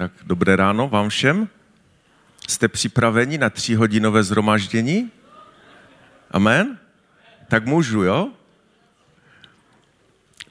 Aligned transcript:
Tak 0.00 0.12
dobré 0.22 0.56
ráno 0.56 0.88
vám 0.88 1.08
všem. 1.08 1.48
Jste 2.48 2.68
připraveni 2.68 3.38
na 3.38 3.50
tříhodinové 3.50 4.22
zhromaždění? 4.22 5.10
Amen? 6.30 6.78
Tak 7.48 7.66
můžu, 7.66 8.02
jo? 8.02 8.28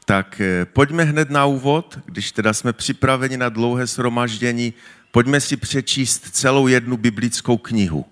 Tak 0.06 0.42
eh, 0.42 0.66
pojďme 0.66 1.04
hned 1.04 1.30
na 1.30 1.46
úvod, 1.46 2.00
když 2.06 2.32
teda 2.32 2.54
jsme 2.54 2.74
připraveni 2.74 3.38
na 3.38 3.50
dlouhé 3.50 3.88
shromaždění, 3.88 4.74
pojďme 5.12 5.42
si 5.42 5.58
přečíst 5.58 6.30
celou 6.30 6.68
jednu 6.68 6.98
biblickou 6.98 7.58
knihu, 7.58 8.06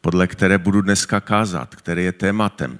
podle 0.00 0.26
které 0.26 0.58
budu 0.58 0.82
dneska 0.82 1.20
kázat, 1.20 1.74
který 1.76 2.04
je 2.04 2.12
tématem. 2.12 2.78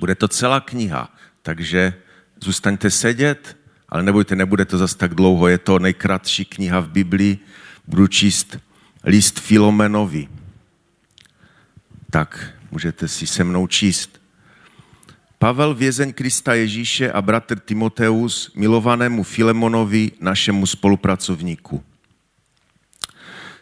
Bude 0.00 0.14
to 0.14 0.28
celá 0.28 0.60
kniha, 0.60 1.14
takže 1.42 1.94
zůstaňte 2.40 2.90
sedět, 2.90 3.56
ale 3.90 4.02
nebojte, 4.02 4.36
nebude 4.36 4.64
to 4.64 4.78
zas 4.78 4.94
tak 4.94 5.14
dlouho, 5.14 5.48
je 5.48 5.58
to 5.58 5.78
nejkratší 5.78 6.44
kniha 6.44 6.80
v 6.80 6.88
Biblii, 6.88 7.38
budu 7.86 8.06
číst 8.06 8.58
list 9.04 9.40
Filomenovi. 9.40 10.28
Tak, 12.10 12.54
můžete 12.70 13.08
si 13.08 13.26
se 13.26 13.44
mnou 13.44 13.66
číst. 13.66 14.20
Pavel, 15.38 15.74
vězeň 15.74 16.12
Krista 16.12 16.54
Ježíše 16.54 17.12
a 17.12 17.22
bratr 17.22 17.58
Timoteus, 17.58 18.52
milovanému 18.54 19.22
Filemonovi, 19.22 20.12
našemu 20.20 20.66
spolupracovníku. 20.66 21.84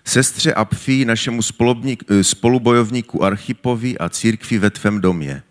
Sestře 0.04 0.54
Apfí, 0.54 1.04
našemu 1.04 1.42
spolubojovníku 2.22 3.24
Archipovi 3.24 3.98
a 3.98 4.08
církvi 4.08 4.58
ve 4.58 4.70
tvém 4.70 5.00
domě– 5.00 5.42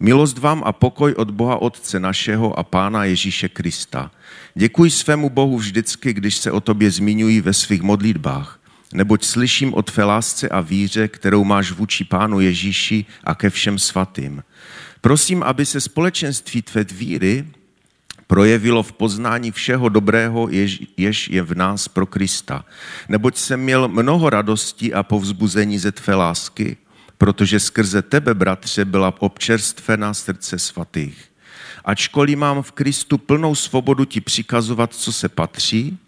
Milost 0.00 0.38
vám 0.38 0.62
a 0.66 0.72
pokoj 0.72 1.14
od 1.14 1.30
Boha 1.30 1.56
Otce 1.56 2.00
našeho 2.00 2.58
a 2.58 2.62
Pána 2.62 3.04
Ježíše 3.04 3.48
Krista. 3.48 4.10
Děkuji 4.54 4.90
svému 4.90 5.30
Bohu 5.30 5.58
vždycky, 5.58 6.12
když 6.12 6.36
se 6.36 6.52
o 6.52 6.60
tobě 6.60 6.90
zmiňuji 6.90 7.40
ve 7.40 7.52
svých 7.52 7.82
modlitbách, 7.82 8.60
neboť 8.92 9.24
slyším 9.24 9.74
o 9.74 9.82
tvé 9.82 10.04
lásce 10.04 10.48
a 10.48 10.60
víře, 10.60 11.08
kterou 11.08 11.44
máš 11.44 11.72
vůči 11.72 12.04
Pánu 12.04 12.40
Ježíši 12.40 13.04
a 13.24 13.34
ke 13.34 13.50
všem 13.50 13.78
svatým. 13.78 14.42
Prosím, 15.00 15.42
aby 15.42 15.66
se 15.66 15.80
společenství 15.80 16.62
tvé 16.62 16.84
víry 16.84 17.46
projevilo 18.26 18.82
v 18.82 18.92
poznání 18.92 19.52
všeho 19.52 19.88
dobrého, 19.88 20.48
jež, 20.50 20.82
jež 20.96 21.28
je 21.28 21.42
v 21.42 21.54
nás 21.54 21.88
pro 21.88 22.06
Krista. 22.06 22.64
Neboť 23.08 23.36
jsem 23.36 23.60
měl 23.60 23.88
mnoho 23.88 24.30
radosti 24.30 24.94
a 24.94 25.02
povzbuzení 25.02 25.78
ze 25.78 25.92
tvé 25.92 26.14
lásky, 26.14 26.76
protože 27.18 27.60
skrze 27.60 28.02
tebe, 28.02 28.34
bratře, 28.34 28.84
byla 28.84 29.14
občerstvená 29.18 30.14
srdce 30.14 30.58
svatých. 30.58 31.24
Ačkoliv 31.84 32.38
mám 32.38 32.62
v 32.62 32.72
Kristu 32.72 33.18
plnou 33.18 33.54
svobodu 33.54 34.04
ti 34.04 34.20
přikazovat, 34.20 34.94
co 34.94 35.12
se 35.12 35.28
patří, 35.28 35.98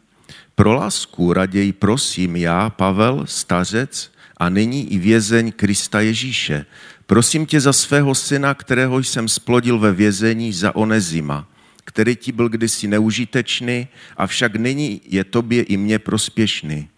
pro 0.54 0.72
lásku 0.72 1.32
raději 1.32 1.72
prosím 1.72 2.36
já, 2.36 2.70
Pavel, 2.70 3.22
stařec 3.26 4.12
a 4.36 4.48
nyní 4.48 4.92
i 4.92 4.98
vězeň 4.98 5.52
Krista 5.52 6.00
Ježíše. 6.00 6.66
Prosím 7.06 7.46
tě 7.46 7.60
za 7.60 7.72
svého 7.72 8.14
syna, 8.14 8.54
kterého 8.54 8.98
jsem 8.98 9.28
splodil 9.28 9.78
ve 9.78 9.92
vězení 9.92 10.52
za 10.52 10.76
Onezima, 10.76 11.46
který 11.84 12.16
ti 12.16 12.32
byl 12.32 12.48
kdysi 12.48 12.88
neužitečný, 12.88 13.88
avšak 14.16 14.56
nyní 14.56 15.00
je 15.04 15.24
tobě 15.24 15.62
i 15.62 15.76
mně 15.76 15.98
prospěšný 15.98 16.88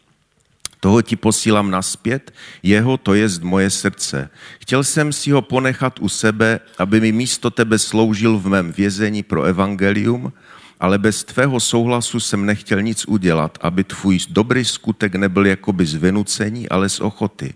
toho 0.80 1.02
ti 1.02 1.16
posílám 1.16 1.70
naspět, 1.70 2.34
jeho 2.62 2.96
to 2.96 3.14
je 3.14 3.28
moje 3.42 3.70
srdce. 3.70 4.30
Chtěl 4.60 4.84
jsem 4.84 5.12
si 5.12 5.30
ho 5.30 5.42
ponechat 5.42 5.98
u 5.98 6.08
sebe, 6.08 6.60
aby 6.78 7.00
mi 7.00 7.12
místo 7.12 7.50
tebe 7.50 7.78
sloužil 7.78 8.38
v 8.38 8.46
mém 8.46 8.72
vězení 8.72 9.22
pro 9.22 9.42
evangelium, 9.42 10.32
ale 10.80 10.98
bez 10.98 11.24
tvého 11.24 11.60
souhlasu 11.60 12.20
jsem 12.20 12.46
nechtěl 12.46 12.82
nic 12.82 13.04
udělat, 13.04 13.58
aby 13.60 13.84
tvůj 13.84 14.18
dobrý 14.30 14.64
skutek 14.64 15.14
nebyl 15.14 15.46
jakoby 15.46 15.86
z 15.86 15.94
vynucení, 15.94 16.68
ale 16.68 16.88
z 16.88 17.00
ochoty. 17.00 17.54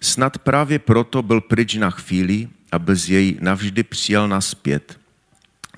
Snad 0.00 0.38
právě 0.38 0.78
proto 0.78 1.22
byl 1.22 1.40
pryč 1.40 1.74
na 1.74 1.90
chvíli, 1.90 2.48
aby 2.72 2.96
z 2.96 3.10
jej 3.10 3.36
navždy 3.40 3.82
přijal 3.82 4.28
naspět. 4.28 4.98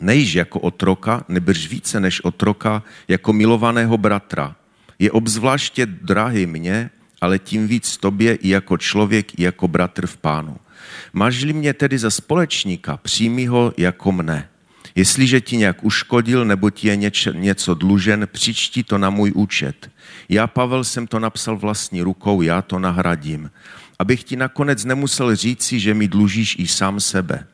Nejž 0.01 0.35
jako 0.35 0.61
otroka, 0.61 1.25
nebrž 1.29 1.69
více 1.69 2.01
než 2.01 2.25
otroka, 2.25 2.83
jako 3.09 3.33
milovaného 3.33 3.99
bratra– 3.99 4.57
je 4.99 5.11
obzvláště 5.11 5.87
drahý 5.87 6.47
mně, 6.47 6.91
ale 7.21 7.39
tím 7.39 7.69
víc 7.69 7.97
tobě 7.97 8.35
i 8.35 8.49
jako 8.49 8.79
člověk, 8.79 9.39
i 9.39 9.43
jako 9.43 9.69
bratr 9.69 10.07
v 10.07 10.17
pánu. 10.17 10.57
Máš-li 11.13 11.53
mě 11.53 11.75
tedy 11.75 11.99
za 11.99 12.11
společníka, 12.11 12.97
přijmi 12.97 13.47
ho 13.47 13.73
jako 13.77 14.13
mne. 14.13 14.49
Jestliže 14.95 15.41
ti 15.41 15.57
nějak 15.57 15.85
uškodil 15.85 16.45
nebo 16.45 16.71
ti 16.71 16.89
je 16.89 16.97
něč, 16.97 17.29
něco 17.33 17.75
dlužen, 17.75 18.29
přičti 18.33 18.83
to 18.83 18.99
na 18.99 19.11
můj 19.11 19.33
účet. 19.35 19.91
Já, 20.29 20.47
Pavel, 20.47 20.85
jsem 20.85 21.07
to 21.07 21.19
napsal 21.19 21.57
vlastní 21.57 22.03
rukou, 22.03 22.43
já 22.43 22.63
to 22.63 22.79
nahradím. 22.79 23.51
Abych 23.99 24.25
ti 24.25 24.37
nakonec 24.37 24.85
nemusel 24.85 25.37
říci, 25.37 25.81
že 25.81 25.95
mi 25.95 26.09
dlužíš 26.09 26.57
i 26.59 26.67
sám 26.67 27.01
sebe. 27.01 27.47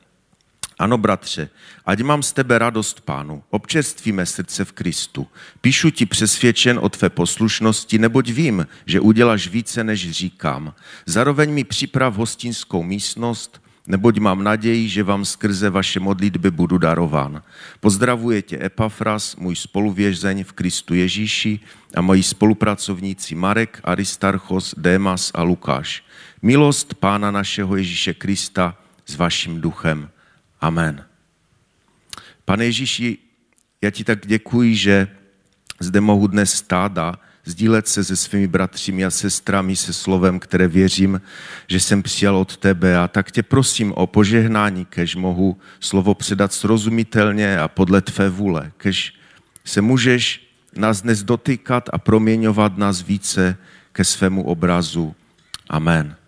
Ano, 0.82 0.98
bratře, 0.98 1.48
ať 1.86 2.00
mám 2.00 2.22
z 2.22 2.32
tebe 2.32 2.58
radost, 2.58 3.00
pánu, 3.00 3.42
občerstvíme 3.50 4.26
srdce 4.26 4.64
v 4.64 4.72
Kristu. 4.72 5.26
Píšu 5.60 5.90
ti 5.90 6.06
přesvědčen 6.06 6.78
o 6.82 6.88
tvé 6.88 7.10
poslušnosti, 7.10 7.98
neboť 7.98 8.30
vím, 8.30 8.66
že 8.86 9.00
uděláš 9.00 9.48
více, 9.48 9.84
než 9.84 10.10
říkám. 10.10 10.74
Zároveň 11.06 11.52
mi 11.52 11.64
připrav 11.64 12.16
hostinskou 12.16 12.82
místnost, 12.82 13.62
neboť 13.86 14.18
mám 14.18 14.44
naději, 14.44 14.88
že 14.88 15.02
vám 15.02 15.24
skrze 15.24 15.70
vaše 15.70 16.00
modlitby 16.00 16.50
budu 16.50 16.78
darován. 16.78 17.42
Pozdravuje 17.80 18.42
tě 18.42 18.64
Epafras, 18.64 19.36
můj 19.36 19.56
spoluvězeň 19.56 20.44
v 20.44 20.52
Kristu 20.52 20.94
Ježíši 20.94 21.60
a 21.94 22.00
moji 22.00 22.22
spolupracovníci 22.22 23.34
Marek, 23.34 23.80
Aristarchos, 23.84 24.74
Démas 24.76 25.30
a 25.34 25.42
Lukáš. 25.42 26.04
Milost 26.42 26.94
Pána 26.94 27.30
našeho 27.30 27.76
Ježíše 27.76 28.14
Krista 28.14 28.76
s 29.06 29.16
vaším 29.16 29.60
duchem. 29.60 30.11
Amen. 30.62 31.04
Pane 32.44 32.64
Ježíši, 32.64 33.18
já 33.82 33.90
ti 33.90 34.04
tak 34.04 34.26
děkuji, 34.26 34.76
že 34.76 35.08
zde 35.80 36.00
mohu 36.00 36.26
dnes 36.26 36.54
stát 36.54 36.98
a 36.98 37.18
sdílet 37.44 37.88
se 37.88 38.04
se 38.04 38.16
svými 38.16 38.46
bratřími 38.46 39.04
a 39.04 39.10
sestrami 39.10 39.76
se 39.76 39.92
slovem, 39.92 40.38
které 40.38 40.68
věřím, 40.68 41.20
že 41.68 41.80
jsem 41.80 42.02
přijal 42.02 42.36
od 42.36 42.56
tebe. 42.56 42.98
A 42.98 43.08
tak 43.08 43.30
tě 43.30 43.42
prosím 43.42 43.92
o 43.92 44.06
požehnání, 44.06 44.84
kež 44.84 45.16
mohu 45.16 45.58
slovo 45.80 46.14
předat 46.14 46.52
srozumitelně 46.52 47.58
a 47.58 47.68
podle 47.68 48.00
tvé 48.00 48.30
vůle, 48.30 48.72
kež 48.76 49.14
se 49.64 49.80
můžeš 49.80 50.48
nás 50.76 51.02
dnes 51.02 51.22
dotýkat 51.22 51.90
a 51.92 51.98
proměňovat 51.98 52.78
nás 52.78 53.02
více 53.02 53.56
ke 53.92 54.04
svému 54.04 54.44
obrazu. 54.44 55.14
Amen. 55.68 56.21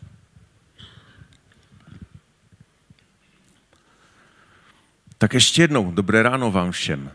Tak 5.24 5.34
ještě 5.34 5.62
jednou, 5.62 5.90
dobré 5.90 6.22
ráno 6.22 6.50
vám 6.50 6.72
všem. 6.72 7.10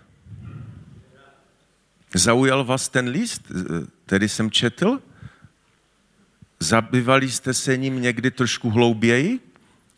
Zaujal 2.13 2.65
vás 2.65 2.89
ten 2.89 3.07
list, 3.07 3.51
který 4.05 4.29
jsem 4.29 4.51
četl? 4.51 5.01
Zabývali 6.59 7.31
jste 7.31 7.53
se 7.53 7.77
ním 7.77 8.01
někdy 8.01 8.31
trošku 8.31 8.69
hlouběji? 8.69 9.39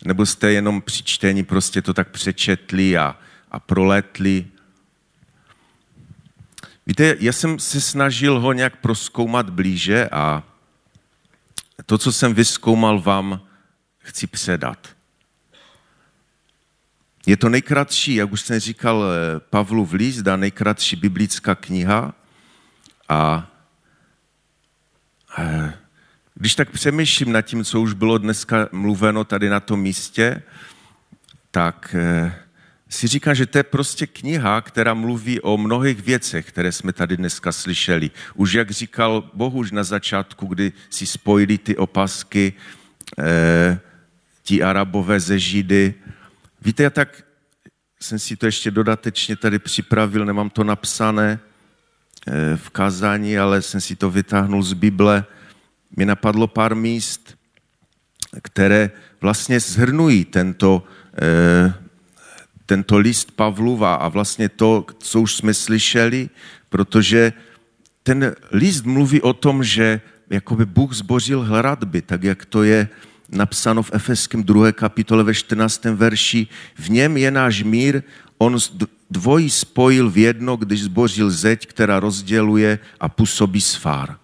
Nebo 0.06 0.26
jste 0.26 0.52
jenom 0.52 0.82
při 0.82 1.04
čtení 1.04 1.44
prostě 1.44 1.82
to 1.82 1.94
tak 1.94 2.10
přečetli 2.10 2.98
a, 2.98 3.18
a 3.52 3.60
proletli? 3.60 4.48
Víte, 6.88 7.16
já 7.20 7.34
jsem 7.34 7.60
se 7.60 7.82
snažil 7.82 8.40
ho 8.40 8.54
nějak 8.54 8.76
proskoumat 8.76 9.50
blíže 9.50 10.10
a 10.10 10.44
to, 11.86 11.98
co 11.98 12.12
jsem 12.12 12.34
vyskoumal, 12.34 13.02
vám 13.02 13.42
chci 14.00 14.28
předat. 14.28 15.01
Je 17.26 17.38
to 17.38 17.50
nejkratší, 17.50 18.16
jak 18.16 18.32
už 18.32 18.42
jsem 18.42 18.60
říkal, 18.60 19.04
eh, 19.04 19.40
Pavlův 19.40 19.94
list 19.94 20.28
a 20.28 20.36
nejkratší 20.36 20.96
biblická 20.96 21.56
kniha. 21.56 22.14
A 23.10 23.52
eh, 25.38 25.74
když 26.36 26.56
tak 26.56 26.70
přemýšlím 26.70 27.32
nad 27.32 27.42
tím, 27.42 27.64
co 27.64 27.82
už 27.82 27.94
bylo 27.94 28.18
dneska 28.18 28.70
mluveno 28.72 29.24
tady 29.24 29.50
na 29.50 29.60
tom 29.60 29.82
místě, 29.82 30.42
tak 31.52 31.96
eh, 32.00 32.34
si 32.90 33.08
říkám, 33.08 33.36
že 33.36 33.46
to 33.46 33.58
je 33.58 33.64
prostě 33.64 34.08
kniha, 34.08 34.62
která 34.62 34.94
mluví 34.94 35.42
o 35.42 35.58
mnohých 35.58 36.02
věcech, 36.02 36.46
které 36.46 36.72
jsme 36.72 36.94
tady 36.94 37.18
dneska 37.18 37.52
slyšeli. 37.52 38.12
Už 38.36 38.54
jak 38.54 38.72
říkal 38.72 39.30
Bohuž 39.34 39.72
na 39.72 39.84
začátku, 39.84 40.46
kdy 40.46 40.72
si 40.90 41.06
spojili 41.06 41.58
ty 41.58 41.78
opasky, 41.78 42.54
ti 44.44 44.64
arabové 44.64 45.20
ze 45.20 45.40
Židy, 45.40 45.94
Víte, 46.64 46.84
já 46.84 46.90
tak 46.90 47.24
jsem 48.00 48.20
si 48.20 48.36
to 48.36 48.46
ještě 48.46 48.72
dodatečně 48.72 49.36
tady 49.36 49.60
připravil, 49.60 50.26
nemám 50.26 50.50
to 50.50 50.64
napsané 50.64 51.40
eh, 52.28 52.58
v 52.58 52.70
kázání, 52.70 53.38
ale 53.38 53.62
jsem 53.62 53.82
si 53.82 53.96
to 53.96 54.12
vytáhnul 54.12 54.64
z 54.64 54.74
Bible. 54.74 55.26
Mi 55.98 56.06
napadlo 56.06 56.48
pár 56.48 56.76
míst, 56.76 57.38
které 58.42 58.92
vlastně 59.22 59.60
zhrnují 59.60 60.26
tento, 60.26 60.84
eh, 61.22 61.74
tento 62.66 62.98
list 62.98 63.32
Pavlova 63.32 63.96
a 63.96 64.08
vlastně 64.08 64.50
to, 64.50 64.86
co 65.00 65.22
už 65.22 65.36
jsme 65.36 65.54
slyšeli, 65.54 66.30
protože 66.70 67.34
ten 68.04 68.36
list 68.52 68.86
mluví 68.86 69.22
o 69.22 69.34
tom, 69.34 69.64
že 69.64 70.02
jakoby 70.30 70.66
Bůh 70.66 70.94
zbořil 70.94 71.42
hradby, 71.42 72.02
tak 72.02 72.24
jak 72.24 72.46
to 72.46 72.64
je 72.64 72.90
napsáno 73.32 73.84
v 73.84 73.94
Efeském 73.94 74.44
2. 74.44 74.72
kapitole 74.72 75.24
ve 75.24 75.34
14. 75.34 75.86
verši. 75.86 76.48
V 76.76 76.90
něm 76.90 77.18
je 77.18 77.32
náš 77.32 77.64
mír, 77.64 78.04
on 78.38 78.58
dvojí 79.10 79.50
spojil 79.50 80.10
v 80.10 80.18
jedno, 80.18 80.58
když 80.58 80.84
zbořil 80.84 81.32
zeď, 81.32 81.68
která 81.68 82.00
rozděluje 82.00 82.80
a 83.00 83.10
působí 83.10 83.62
sfár. 83.62 84.18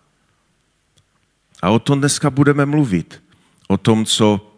A 1.62 1.70
o 1.70 1.80
tom 1.80 2.00
dneska 2.00 2.30
budeme 2.30 2.66
mluvit. 2.66 3.24
O 3.68 3.78
tom, 3.78 4.06
co 4.06 4.54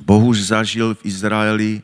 Bohuž 0.00 0.42
zažil 0.42 0.94
v 0.94 1.06
Izraeli, 1.06 1.82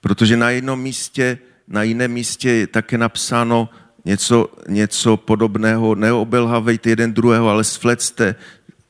protože 0.00 0.36
na 0.36 0.50
jednom 0.50 0.80
místě, 0.80 1.38
na 1.68 1.82
jiném 1.82 2.12
místě 2.12 2.50
je 2.50 2.66
také 2.66 2.98
napsáno 2.98 3.68
něco, 4.04 4.52
něco 4.68 5.16
podobného. 5.16 5.94
Neobelhavejte 5.94 6.90
jeden 6.90 7.14
druhého, 7.14 7.48
ale 7.48 7.64
svlecte 7.64 8.34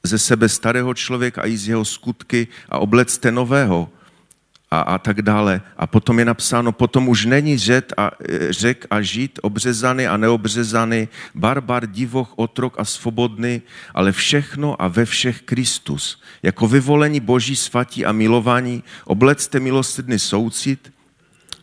ze 0.05 0.19
sebe 0.19 0.49
starého 0.49 0.95
člověka 0.95 1.43
a 1.43 1.47
i 1.47 1.57
z 1.57 1.69
jeho 1.69 1.85
skutky 1.85 2.49
a 2.69 2.79
oblecte 2.79 3.33
nového 3.33 3.89
a, 4.71 4.81
a 4.81 4.99
tak 4.99 5.23
dále. 5.23 5.63
A 5.77 5.87
potom 5.87 6.19
je 6.19 6.25
napsáno, 6.25 6.73
potom 6.73 7.09
už 7.09 7.25
není 7.25 7.59
řek 7.59 7.93
a, 7.97 8.11
řek 8.51 8.87
a 8.91 9.03
žít, 9.03 9.39
obřezaný 9.43 10.07
a 10.07 10.17
neobřezaný, 10.17 11.09
barbar, 11.35 11.87
divoch, 11.87 12.33
otrok 12.37 12.75
a 12.79 12.85
svobodný, 12.85 13.63
ale 13.95 14.13
všechno 14.13 14.83
a 14.83 14.89
ve 14.89 15.05
všech 15.05 15.43
Kristus. 15.43 16.23
Jako 16.43 16.69
vyvolení 16.69 17.21
boží 17.21 17.57
svatí 17.57 18.05
a 18.05 18.13
milování, 18.13 18.85
oblecte 19.05 19.61
milostrdný 19.61 20.19
soucit, 20.19 20.94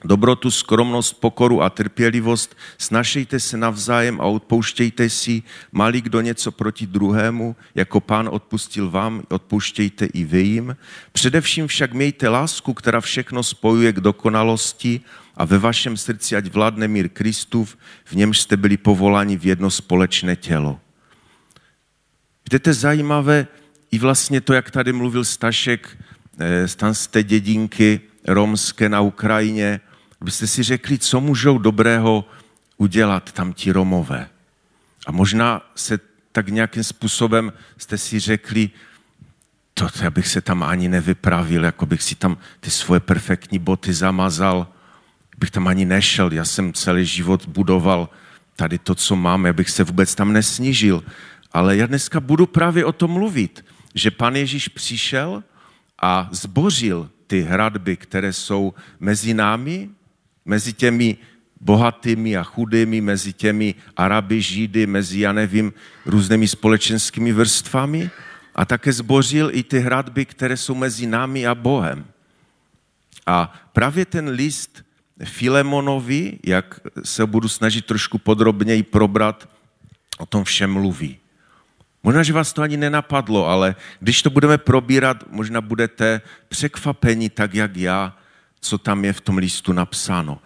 dobrotu, 0.04 0.52
skromnost, 0.52 1.20
pokoru 1.20 1.62
a 1.62 1.70
trpělivost, 1.70 2.58
snašejte 2.78 3.40
se 3.40 3.58
navzájem 3.58 4.22
a 4.22 4.24
odpouštějte 4.24 5.10
si, 5.10 5.44
malý 5.72 6.02
kdo 6.02 6.22
něco 6.22 6.52
proti 6.52 6.88
druhému, 6.88 7.56
jako 7.76 8.00
pán 8.00 8.30
odpustil 8.32 8.90
vám, 8.90 9.24
odpouštějte 9.30 10.06
i 10.06 10.24
vy 10.24 10.42
jim. 10.42 10.78
Především 11.12 11.68
však 11.68 11.94
mějte 11.94 12.30
lásku, 12.30 12.74
která 12.74 13.02
všechno 13.02 13.44
spojuje 13.44 13.94
k 13.94 14.00
dokonalosti 14.00 15.02
a 15.38 15.46
ve 15.46 15.58
vašem 15.58 15.98
srdci 15.98 16.36
ať 16.36 16.46
vládne 16.46 16.88
mír 16.88 17.10
Kristův, 17.10 17.78
v 18.06 18.14
němž 18.14 18.40
jste 18.40 18.58
byli 18.58 18.78
povoláni 18.78 19.38
v 19.38 19.46
jedno 19.46 19.72
společné 19.72 20.36
tělo. 20.36 20.80
Víte, 22.46 22.60
to 22.60 22.70
je 22.70 22.74
zajímavé, 22.74 23.48
i 23.92 24.00
vlastně 24.00 24.42
to, 24.42 24.54
jak 24.54 24.72
tady 24.72 24.94
mluvil 24.94 25.26
Stašek, 25.26 25.98
eh, 26.40 26.68
tam 26.76 26.94
z 26.94 27.08
té 27.08 27.24
dědinky 27.24 28.02
romské 28.28 28.90
na 28.90 29.02
Ukrajině, 29.02 29.80
abyste 30.22 30.48
si 30.48 30.64
řekli, 30.64 30.98
co 30.98 31.22
můžou 31.22 31.58
dobrého 31.58 32.26
udělat 32.78 33.32
tam 33.32 33.54
ti 33.54 33.72
Romové. 33.72 34.30
A 35.08 35.12
možná 35.12 35.62
se 35.76 36.00
tak 36.32 36.50
nějakým 36.50 36.84
způsobem 36.84 37.54
jste 37.78 37.98
si 37.98 38.20
řekli, 38.20 38.70
to, 39.74 39.90
to 39.90 40.12
bych 40.12 40.28
se 40.28 40.42
tam 40.42 40.64
ani 40.64 40.90
nevypravil, 40.90 41.64
jako 41.64 41.86
bych 41.86 42.04
si 42.04 42.16
tam 42.16 42.38
ty 42.60 42.72
svoje 42.72 43.00
perfektní 43.00 43.60
boty 43.60 43.94
zamazal, 43.94 44.68
bych 45.38 45.52
tam 45.52 45.68
ani 45.68 45.86
nešel. 45.86 46.34
Já 46.34 46.46
jsem 46.46 46.74
celý 46.74 47.06
život 47.06 47.48
budoval 47.48 48.10
tady 48.56 48.78
to, 48.78 48.96
co 48.96 49.16
mám, 49.16 49.46
já 49.46 49.54
bych 49.54 49.70
se 49.70 49.84
vůbec 49.84 50.16
tam 50.16 50.34
nesnížil. 50.34 51.04
Ale 51.52 51.78
já 51.78 51.88
dneska 51.88 52.20
budu 52.20 52.46
právě 52.46 52.86
o 52.86 52.92
tom 52.92 53.12
mluvit, 53.12 53.66
že 53.96 54.12
pan 54.12 54.36
Ježíš 54.36 54.68
přišel 54.68 55.44
a 56.02 56.30
zbořil 56.32 57.10
ty 57.28 57.42
hradby, 57.42 57.98
které 57.98 58.34
jsou 58.34 58.74
mezi 59.00 59.34
námi, 59.34 59.90
mezi 60.46 60.74
těmi 60.74 61.18
bohatými 61.62 62.38
a 62.38 62.44
chudými, 62.44 63.02
mezi 63.02 63.34
těmi 63.34 63.76
Araby, 63.98 64.42
Židy, 64.42 64.88
mezi, 64.88 65.20
já 65.20 65.34
nevím, 65.34 65.74
různými 66.06 66.48
společenskými 66.48 67.34
vrstvami 67.34 68.10
a 68.56 68.66
také 68.66 68.94
zbořil 68.94 69.50
i 69.54 69.64
ty 69.64 69.80
hradby, 69.80 70.26
které 70.26 70.58
jsou 70.58 70.76
mezi 70.76 71.08
námi 71.08 71.48
a 71.48 71.56
Bohem. 71.56 72.06
A 73.28 73.54
právě 73.74 74.06
ten 74.06 74.30
list 74.30 74.84
Filemonovi, 75.24 76.40
jak 76.46 76.80
se 77.04 77.26
budu 77.26 77.48
snažit 77.48 77.86
trošku 77.86 78.18
podrobněji 78.18 78.84
probrat, 78.84 79.50
o 80.18 80.26
tom 80.26 80.44
všem 80.44 80.74
mluví. 80.74 81.18
Možná, 82.04 82.24
že 82.24 82.34
vás 82.34 82.54
to 82.54 82.62
ani 82.62 82.78
nenapadlo, 82.78 83.48
ale 83.48 83.76
když 84.00 84.22
to 84.22 84.30
budeme 84.30 84.58
probírat, 84.58 85.24
možná 85.30 85.62
budete 85.62 86.22
překvapeni 86.50 87.30
tak, 87.30 87.54
jak 87.54 87.78
já, 87.78 88.18
co 88.62 88.78
tam 88.78 89.06
je 89.06 89.14
v 89.14 89.22
tom 89.22 89.38
listu 89.38 89.74
napsáno. 89.74 90.40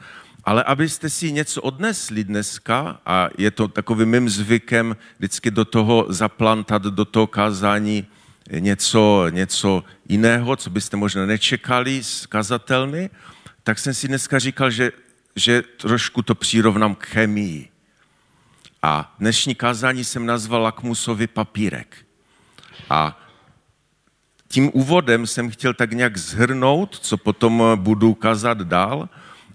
Ale 0.44 0.64
abyste 0.64 1.10
si 1.10 1.32
něco 1.32 1.62
odnesli 1.62 2.24
dneska, 2.24 3.00
a 3.06 3.30
je 3.38 3.52
to 3.52 3.68
takovým 3.68 4.10
mým 4.10 4.30
zvykem 4.30 4.96
vždycky 5.18 5.52
do 5.52 5.66
toho 5.66 6.06
zaplantat, 6.10 6.82
do 6.82 7.06
toho 7.06 7.28
kázání 7.28 8.08
něco, 8.52 9.26
něco 9.30 9.84
jiného, 10.10 10.56
co 10.56 10.70
byste 10.70 10.98
možná 10.98 11.26
nečekali 11.26 12.04
z 12.04 12.26
kazatelny, 12.26 13.10
tak 13.64 13.80
jsem 13.80 13.94
si 13.94 14.08
dneska 14.08 14.40
říkal, 14.40 14.72
že, 14.72 14.92
že 15.36 15.62
trošku 15.62 16.22
to 16.22 16.36
přirovnám 16.36 16.96
k 16.96 17.06
chemii. 17.06 17.70
A 18.82 19.16
dnešní 19.20 19.56
kázání 19.56 20.04
jsem 20.04 20.26
nazval 20.26 20.62
lakmusový 20.62 21.28
papírek. 21.28 21.98
A 22.90 23.25
tím 24.56 24.72
úvodem 24.74 25.28
jsem 25.28 25.52
chtěl 25.52 25.74
tak 25.74 25.92
nějak 25.92 26.18
zhrnout, 26.18 27.00
co 27.00 27.18
potom 27.18 27.64
budu 27.76 28.14
kazat 28.14 28.58
dál, 28.58 29.10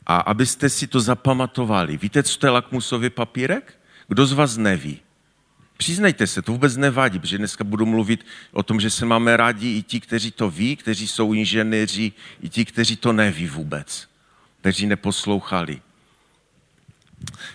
a 0.06 0.16
abyste 0.16 0.68
si 0.68 0.86
to 0.86 1.00
zapamatovali. 1.00 1.96
Víte, 1.96 2.22
co 2.22 2.38
to 2.38 2.46
je 2.46 2.50
lakmusový 2.50 3.10
papírek? 3.10 3.80
Kdo 4.08 4.26
z 4.26 4.32
vás 4.32 4.56
neví? 4.56 5.00
Přiznejte 5.76 6.26
se, 6.26 6.42
to 6.42 6.52
vůbec 6.52 6.76
nevadí, 6.76 7.18
protože 7.18 7.38
dneska 7.38 7.64
budu 7.64 7.86
mluvit 7.86 8.26
o 8.52 8.62
tom, 8.62 8.80
že 8.80 8.90
se 8.90 9.06
máme 9.06 9.36
rádi 9.36 9.68
i 9.78 9.82
ti, 9.82 10.00
kteří 10.00 10.30
to 10.30 10.50
ví, 10.50 10.76
kteří 10.76 11.08
jsou 11.08 11.32
inženýři, 11.32 12.12
i 12.42 12.48
ti, 12.48 12.64
kteří 12.64 12.96
to 12.96 13.12
neví 13.12 13.48
vůbec, 13.48 14.08
kteří 14.60 14.86
neposlouchali. 14.86 15.80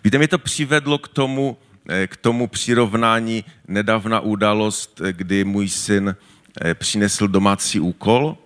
Víte, 0.03 0.17
mě 0.17 0.27
to 0.27 0.39
přivedlo 0.39 0.97
k 0.97 1.07
tomu, 1.07 1.57
eh, 1.89 2.07
k 2.07 2.17
tomu 2.17 2.47
přirovnání 2.47 3.45
nedávna 3.67 4.19
událost, 4.19 5.01
eh, 5.01 5.13
kdy 5.13 5.43
můj 5.43 5.69
syn 5.69 6.09
eh, 6.09 6.34
přinesl 6.73 7.27
domácí 7.27 7.79
úkol 7.79 8.37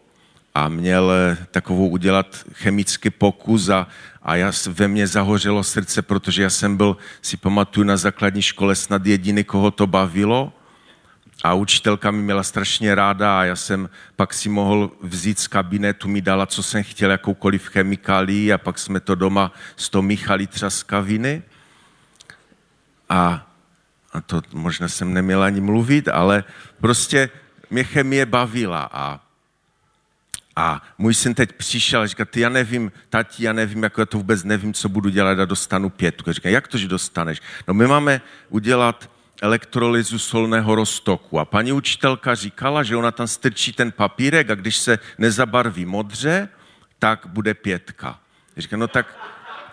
a 0.56 0.70
měl 0.70 1.12
takovou 1.52 1.88
udělat 1.90 2.46
chemický 2.54 3.10
pokus 3.10 3.70
a, 3.70 3.88
a 4.24 4.36
já, 4.36 4.52
ve 4.68 4.88
mně 4.88 5.08
zahořelo 5.08 5.64
srdce, 5.64 6.02
protože 6.02 6.44
já 6.44 6.50
jsem 6.50 6.78
byl, 6.78 6.98
si 7.22 7.38
pamatuju, 7.38 7.84
na 7.84 7.98
základní 7.98 8.42
škole 8.42 8.76
snad 8.76 9.06
jediný, 9.06 9.44
koho 9.44 9.72
to 9.72 9.88
bavilo 9.88 10.54
a 11.44 11.54
učitelka 11.54 12.12
mi 12.12 12.22
měla 12.22 12.44
strašně 12.44 12.95
ráda 12.95 13.40
a 13.40 13.44
já 13.44 13.56
jsem 13.56 13.90
pak 14.16 14.33
si 14.33 14.50
mohl 14.50 14.92
vzít 15.02 15.40
z 15.40 15.48
kabinetu, 15.48 16.07
mi 16.07 16.22
dala, 16.22 16.45
co 16.45 16.64
jsem 16.64 16.83
chtěl, 16.83 17.12
jakoukoliv 17.12 17.68
chemikálii 17.68 18.54
a 18.54 18.57
pak 18.57 18.80
jsme 18.80 19.00
to 19.00 19.16
doma 19.16 19.52
z 19.76 19.90
toho 19.90 20.02
míchali 20.02 20.48
třaskaviny. 20.48 21.44
A, 23.10 23.48
a 24.14 24.22
to 24.22 24.42
možná 24.54 24.88
jsem 24.88 25.14
neměl 25.14 25.44
ani 25.44 25.62
mluvit, 25.62 26.07
ale 26.07 26.44
prostě 26.81 27.30
mě 27.69 27.83
chemie 27.83 28.26
bavila 28.26 28.90
a 28.92 29.19
a 30.56 30.81
můj 30.97 31.14
syn 31.14 31.33
teď 31.35 31.52
přišel 31.52 32.02
a 32.02 32.07
říká, 32.07 32.26
ty 32.26 32.40
já 32.40 32.49
nevím, 32.49 32.92
tati, 33.09 33.44
já 33.44 33.54
nevím, 33.54 33.83
jako 33.83 34.02
já 34.02 34.06
to 34.06 34.18
vůbec 34.18 34.44
nevím, 34.44 34.73
co 34.73 34.90
budu 34.90 35.09
dělat 35.09 35.40
a 35.40 35.45
dostanu 35.45 35.90
pětku. 35.90 36.31
Říká, 36.31 36.49
jak 36.49 36.68
to, 36.68 36.78
že 36.78 36.88
dostaneš? 36.88 37.42
No 37.68 37.73
my 37.73 37.88
máme 37.88 38.21
udělat 38.49 39.09
elektrolyzu 39.42 40.19
solného 40.19 40.76
roztoku. 40.76 41.40
A 41.40 41.45
paní 41.45 41.71
učitelka 41.71 42.35
říkala, 42.35 42.83
že 42.83 42.97
ona 42.97 43.11
tam 43.11 43.28
strčí 43.28 43.73
ten 43.73 43.92
papírek 43.92 44.49
a 44.49 44.56
když 44.56 44.78
se 44.78 44.99
nezabarví 45.18 45.85
modře, 45.85 46.49
tak 46.99 47.28
bude 47.28 47.54
pětka. 47.54 48.19
Říká, 48.57 48.78
no 48.78 48.88
tak, 48.88 49.18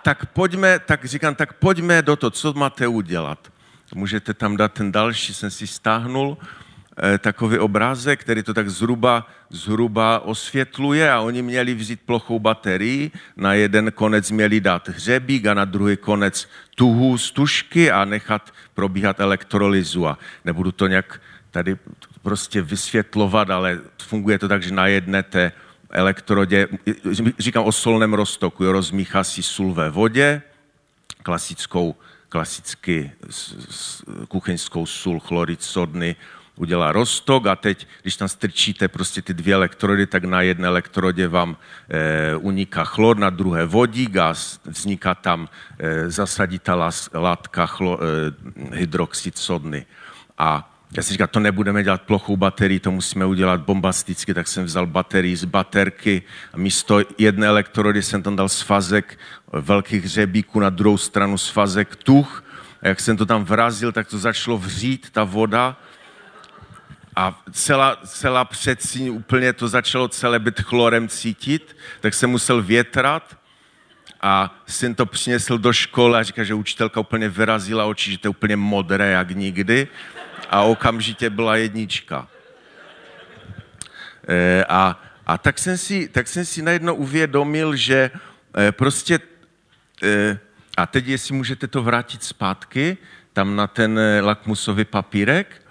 tak 0.02 0.26
pojďme, 0.26 0.78
tak 0.78 1.04
říkám, 1.04 1.34
tak 1.34 1.52
pojďme 1.52 2.02
do 2.02 2.16
toho, 2.16 2.30
co 2.30 2.52
máte 2.52 2.86
udělat. 2.86 3.52
Můžete 3.94 4.34
tam 4.34 4.56
dát 4.56 4.72
ten 4.72 4.92
další, 4.92 5.34
jsem 5.34 5.50
si 5.50 5.66
stáhnul 5.66 6.38
takový 7.18 7.58
obrázek, 7.58 8.20
který 8.20 8.42
to 8.42 8.54
tak 8.54 8.70
zhruba, 8.70 9.28
zhruba 9.50 10.20
osvětluje 10.20 11.12
a 11.12 11.20
oni 11.20 11.42
měli 11.42 11.74
vzít 11.74 12.00
plochou 12.06 12.38
baterii, 12.38 13.10
na 13.36 13.54
jeden 13.54 13.92
konec 13.92 14.30
měli 14.30 14.60
dát 14.60 14.88
hřebík 14.88 15.46
a 15.46 15.54
na 15.54 15.64
druhý 15.64 15.96
konec 15.96 16.48
tuhu 16.74 17.18
z 17.18 17.30
tušky 17.30 17.90
a 17.90 18.04
nechat 18.04 18.54
probíhat 18.74 19.20
elektrolyzu. 19.20 20.06
A 20.06 20.18
nebudu 20.44 20.72
to 20.72 20.86
nějak 20.86 21.20
tady 21.50 21.76
prostě 22.22 22.62
vysvětlovat, 22.62 23.50
ale 23.50 23.80
funguje 24.02 24.38
to 24.38 24.48
tak, 24.48 24.62
že 24.62 24.74
na 24.74 24.86
jedné 24.86 25.22
té 25.22 25.52
elektrodě, 25.90 26.68
říkám 27.38 27.64
o 27.64 27.72
solném 27.72 28.14
roztoku, 28.14 28.64
jo, 28.64 28.72
rozmíchá 28.72 29.24
si 29.24 29.42
sůl 29.42 29.74
ve 29.74 29.90
vodě, 29.90 30.42
klasickou, 31.22 31.94
klasicky 32.28 33.12
kuchyňskou 34.28 34.86
sůl, 34.86 35.20
chlorid 35.20 35.62
sodný, 35.62 36.16
udělá 36.56 36.92
roztok 36.92 37.46
a 37.46 37.56
teď, 37.56 37.86
když 38.02 38.16
tam 38.16 38.28
strčíte 38.28 38.88
prostě 38.88 39.22
ty 39.22 39.34
dvě 39.34 39.54
elektrody, 39.54 40.06
tak 40.06 40.24
na 40.24 40.42
jedné 40.42 40.68
elektrodě 40.68 41.28
vám 41.28 41.56
e, 41.88 42.36
uniká 42.36 42.84
chlor, 42.84 43.18
na 43.18 43.30
druhé 43.30 43.66
vodík 43.66 44.16
a 44.16 44.34
vzniká 44.64 45.14
tam, 45.14 45.48
e, 45.78 46.10
zasadí 46.10 46.58
ta 46.58 46.90
látka 47.14 47.66
chlo, 47.66 47.98
e, 48.00 48.76
hydroxid 48.76 49.38
sodny. 49.38 49.86
A 50.38 50.72
já 50.92 51.02
si 51.02 51.12
říkal, 51.12 51.26
to 51.26 51.40
nebudeme 51.40 51.82
dělat 51.82 52.02
plochou 52.02 52.36
baterii, 52.36 52.80
to 52.80 52.90
musíme 52.90 53.26
udělat 53.26 53.60
bombasticky, 53.60 54.34
tak 54.34 54.48
jsem 54.48 54.64
vzal 54.64 54.86
baterii 54.86 55.36
z 55.36 55.44
baterky 55.44 56.22
a 56.52 56.56
místo 56.56 57.00
jedné 57.18 57.46
elektrody 57.46 58.02
jsem 58.02 58.22
tam 58.22 58.36
dal 58.36 58.48
svazek 58.48 59.18
velkých 59.52 60.04
hřebíků, 60.04 60.60
na 60.60 60.70
druhou 60.70 60.98
stranu 60.98 61.38
svazek 61.38 61.96
tuch. 61.96 62.44
A 62.82 62.88
jak 62.88 63.00
jsem 63.00 63.16
to 63.16 63.26
tam 63.26 63.44
vrazil, 63.44 63.92
tak 63.92 64.08
to 64.08 64.18
začalo 64.18 64.58
vřít, 64.58 65.10
ta 65.10 65.24
voda. 65.24 65.76
A 67.16 67.42
celá, 67.52 67.96
celá 67.96 68.44
předsíň 68.44 69.08
úplně 69.08 69.52
to 69.52 69.68
začalo 69.68 70.08
celé 70.08 70.38
být 70.38 70.60
chlorem 70.60 71.08
cítit, 71.08 71.76
tak 72.00 72.14
jsem 72.14 72.30
musel 72.30 72.62
větrat 72.62 73.38
a 74.20 74.62
syn 74.66 74.94
to 74.94 75.06
přinesl 75.06 75.58
do 75.58 75.72
školy 75.72 76.18
a 76.18 76.22
říká, 76.22 76.44
že 76.44 76.54
učitelka 76.54 77.00
úplně 77.00 77.28
vyrazila 77.28 77.84
oči, 77.84 78.12
že 78.12 78.18
to 78.18 78.26
je 78.26 78.30
úplně 78.30 78.56
modré 78.56 79.10
jak 79.10 79.30
nikdy 79.30 79.88
a 80.50 80.62
okamžitě 80.62 81.30
byla 81.30 81.56
jednička. 81.56 82.28
E, 84.28 84.64
a, 84.68 85.00
a 85.26 85.38
tak, 85.38 85.58
jsem 85.58 85.78
si, 85.78 86.08
tak 86.08 86.28
jsem 86.28 86.44
si 86.44 86.62
najednou 86.62 86.94
uvědomil, 86.94 87.76
že 87.76 88.10
e, 88.58 88.72
prostě, 88.72 89.20
e, 90.02 90.38
a 90.76 90.86
teď 90.86 91.06
jestli 91.06 91.34
můžete 91.34 91.66
to 91.66 91.82
vrátit 91.82 92.24
zpátky, 92.24 92.96
tam 93.32 93.56
na 93.56 93.66
ten 93.66 94.00
lakmusový 94.20 94.84
papírek, 94.84 95.62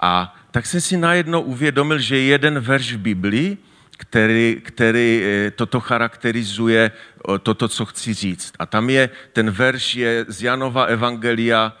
a 0.00 0.37
tak 0.50 0.66
jsem 0.66 0.80
si 0.80 0.96
najednou 0.96 1.40
uvědomil, 1.40 1.98
že 1.98 2.18
jeden 2.18 2.60
verš 2.60 2.92
v 2.92 2.98
Biblii, 2.98 3.58
který, 3.98 4.60
který 4.64 5.22
toto 5.56 5.80
charakterizuje, 5.80 6.90
toto, 7.42 7.68
co 7.68 7.84
chci 7.84 8.14
říct. 8.14 8.52
A 8.58 8.66
tam 8.66 8.90
je, 8.90 9.10
ten 9.32 9.50
verš 9.50 9.94
je 9.94 10.24
z 10.28 10.42
Janova 10.42 10.84
Evangelia 10.84 11.76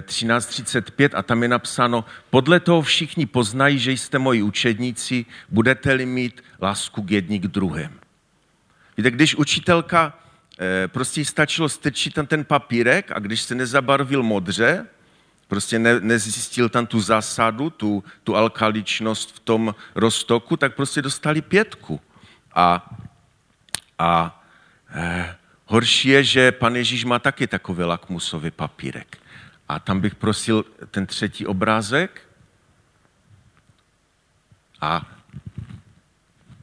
13.35 0.00 1.10
a 1.14 1.22
tam 1.22 1.42
je 1.42 1.48
napsáno, 1.48 2.04
podle 2.30 2.60
toho 2.60 2.82
všichni 2.82 3.26
poznají, 3.26 3.78
že 3.78 3.92
jste 3.92 4.18
moji 4.18 4.42
učedníci, 4.42 5.26
budete-li 5.48 6.06
mít 6.06 6.44
lásku 6.60 7.02
k 7.02 7.10
jední 7.10 7.40
k 7.40 7.46
druhém. 7.46 8.00
Víte, 8.96 9.10
když 9.10 9.34
učitelka, 9.34 10.18
eh, 10.58 10.88
prostě 10.88 11.24
stačilo 11.24 11.68
strčit 11.68 12.14
tam 12.14 12.26
ten 12.26 12.44
papírek 12.44 13.12
a 13.12 13.18
když 13.18 13.42
se 13.42 13.54
nezabarvil 13.54 14.22
modře, 14.22 14.86
prostě 15.50 15.78
ne, 15.78 16.00
nezjistil 16.00 16.68
tam 16.68 16.86
tu 16.86 17.00
zásadu, 17.00 17.70
tu, 17.70 18.04
tu 18.24 18.36
alkaličnost 18.36 19.36
v 19.36 19.40
tom 19.40 19.74
roztoku, 19.94 20.56
tak 20.56 20.74
prostě 20.74 21.02
dostali 21.02 21.42
pětku. 21.42 22.00
A, 22.54 22.96
a 23.98 24.42
eh, 24.94 25.36
horší 25.66 26.08
je, 26.08 26.24
že 26.24 26.52
pan 26.52 26.76
Ježíš 26.76 27.04
má 27.04 27.18
taky 27.18 27.46
takový 27.46 27.82
lakmusový 27.84 28.50
papírek. 28.50 29.18
A 29.68 29.78
tam 29.78 30.00
bych 30.00 30.14
prosil 30.14 30.64
ten 30.90 31.06
třetí 31.06 31.46
obrázek. 31.46 32.22
A 34.80 35.02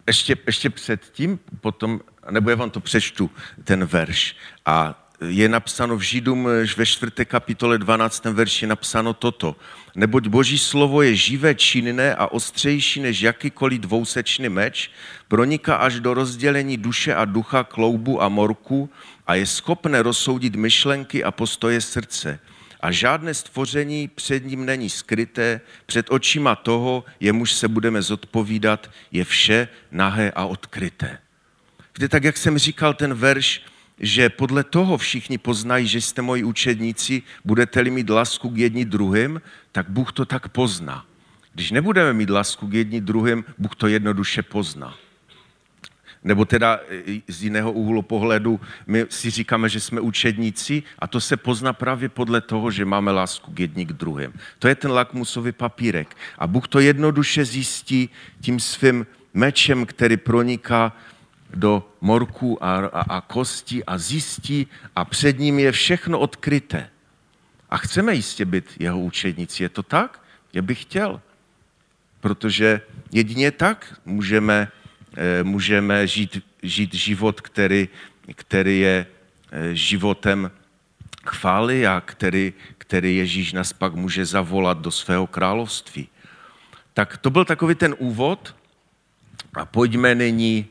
ještě, 0.08 0.38
ještě 0.46 0.70
předtím, 0.70 1.40
potom, 1.60 2.00
nebo 2.30 2.50
já 2.50 2.56
vám 2.56 2.70
to 2.70 2.80
přečtu, 2.80 3.32
ten 3.64 3.86
verš. 3.86 4.36
A 4.66 5.07
je 5.22 5.50
napsáno 5.50 5.98
v 5.98 6.02
Židům 6.02 6.50
ve 6.78 6.86
4. 6.86 7.12
kapitole 7.26 7.78
12. 7.78 8.26
verši 8.26 8.68
napsáno 8.68 9.14
toto. 9.14 9.56
Neboť 9.96 10.28
boží 10.28 10.58
slovo 10.58 11.02
je 11.02 11.16
živé, 11.16 11.56
činné 11.56 12.16
a 12.16 12.28
ostřejší 12.28 13.00
než 13.00 13.22
jakýkoliv 13.22 13.80
dvousečný 13.82 14.50
meč, 14.50 14.92
proniká 15.28 15.76
až 15.76 16.00
do 16.00 16.14
rozdělení 16.14 16.78
duše 16.78 17.16
a 17.16 17.26
ducha, 17.26 17.64
kloubu 17.64 18.22
a 18.22 18.30
morku 18.30 18.90
a 19.28 19.36
je 19.36 19.46
schopné 19.46 20.02
rozsoudit 20.02 20.56
myšlenky 20.56 21.24
a 21.24 21.32
postoje 21.32 21.82
srdce 21.82 22.40
a 22.80 22.92
žádné 22.92 23.34
stvoření 23.34 24.08
před 24.08 24.46
ním 24.46 24.66
není 24.66 24.90
skryté, 24.90 25.62
před 25.86 26.06
očima 26.10 26.56
toho, 26.56 27.04
jemuž 27.20 27.54
se 27.54 27.68
budeme 27.68 28.02
zodpovídat, 28.02 28.92
je 29.12 29.24
vše 29.24 29.68
nahé 29.92 30.32
a 30.32 30.46
odkryté. 30.46 31.18
Víte, 31.98 32.10
tak 32.10 32.24
jak 32.24 32.38
jsem 32.38 32.58
říkal 32.58 32.94
ten 32.94 33.14
verš, 33.14 33.62
že 34.00 34.30
podle 34.30 34.64
toho 34.64 34.98
všichni 34.98 35.38
poznají, 35.38 35.88
že 35.88 36.02
jste 36.02 36.22
moji 36.22 36.44
učedníci, 36.44 37.24
budete-li 37.46 37.90
mít 37.90 38.10
lásku 38.10 38.50
k 38.50 38.58
jedni 38.58 38.86
druhým, 38.86 39.42
tak 39.72 39.90
Bůh 39.90 40.12
to 40.12 40.26
tak 40.26 40.50
pozná. 40.50 41.06
Když 41.54 41.72
nebudeme 41.72 42.14
mít 42.14 42.30
lásku 42.30 42.68
k 42.68 42.74
jedni 42.74 43.02
druhým, 43.02 43.46
Bůh 43.58 43.76
to 43.76 43.88
jednoduše 43.88 44.44
pozná. 44.44 44.96
Nebo 46.24 46.46
teda 46.46 46.80
e, 46.90 47.22
z 47.28 47.44
jiného 47.44 47.72
úhlu 47.72 48.02
pohledu, 48.02 48.60
my 48.88 49.06
si 49.10 49.30
říkáme, 49.30 49.70
že 49.70 49.80
jsme 49.80 50.02
učedníci 50.02 50.84
a 51.00 51.08
to 51.08 51.22
se 51.22 51.38
pozná 51.38 51.74
právě 51.74 52.10
podle 52.10 52.42
toho, 52.42 52.72
že 52.72 52.86
máme 52.86 53.12
lásku 53.12 53.52
k 53.52 53.60
jední 53.60 53.86
k 53.86 53.94
druhým. 53.94 54.34
To 54.60 54.68
je 54.68 54.76
ten 54.76 54.92
lakmusový 54.92 55.52
papírek. 55.52 56.18
A 56.38 56.48
Bůh 56.48 56.68
to 56.68 56.80
jednoduše 56.80 57.46
zjistí 57.46 58.10
tím 58.42 58.60
svým 58.60 59.06
mečem, 59.34 59.86
který 59.86 60.18
proniká 60.18 60.94
do 61.54 61.90
morku 62.02 62.64
a, 62.64 62.76
a, 62.76 63.02
a 63.02 63.22
kosti 63.22 63.86
a 63.86 63.98
zjistí 63.98 64.68
a 64.96 65.06
před 65.06 65.40
ním 65.40 65.60
je 65.60 65.72
všechno 65.72 66.20
odkryté. 66.20 66.90
A 67.70 67.78
chceme 67.78 68.16
jistě 68.16 68.46
být 68.46 68.66
jeho 68.80 69.00
učedníci. 69.00 69.64
Je 69.64 69.70
to 69.70 69.84
tak? 69.84 70.22
Já 70.54 70.62
bych 70.62 70.82
chtěl. 70.82 71.22
Protože 72.20 72.82
jedině 73.12 73.52
tak 73.52 74.00
můžeme 74.06 74.72
Eh, 75.18 75.44
můžeme 75.44 76.08
žít, 76.08 76.44
žít 76.64 76.94
život, 76.94 77.42
který, 77.42 77.90
který 78.36 78.80
je 78.80 79.06
eh, 79.52 79.76
životem 79.76 80.52
chvály 81.26 81.88
a 81.88 82.02
který, 82.06 82.54
který 82.78 83.18
Ježíš 83.18 83.54
nás 83.54 83.74
pak 83.74 83.96
může 83.96 84.26
zavolat 84.26 84.78
do 84.78 84.92
svého 84.92 85.28
království. 85.28 86.08
Tak 86.94 87.18
to 87.18 87.30
byl 87.30 87.46
takový 87.46 87.76
ten 87.76 87.96
úvod 87.98 88.56
a 89.54 89.66
pojďme 89.66 90.16
nyní 90.16 90.66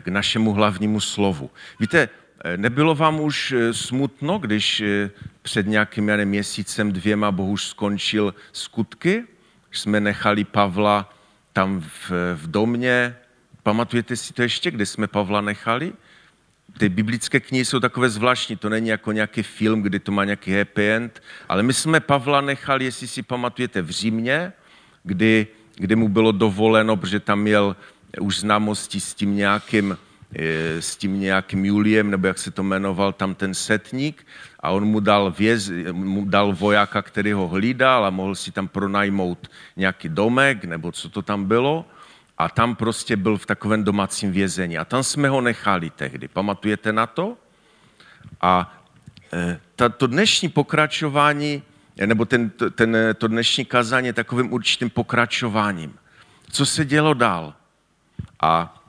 k 0.00 0.08
našemu 0.08 0.52
hlavnímu 0.52 1.00
slovu. 1.00 1.50
Víte, 1.80 2.08
nebylo 2.56 2.94
vám 2.94 3.20
už 3.20 3.54
smutno, 3.72 4.38
když 4.38 4.82
před 5.42 5.66
nějakým 5.66 6.08
já 6.08 6.24
měsícem, 6.24 6.92
dvěma 6.92 7.30
Bohuž 7.32 7.66
skončil 7.66 8.34
skutky, 8.52 9.24
jsme 9.72 10.00
nechali 10.00 10.44
Pavla 10.44 11.14
tam 11.52 11.80
v, 11.80 12.10
v 12.34 12.50
domě, 12.50 13.16
Pamatujete 13.62 14.16
si 14.16 14.32
to 14.32 14.42
ještě, 14.42 14.70
kde 14.70 14.86
jsme 14.86 15.06
Pavla 15.06 15.40
nechali? 15.40 15.92
Ty 16.78 16.88
biblické 16.88 17.40
knihy 17.40 17.64
jsou 17.64 17.80
takové 17.80 18.10
zvláštní, 18.10 18.56
to 18.56 18.68
není 18.68 18.88
jako 18.88 19.12
nějaký 19.12 19.42
film, 19.42 19.82
kdy 19.82 19.98
to 19.98 20.12
má 20.12 20.24
nějaký 20.24 20.52
happy 20.52 20.90
end, 20.90 21.22
ale 21.48 21.62
my 21.62 21.72
jsme 21.72 22.00
Pavla 22.00 22.40
nechali, 22.40 22.84
jestli 22.84 23.08
si 23.08 23.22
pamatujete, 23.22 23.82
v 23.82 23.90
Římě, 23.90 24.52
kdy, 25.02 25.46
kdy 25.76 25.96
mu 25.96 26.08
bylo 26.08 26.32
dovoleno, 26.32 26.96
protože 26.96 27.20
tam 27.20 27.40
měl 27.40 27.76
už 28.20 28.40
známosti 28.40 29.00
s 29.00 29.14
tím 29.14 29.36
nějakým, 29.36 29.98
eh, 30.34 30.82
s 30.82 30.96
tím 30.96 31.20
nějakým 31.20 31.64
Juliem, 31.64 32.10
nebo 32.10 32.26
jak 32.26 32.38
se 32.38 32.50
to 32.50 32.62
jmenoval, 32.62 33.12
tam 33.12 33.34
ten 33.34 33.54
setník, 33.54 34.26
a 34.60 34.70
on 34.70 34.84
mu 34.84 35.00
dal, 35.00 35.34
věz, 35.38 35.70
mu 35.92 36.24
dal 36.24 36.52
vojáka, 36.52 37.02
který 37.02 37.32
ho 37.32 37.48
hlídal 37.48 38.04
a 38.04 38.10
mohl 38.10 38.34
si 38.34 38.52
tam 38.52 38.68
pronajmout 38.68 39.50
nějaký 39.76 40.08
domek, 40.08 40.64
nebo 40.64 40.92
co 40.92 41.08
to 41.08 41.22
tam 41.22 41.44
bylo 41.44 41.84
a 42.38 42.48
tam 42.48 42.76
prostě 42.76 43.16
byl 43.16 43.36
v 43.38 43.46
takovém 43.46 43.84
domácím 43.84 44.32
vězení. 44.32 44.78
A 44.78 44.84
tam 44.84 45.02
jsme 45.02 45.28
ho 45.28 45.40
nechali 45.40 45.90
tehdy. 45.90 46.28
Pamatujete 46.28 46.92
na 46.92 47.06
to? 47.06 47.36
A 48.40 48.80
e, 49.32 49.88
to 49.96 50.06
dnešní 50.06 50.48
pokračování, 50.48 51.62
nebo 52.06 52.24
ten, 52.24 52.50
ten, 52.74 52.96
to 53.18 53.28
dnešní 53.28 53.64
kazání 53.64 54.06
je 54.06 54.12
takovým 54.12 54.52
určitým 54.52 54.90
pokračováním. 54.90 55.94
Co 56.50 56.66
se 56.66 56.84
dělo 56.84 57.14
dál? 57.14 57.54
A 58.42 58.82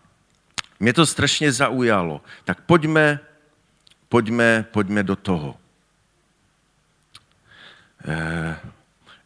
mě 0.79 0.93
to 0.93 1.05
strašně 1.05 1.51
zaujalo. 1.51 2.22
Tak 2.43 2.62
pojďme, 2.62 3.20
pojďme, 4.10 4.65
pojďme 4.72 5.03
do 5.03 5.15
toho. 5.15 5.58
E, 8.08 8.55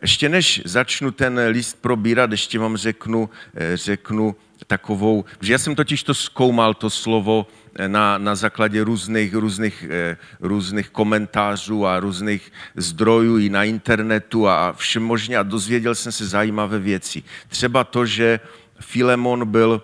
ještě 0.05 0.29
než 0.29 0.62
začnu 0.65 1.12
ten 1.12 1.39
list 1.48 1.82
probírat, 1.82 2.32
ještě 2.32 2.60
vám 2.60 2.77
řeknu, 2.77 3.29
eh, 3.55 3.77
řeknu 3.77 4.36
takovou, 4.67 5.25
že 5.41 5.51
já 5.53 5.58
jsem 5.58 5.75
totiž 5.75 6.03
to 6.03 6.13
zkoumal, 6.13 6.74
to 6.74 6.89
slovo 6.89 7.48
eh, 7.75 7.89
na, 7.89 8.17
na 8.17 8.36
základě 8.36 8.84
různých, 8.84 9.34
různých, 9.34 9.86
eh, 9.89 10.17
různých 10.39 10.89
komentářů 10.89 11.86
a 11.86 12.00
různých 12.00 12.51
zdrojů 12.75 13.38
i 13.38 13.50
na 13.50 13.63
internetu 13.63 14.48
a 14.48 14.74
všem 14.74 15.03
možně 15.03 15.38
a 15.38 15.44
dozvěděl 15.44 15.96
jsem 15.96 16.12
se 16.12 16.25
zajímavé 16.25 16.79
věci. 16.79 17.24
Třeba 17.48 17.84
to, 17.84 18.05
že 18.05 18.39
Filemon 18.79 19.50
byl 19.50 19.82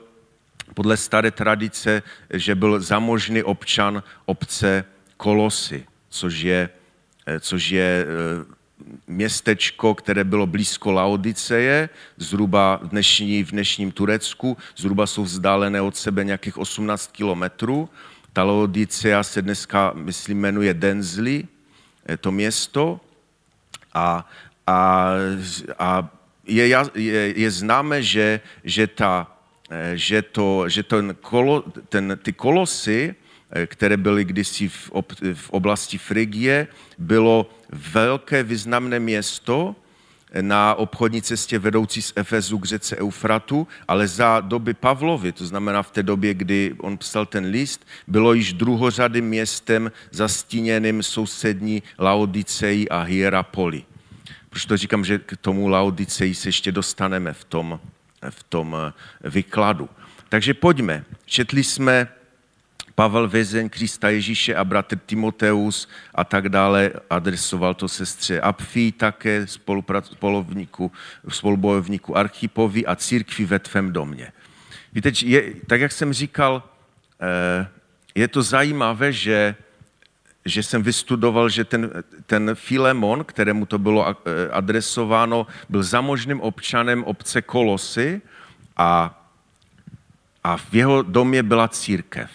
podle 0.73 0.97
staré 0.97 1.31
tradice, 1.31 2.03
že 2.33 2.55
byl 2.55 2.81
zamožný 2.81 3.43
občan 3.43 4.03
obce 4.25 4.85
Kolosy, 5.17 5.85
což 6.09 6.39
je, 6.39 6.69
což 7.39 7.69
je 7.69 8.05
městečko, 9.07 9.95
které 9.95 10.23
bylo 10.23 10.47
blízko 10.47 10.91
Laodiceje, 10.91 11.89
zhruba 12.17 12.79
v, 12.83 12.87
dnešní, 12.87 13.43
v 13.43 13.51
dnešním 13.51 13.91
Turecku, 13.91 14.57
zhruba 14.77 15.07
jsou 15.07 15.23
vzdálené 15.23 15.81
od 15.81 15.97
sebe 15.97 16.23
nějakých 16.23 16.57
18 16.57 17.11
kilometrů. 17.11 17.89
Ta 18.33 18.43
Laodicea 18.43 19.23
se 19.23 19.41
dneska, 19.41 19.91
myslím, 19.95 20.39
jmenuje 20.39 20.73
Denzli, 20.73 21.47
to 22.19 22.31
město. 22.31 22.99
A, 23.93 24.29
a, 24.67 25.11
a 25.79 26.09
je, 26.47 26.67
je, 26.95 27.39
je 27.39 27.51
známe, 27.51 28.03
že, 28.03 28.39
že, 28.63 28.87
ta, 28.87 29.30
že, 29.93 30.21
to, 30.21 30.69
že 30.69 30.83
ten 30.83 31.15
kolo, 31.21 31.63
ten, 31.89 32.19
ty 32.23 32.33
kolosy, 32.33 33.15
které 33.65 33.97
byly 33.97 34.25
kdysi 34.25 34.67
v, 34.69 34.91
ob, 34.91 35.13
v 35.33 35.49
oblasti 35.49 35.97
Frigie, 35.97 36.67
bylo 36.97 37.49
velké 37.69 38.43
významné 38.43 38.99
město 38.99 39.75
na 40.41 40.75
obchodní 40.75 41.21
cestě 41.21 41.59
vedoucí 41.59 42.01
z 42.01 42.13
Efezu 42.15 42.59
k 42.59 42.65
řece 42.65 42.97
Eufratu, 42.97 43.67
ale 43.87 44.07
za 44.07 44.39
doby 44.39 44.73
Pavlovy, 44.73 45.31
to 45.31 45.45
znamená 45.45 45.83
v 45.83 45.91
té 45.91 46.03
době, 46.03 46.33
kdy 46.33 46.75
on 46.77 46.97
psal 46.97 47.25
ten 47.25 47.45
list, 47.45 47.87
bylo 48.07 48.33
již 48.33 48.53
druhořadým 48.53 49.25
městem 49.25 49.91
zastíněným 50.11 51.03
sousední 51.03 51.83
Laodicejí 51.99 52.89
a 52.89 53.01
Hierapoli. 53.01 53.83
Proč 54.49 54.65
to 54.65 54.77
říkám, 54.77 55.05
že 55.05 55.19
k 55.19 55.37
tomu 55.37 55.67
Laodiceji 55.67 56.35
se 56.35 56.47
ještě 56.47 56.71
dostaneme 56.71 57.33
v 57.33 57.43
tom, 57.43 57.79
v 58.29 58.43
tom 58.43 58.93
vykladu. 59.21 59.89
Takže 60.29 60.53
pojďme. 60.53 61.03
Četli 61.25 61.63
jsme 61.63 62.07
Pavel 62.95 63.27
Vězeň, 63.27 63.69
Krista 63.69 64.09
Ježíše 64.09 64.55
a 64.55 64.63
bratr 64.63 64.97
Timoteus 65.05 65.89
a 66.15 66.23
tak 66.23 66.49
dále, 66.49 66.91
adresoval 67.09 67.73
to 67.73 67.87
sestře 67.87 68.41
Apfí 68.41 68.91
také, 68.91 69.47
spolubojovníku, 70.03 70.91
spolubojovníku 71.29 72.17
Archipovi 72.17 72.85
a 72.85 72.95
církvi 72.95 73.45
ve 73.45 73.59
tvém 73.59 73.93
domě. 73.93 74.31
Víte, 74.93 75.11
je, 75.21 75.53
tak 75.67 75.81
jak 75.81 75.91
jsem 75.91 76.13
říkal, 76.13 76.63
eh, 77.21 77.67
je 78.15 78.27
to 78.27 78.41
zajímavé, 78.41 79.13
že, 79.13 79.55
že 80.45 80.63
jsem 80.63 80.83
vystudoval, 80.83 81.49
že 81.49 81.65
ten, 81.65 82.03
ten 82.25 82.51
Filemon, 82.53 83.23
kterému 83.23 83.65
to 83.65 83.79
bylo 83.79 84.09
eh, 84.09 84.49
adresováno, 84.51 85.47
byl 85.69 85.83
zamožným 85.83 86.41
občanem 86.41 87.03
obce 87.03 87.41
Kolosy 87.41 88.21
a, 88.77 89.21
a 90.43 90.57
v 90.57 90.73
jeho 90.73 91.01
domě 91.01 91.43
byla 91.43 91.67
církev. 91.67 92.31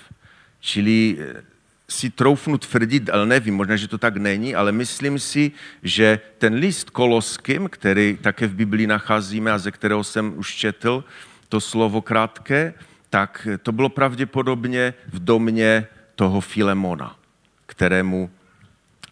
Čili 0.60 1.16
eh, 1.18 1.42
si 1.88 2.10
troufnu 2.10 2.58
tvrdit, 2.58 3.10
ale 3.10 3.26
nevím, 3.26 3.54
možná, 3.54 3.76
že 3.76 3.88
to 3.88 3.98
tak 3.98 4.16
není, 4.16 4.54
ale 4.54 4.72
myslím 4.72 5.18
si, 5.18 5.52
že 5.82 6.20
ten 6.38 6.54
list 6.54 6.90
koloským, 6.90 7.68
který 7.68 8.18
také 8.20 8.46
v 8.46 8.54
Biblii 8.54 8.86
nacházíme 8.86 9.52
a 9.52 9.58
ze 9.58 9.70
kterého 9.70 10.04
jsem 10.04 10.38
už 10.38 10.54
četl 10.54 11.04
to 11.48 11.60
slovo 11.60 12.02
krátké, 12.02 12.74
tak 13.10 13.48
to 13.62 13.72
bylo 13.72 13.88
pravděpodobně 13.88 14.94
v 15.06 15.24
domě 15.24 15.86
toho 16.14 16.40
Filemona, 16.40 17.16
kterému, 17.66 18.30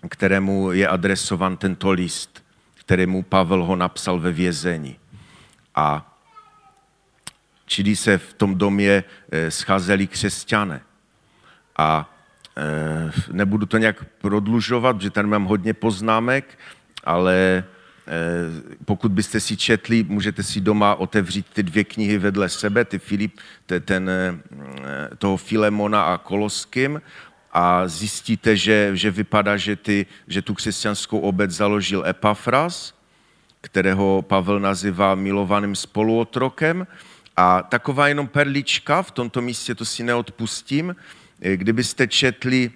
kterému 0.09 0.73
je 0.73 0.89
adresovan 0.89 1.57
tento 1.57 1.91
list, 1.91 2.45
kterému 2.75 3.23
Pavel 3.23 3.65
ho 3.65 3.77
napsal 3.77 4.21
ve 4.21 4.33
vězení. 4.33 4.97
A 5.75 6.17
čili 7.67 7.97
se 7.97 8.19
v 8.19 8.33
tom 8.33 8.55
domě 8.55 9.05
eh, 9.33 9.51
scházeli 9.51 10.07
křesťané. 10.07 10.81
A 11.79 12.11
e, 12.57 13.33
nebudu 13.33 13.67
to 13.67 13.79
nějak 13.79 14.05
prodlužovat, 14.05 15.01
že 15.01 15.11
tady 15.11 15.29
mám 15.29 15.45
hodně 15.45 15.75
poznámek, 15.75 16.59
ale 17.05 17.35
e, 17.37 17.65
pokud 18.85 19.13
byste 19.13 19.41
si 19.41 19.57
četli, 19.57 20.03
můžete 20.09 20.43
si 20.43 20.61
doma 20.61 20.95
otevřít 20.95 21.47
ty 21.53 21.63
dvě 21.63 21.85
knihy 21.85 22.19
vedle 22.19 22.49
sebe, 22.49 22.85
ty 22.85 22.99
Filip, 22.99 23.41
ten, 23.85 24.11
toho 25.19 25.37
Filemona 25.37 26.03
a 26.03 26.19
Koloským 26.19 27.01
a 27.55 27.89
zjistíte, 27.89 28.57
že, 28.57 28.91
že 28.95 29.11
vypadá, 29.11 29.57
že, 29.57 29.77
ty, 29.77 30.07
že 30.29 30.43
tu 30.43 30.55
křesťanskou 30.55 31.19
obec 31.19 31.51
založil 31.51 32.07
Epafras, 32.07 32.95
kterého 33.61 34.23
Pavel 34.23 34.61
nazývá 34.61 35.15
milovaným 35.15 35.77
spoluotrokem. 35.77 36.87
A 37.37 37.63
taková 37.63 38.09
jenom 38.09 38.27
perlička, 38.29 39.03
v 39.03 39.11
tomto 39.11 39.41
místě 39.41 39.75
to 39.75 39.85
si 39.85 40.03
neodpustím, 40.03 40.95
Eh, 41.45 41.57
kdybyste 41.57 42.07
četli 42.07 42.71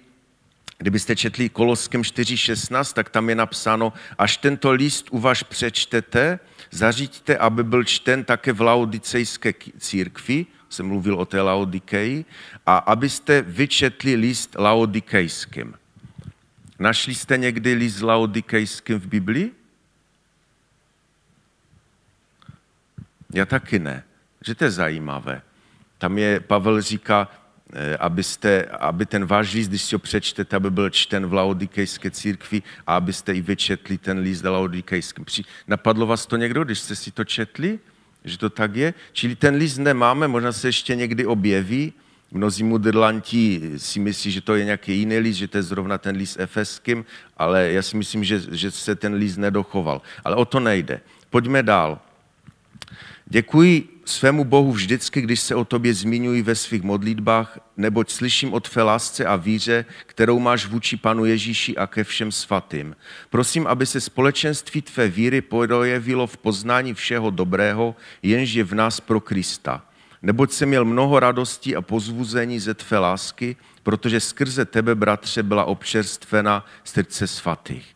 Kdybyste 0.81 1.15
četli 1.15 1.49
Koloskem 1.49 2.01
4.16, 2.01 2.93
tak 2.93 3.09
tam 3.09 3.29
je 3.29 3.35
napsáno, 3.35 3.93
až 4.17 4.37
tento 4.37 4.71
list 4.71 5.07
u 5.11 5.19
vás 5.19 5.43
přečtete, 5.43 6.39
zaříďte, 6.71 7.37
aby 7.37 7.63
byl 7.63 7.83
čten 7.83 8.23
také 8.23 8.53
v 8.53 8.61
laodicejské 8.61 9.53
církvi, 9.79 10.45
jsem 10.69 10.85
mluvil 10.85 11.15
o 11.15 11.25
té 11.25 11.41
Laodikeji, 11.41 12.25
a 12.65 12.77
abyste 12.77 13.41
vyčetli 13.41 14.15
list 14.15 14.55
laodikejským. 14.59 15.73
Našli 16.79 17.15
jste 17.15 17.37
někdy 17.37 17.73
list 17.73 18.01
laodikejským 18.01 18.99
v 18.99 19.07
Biblii? 19.07 19.51
Já 23.33 23.45
taky 23.45 23.79
ne. 23.79 24.03
Že 24.45 24.55
to 24.55 24.63
je 24.63 24.71
zajímavé. 24.71 25.41
Tam 25.97 26.17
je, 26.17 26.39
Pavel 26.39 26.81
říká, 26.81 27.27
abyste, 27.99 28.65
aby 28.65 29.05
ten 29.05 29.25
váš 29.25 29.53
list, 29.53 29.67
když 29.67 29.81
si 29.81 29.95
ho 29.95 29.99
přečtete, 29.99 30.55
aby 30.55 30.71
byl 30.71 30.89
čten 30.89 31.25
v 31.25 31.33
laodikejské 31.33 32.11
církvi 32.11 32.63
a 32.87 32.95
abyste 32.95 33.33
i 33.33 33.41
vyčetli 33.41 33.97
ten 33.97 34.19
list 34.19 34.43
laodikejským. 34.43 35.25
Napadlo 35.67 36.05
vás 36.05 36.25
to 36.25 36.37
někdo, 36.37 36.63
když 36.63 36.79
jste 36.79 36.95
si 36.95 37.11
to 37.11 37.23
četli, 37.23 37.79
že 38.25 38.37
to 38.37 38.49
tak 38.49 38.75
je? 38.75 38.93
Čili 39.11 39.35
ten 39.35 39.55
list 39.55 39.77
nemáme, 39.77 40.27
možná 40.27 40.51
se 40.51 40.67
ještě 40.67 40.95
někdy 40.95 41.25
objeví. 41.25 41.93
Mnozí 42.31 42.63
mudrlanti 42.63 43.71
si 43.77 43.99
myslí, 43.99 44.31
že 44.31 44.41
to 44.41 44.55
je 44.55 44.65
nějaký 44.65 44.97
jiný 44.97 45.17
list, 45.17 45.37
že 45.37 45.47
to 45.47 45.57
je 45.57 45.63
zrovna 45.63 45.97
ten 45.97 46.15
list 46.15 46.39
efeským, 46.39 47.05
ale 47.37 47.71
já 47.71 47.81
si 47.81 47.97
myslím, 47.97 48.23
že, 48.23 48.41
že 48.51 48.71
se 48.71 48.95
ten 48.95 49.13
list 49.13 49.37
nedochoval. 49.37 50.01
Ale 50.23 50.35
o 50.35 50.45
to 50.45 50.59
nejde. 50.59 51.01
Pojďme 51.29 51.63
dál. 51.63 52.01
Děkuji 53.31 54.01
svému 54.05 54.43
Bohu 54.43 54.71
vždycky, 54.71 55.21
když 55.21 55.39
se 55.39 55.55
o 55.55 55.65
tobě 55.65 55.93
zmiňuji 55.93 56.41
ve 56.41 56.55
svých 56.55 56.81
modlitbách, 56.81 57.59
neboť 57.77 58.11
slyším 58.11 58.53
o 58.53 58.59
tvé 58.59 58.83
lásce 58.83 59.25
a 59.25 59.35
víře, 59.35 59.85
kterou 60.05 60.39
máš 60.39 60.65
vůči 60.65 60.97
Panu 60.97 61.25
Ježíši 61.25 61.77
a 61.77 61.87
ke 61.87 62.03
všem 62.03 62.31
svatým. 62.31 62.95
Prosím, 63.29 63.67
aby 63.67 63.85
se 63.85 64.01
společenství 64.01 64.81
tvé 64.81 65.07
víry 65.07 65.41
projevilo 65.41 66.27
v 66.27 66.37
poznání 66.37 66.93
všeho 66.93 67.29
dobrého, 67.29 67.95
jenž 68.23 68.53
je 68.53 68.63
v 68.63 68.73
nás 68.73 68.99
pro 68.99 69.19
Krista. 69.19 69.85
Neboť 70.21 70.51
jsem 70.51 70.69
měl 70.69 70.85
mnoho 70.85 71.19
radostí 71.19 71.75
a 71.75 71.81
pozvuzení 71.81 72.59
ze 72.59 72.73
tvé 72.73 72.97
lásky, 72.97 73.55
protože 73.83 74.19
skrze 74.19 74.65
tebe, 74.65 74.95
bratře, 74.95 75.43
byla 75.43 75.65
občerstvena 75.65 76.65
srdce 76.83 77.27
svatých. 77.27 77.95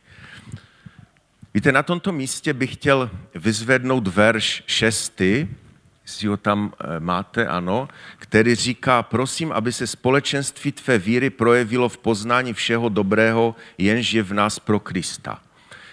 Víte, 1.54 1.72
na 1.72 1.84
tomto 1.84 2.12
místě 2.12 2.54
bych 2.54 2.74
chtěl 2.74 3.10
vyzvednout 3.36 4.08
verš 4.08 4.63
6, 4.68 5.22
jestli 5.22 6.28
ho 6.28 6.38
tam 6.38 6.74
eh, 6.80 7.00
máte, 7.00 7.48
ano, 7.48 7.88
který 8.18 8.56
říká, 8.56 9.04
prosím, 9.04 9.52
aby 9.52 9.72
se 9.72 9.88
společenství 9.88 10.72
tvé 10.72 10.98
víry 10.98 11.30
projevilo 11.30 11.89
v 11.89 11.98
poznání 11.98 12.54
všeho 12.54 12.89
dobrého, 12.89 13.56
jenž 13.78 14.13
je 14.13 14.24
v 14.24 14.34
nás 14.34 14.60
pro 14.60 14.80
Krista. 14.80 15.42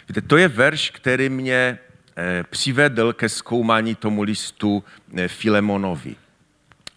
Víte, 0.08 0.20
to 0.20 0.36
je 0.36 0.48
verš, 0.48 0.90
který 0.90 1.28
mě 1.28 1.78
eh, 2.16 2.44
přivedl 2.50 3.12
ke 3.12 3.28
zkoumání 3.28 3.94
tomu 3.94 4.22
listu 4.22 4.84
eh, 5.16 5.28
Filemonovi 5.28 6.16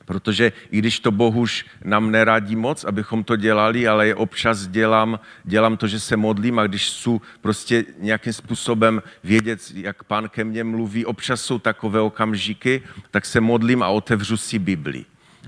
protože 0.06 0.52
i 0.72 0.78
když 0.78 1.00
to 1.00 1.12
Bohuž 1.12 1.66
nám 1.84 2.12
neradí 2.12 2.56
moc, 2.56 2.84
abychom 2.84 3.24
to 3.24 3.36
dělali, 3.36 3.88
ale 3.88 4.16
občas 4.16 4.68
dělám, 4.68 5.20
dělám 5.44 5.78
to, 5.78 5.88
že 5.88 6.00
se 6.00 6.18
modlím 6.18 6.60
a 6.60 6.68
když 6.68 6.90
jsou 6.90 7.22
prostě 7.42 7.86
nějakým 8.00 8.34
způsobem 8.34 9.02
vědět, 9.24 9.72
jak 9.76 10.04
pán 10.04 10.30
ke 10.30 10.44
mně 10.44 10.64
mluví, 10.64 11.06
občas 11.06 11.42
jsou 11.42 11.60
takové 11.60 12.00
okamžiky, 12.02 12.82
tak 13.12 13.26
se 13.26 13.42
modlím 13.42 13.84
a 13.84 13.88
otevřu 13.88 14.38
si 14.38 14.60
Bibli. 14.60 15.06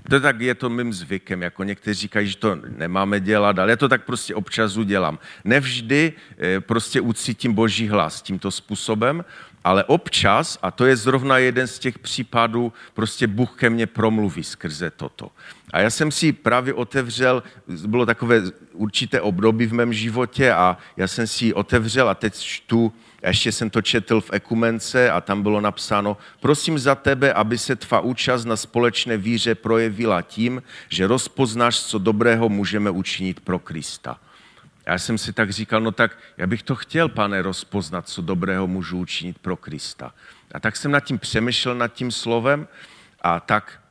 To 0.09 0.19
tak 0.19 0.41
je 0.41 0.55
to 0.55 0.69
mým 0.69 0.93
zvykem, 0.93 1.41
jako 1.41 1.63
někteří 1.63 2.01
říkají, 2.01 2.27
že 2.27 2.37
to 2.37 2.57
nemáme 2.77 3.19
dělat, 3.19 3.59
ale 3.59 3.71
já 3.71 3.75
to 3.77 3.89
tak 3.89 4.05
prostě 4.05 4.35
občas 4.35 4.77
udělám. 4.77 5.19
Nevždy 5.43 6.13
eh, 6.37 6.59
prostě 6.59 7.01
ucítím 7.01 7.53
boží 7.53 7.87
hlas 7.87 8.21
tímto 8.21 8.51
způsobem, 8.51 9.25
ale 9.65 9.83
občas, 9.83 10.59
a 10.61 10.71
to 10.71 10.85
je 10.85 10.95
zrovna 10.95 11.37
jeden 11.37 11.67
z 11.67 11.79
těch 11.79 11.99
případů, 11.99 12.73
prostě 12.93 13.27
Bůh 13.27 13.51
ke 13.55 13.69
mně 13.69 13.87
promluví 13.87 14.43
skrze 14.43 14.91
toto. 14.91 15.31
A 15.73 15.79
já 15.79 15.89
jsem 15.89 16.11
si 16.11 16.33
právě 16.33 16.73
otevřel, 16.73 17.43
bylo 17.87 18.05
takové 18.05 18.41
určité 18.73 19.21
období 19.21 19.65
v 19.65 19.73
mém 19.73 19.93
životě 19.93 20.53
a 20.53 20.77
já 20.97 21.07
jsem 21.07 21.27
si 21.27 21.53
otevřel 21.53 22.09
a 22.09 22.15
teď 22.15 22.33
čtu, 22.33 22.93
ještě 23.27 23.51
jsem 23.51 23.69
to 23.69 23.81
četl 23.81 24.21
v 24.21 24.33
ekumence 24.33 25.11
a 25.11 25.21
tam 25.21 25.43
bylo 25.43 25.61
napsáno, 25.61 26.17
prosím 26.39 26.79
za 26.79 26.95
tebe, 26.95 27.33
aby 27.33 27.57
se 27.57 27.75
tvá 27.75 27.99
účast 27.99 28.45
na 28.45 28.55
společné 28.55 29.17
víře 29.17 29.55
projevila 29.55 30.21
tím, 30.21 30.63
že 30.89 31.07
rozpoznáš, 31.07 31.79
co 31.79 31.97
dobrého 31.97 32.49
můžeme 32.49 32.89
učinit 32.89 33.39
pro 33.39 33.59
Krista. 33.59 34.17
Já 34.85 34.97
jsem 34.97 35.17
si 35.17 35.33
tak 35.33 35.49
říkal, 35.49 35.81
no 35.81 35.91
tak 35.91 36.17
já 36.37 36.47
bych 36.47 36.63
to 36.63 36.75
chtěl, 36.75 37.09
pane, 37.09 37.41
rozpoznat, 37.41 38.09
co 38.09 38.21
dobrého 38.21 38.67
můžu 38.67 38.99
učinit 38.99 39.39
pro 39.39 39.57
Krista. 39.57 40.13
A 40.51 40.59
tak 40.59 40.75
jsem 40.75 40.91
nad 40.91 40.99
tím 40.99 41.19
přemýšlel, 41.19 41.75
nad 41.75 41.87
tím 41.87 42.11
slovem 42.11 42.67
a 43.21 43.39
tak, 43.39 43.81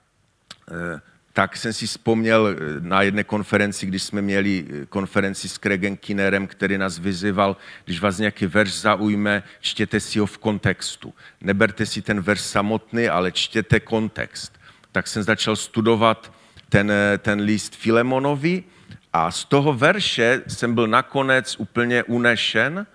eh, 0.70 1.00
tak 1.32 1.56
jsem 1.56 1.72
si 1.72 1.86
vzpomněl 1.86 2.48
eh, 2.48 2.56
na 2.80 3.02
jedné 3.02 3.24
konferenci, 3.24 3.86
když 3.86 4.02
jsme 4.02 4.22
měli 4.22 4.66
eh, 4.68 4.86
konferenci 4.86 5.48
s 5.48 5.58
Kregem 5.58 5.96
Kinerem, 5.96 6.46
který 6.46 6.78
nás 6.78 6.98
vyzýval, 6.98 7.56
když 7.84 8.00
vás 8.00 8.18
nějaký 8.18 8.46
verš 8.46 8.72
zaujme, 8.72 9.42
čtěte 9.60 10.00
si 10.00 10.18
ho 10.18 10.26
v 10.26 10.38
kontextu. 10.38 11.14
Neberte 11.40 11.86
si 11.86 12.02
ten 12.02 12.20
verš 12.20 12.40
samotný, 12.40 13.08
ale 13.08 13.32
čtěte 13.32 13.80
kontext. 13.80 14.60
Tak 14.92 15.06
jsem 15.06 15.22
začal 15.22 15.56
studovat 15.56 16.32
ten, 16.68 16.92
ten 17.18 17.40
list 17.40 17.76
Filemonovi 17.76 18.64
a 19.14 19.30
z 19.30 19.44
toho 19.44 19.72
verše 19.72 20.42
jsem 20.46 20.74
byl 20.74 20.86
nakonec 20.86 21.56
úplně 21.58 22.02
unešen, 22.02 22.86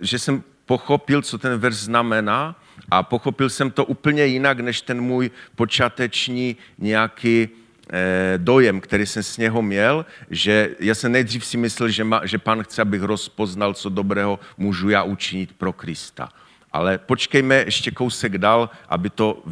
že 0.00 0.18
jsem 0.18 0.42
pochopil, 0.66 1.22
co 1.22 1.38
ten 1.38 1.58
verš 1.58 1.76
znamená 1.76 2.62
a 2.90 3.02
pochopil 3.02 3.50
jsem 3.50 3.70
to 3.70 3.84
úplně 3.84 4.26
jinak, 4.26 4.60
než 4.60 4.80
ten 4.80 5.00
můj 5.00 5.30
počáteční 5.54 6.56
nějaký 6.78 7.48
eh, 7.92 8.34
dojem, 8.36 8.80
který 8.80 9.06
jsem 9.06 9.22
z 9.22 9.38
něho 9.38 9.62
měl, 9.62 10.06
že 10.30 10.70
já 10.80 10.94
jsem 10.94 11.12
nejdřív 11.12 11.46
si 11.46 11.56
myslel, 11.56 11.88
že, 11.88 12.04
ma, 12.04 12.26
že 12.26 12.38
pan 12.38 12.62
chce, 12.62 12.82
abych 12.82 13.02
rozpoznal, 13.02 13.74
co 13.74 13.88
dobrého 13.88 14.40
můžu 14.56 14.88
já 14.88 15.02
učinit 15.02 15.52
pro 15.52 15.72
Krista. 15.72 16.28
Ale 16.72 16.98
počkejme 16.98 17.54
ještě 17.54 17.90
kousek 17.90 18.38
dál, 18.38 18.70
aby 18.88 19.10
to, 19.10 19.42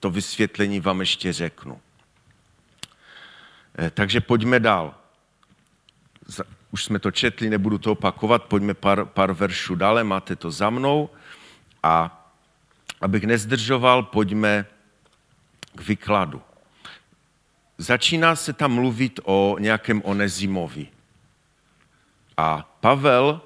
to 0.00 0.10
vysvětlení 0.10 0.80
vám 0.80 1.00
ještě 1.00 1.32
řeknu. 1.32 1.80
Eh, 3.78 3.90
takže 3.90 4.20
pojďme 4.20 4.60
dál. 4.60 5.01
Už 6.70 6.84
jsme 6.84 6.98
to 6.98 7.10
četli, 7.10 7.50
nebudu 7.50 7.78
to 7.78 7.92
opakovat, 7.92 8.42
pojďme 8.42 8.74
pár, 8.74 9.04
pár 9.04 9.32
veršů 9.32 9.74
dále, 9.74 10.04
máte 10.04 10.36
to 10.36 10.50
za 10.50 10.70
mnou. 10.70 11.10
A 11.82 12.18
abych 13.00 13.24
nezdržoval, 13.24 14.02
pojďme 14.02 14.66
k 15.74 15.82
vykladu. 15.82 16.42
Začíná 17.78 18.36
se 18.36 18.52
tam 18.52 18.72
mluvit 18.72 19.20
o 19.24 19.56
nějakém 19.60 20.02
Onezimovi. 20.04 20.88
A 22.36 22.76
Pavel 22.80 23.40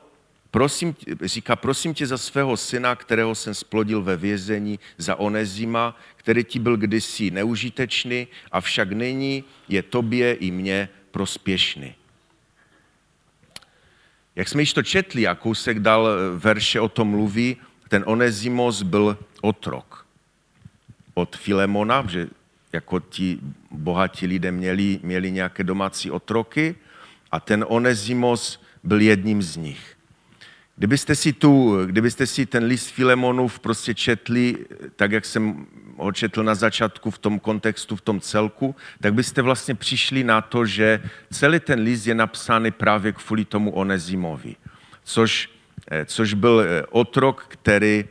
prosím, 0.50 0.96
říká, 1.22 1.56
prosím 1.56 1.94
tě 1.94 2.06
za 2.06 2.18
svého 2.18 2.56
syna, 2.56 2.96
kterého 2.96 3.34
jsem 3.34 3.54
splodil 3.54 4.02
ve 4.02 4.16
vězení, 4.16 4.78
za 4.98 5.16
Onezima, 5.16 5.96
který 6.16 6.44
ti 6.44 6.58
byl 6.58 6.76
kdysi 6.76 7.30
neužitečný, 7.30 8.26
avšak 8.52 8.92
nyní 8.92 9.44
je 9.68 9.82
tobě 9.82 10.34
i 10.34 10.50
mně 10.50 10.88
prospěšný. 11.10 11.94
Jak 14.36 14.48
jsme 14.48 14.62
již 14.62 14.72
to 14.72 14.82
četli 14.82 15.26
a 15.26 15.34
kousek 15.34 15.78
dal 15.78 16.08
verše 16.36 16.80
o 16.80 16.88
tom 16.88 17.08
mluví, 17.08 17.56
ten 17.88 18.02
Onezimos 18.06 18.82
byl 18.82 19.18
otrok 19.40 20.06
od 21.14 21.36
Filemona, 21.36 22.06
že 22.08 22.28
jako 22.72 23.00
ti 23.00 23.38
bohatí 23.70 24.26
lidé 24.26 24.52
měli, 24.52 25.00
měli 25.02 25.30
nějaké 25.30 25.64
domácí 25.64 26.10
otroky 26.10 26.74
a 27.32 27.40
ten 27.40 27.64
Onezimos 27.68 28.60
byl 28.84 29.00
jedním 29.00 29.42
z 29.42 29.56
nich. 29.56 29.95
Kdybyste 30.76 31.14
si, 31.14 31.32
tu, 31.32 31.78
kdybyste 31.86 32.26
si 32.26 32.46
ten 32.46 32.64
list 32.64 32.90
Filemonův 32.90 33.58
prostě 33.58 33.94
četli, 33.94 34.56
tak 34.96 35.12
jak 35.12 35.24
jsem 35.24 35.66
ho 35.96 36.12
četl 36.12 36.42
na 36.42 36.54
začátku 36.54 37.10
v 37.10 37.18
tom 37.18 37.38
kontextu, 37.38 37.96
v 37.96 38.00
tom 38.00 38.20
celku, 38.20 38.76
tak 39.00 39.14
byste 39.14 39.42
vlastně 39.42 39.74
přišli 39.74 40.24
na 40.24 40.40
to, 40.40 40.66
že 40.66 41.02
celý 41.32 41.60
ten 41.60 41.80
list 41.80 42.06
je 42.06 42.14
napsány 42.14 42.70
právě 42.70 43.12
kvůli 43.12 43.44
tomu 43.44 43.70
Onezimovi, 43.70 44.56
což, 45.04 45.50
eh, 45.90 46.04
což 46.04 46.34
byl 46.34 46.60
eh, 46.60 46.82
otrok, 46.90 47.46
který 47.48 48.04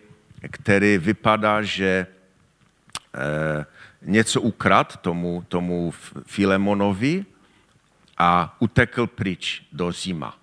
který 0.51 0.97
vypadá, 0.97 1.62
že 1.62 2.08
eh, 3.15 3.65
něco 4.01 4.41
ukrad 4.41 4.97
tomu, 4.97 5.43
tomu 5.47 5.93
Filemonovi 6.25 7.25
a 8.17 8.56
utekl 8.60 9.08
pryč 9.08 9.63
do 9.71 9.91
Říma. 9.91 10.38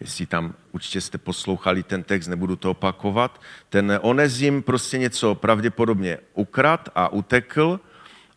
Jestli 0.00 0.26
tam 0.26 0.54
určitě 0.72 1.00
jste 1.00 1.18
poslouchali 1.18 1.82
ten 1.82 2.02
text, 2.02 2.28
nebudu 2.28 2.56
to 2.56 2.70
opakovat. 2.70 3.40
Ten 3.68 3.98
Onezim 4.02 4.62
prostě 4.62 4.98
něco 4.98 5.34
pravděpodobně 5.34 6.18
ukrad 6.34 6.88
a 6.94 7.08
utekl 7.08 7.80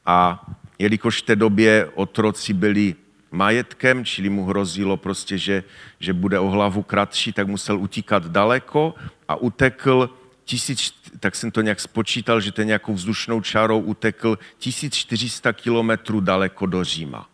a 0.05 0.49
jelikož 0.79 1.21
v 1.21 1.25
té 1.25 1.35
době 1.35 1.91
otroci 1.95 2.53
byli 2.53 2.95
majetkem, 3.31 4.05
čili 4.05 4.29
mu 4.29 4.45
hrozilo 4.45 4.97
prostě, 4.97 5.37
že, 5.37 5.63
že 5.99 6.13
bude 6.13 6.39
o 6.39 6.47
hlavu 6.47 6.83
kratší, 6.83 7.33
tak 7.33 7.47
musel 7.47 7.79
utíkat 7.79 8.25
daleko 8.25 8.95
a 9.27 9.35
utekl 9.35 10.09
tisíc, 10.43 10.93
tak 11.19 11.35
jsem 11.35 11.51
to 11.51 11.61
nějak 11.61 11.79
spočítal, 11.79 12.41
že 12.41 12.51
ten 12.51 12.67
nějakou 12.67 12.93
vzdušnou 12.93 13.41
čárou 13.41 13.79
utekl 13.79 14.39
1400 14.57 15.53
kilometrů 15.53 16.19
daleko 16.19 16.65
do 16.65 16.83
Říma. 16.83 17.29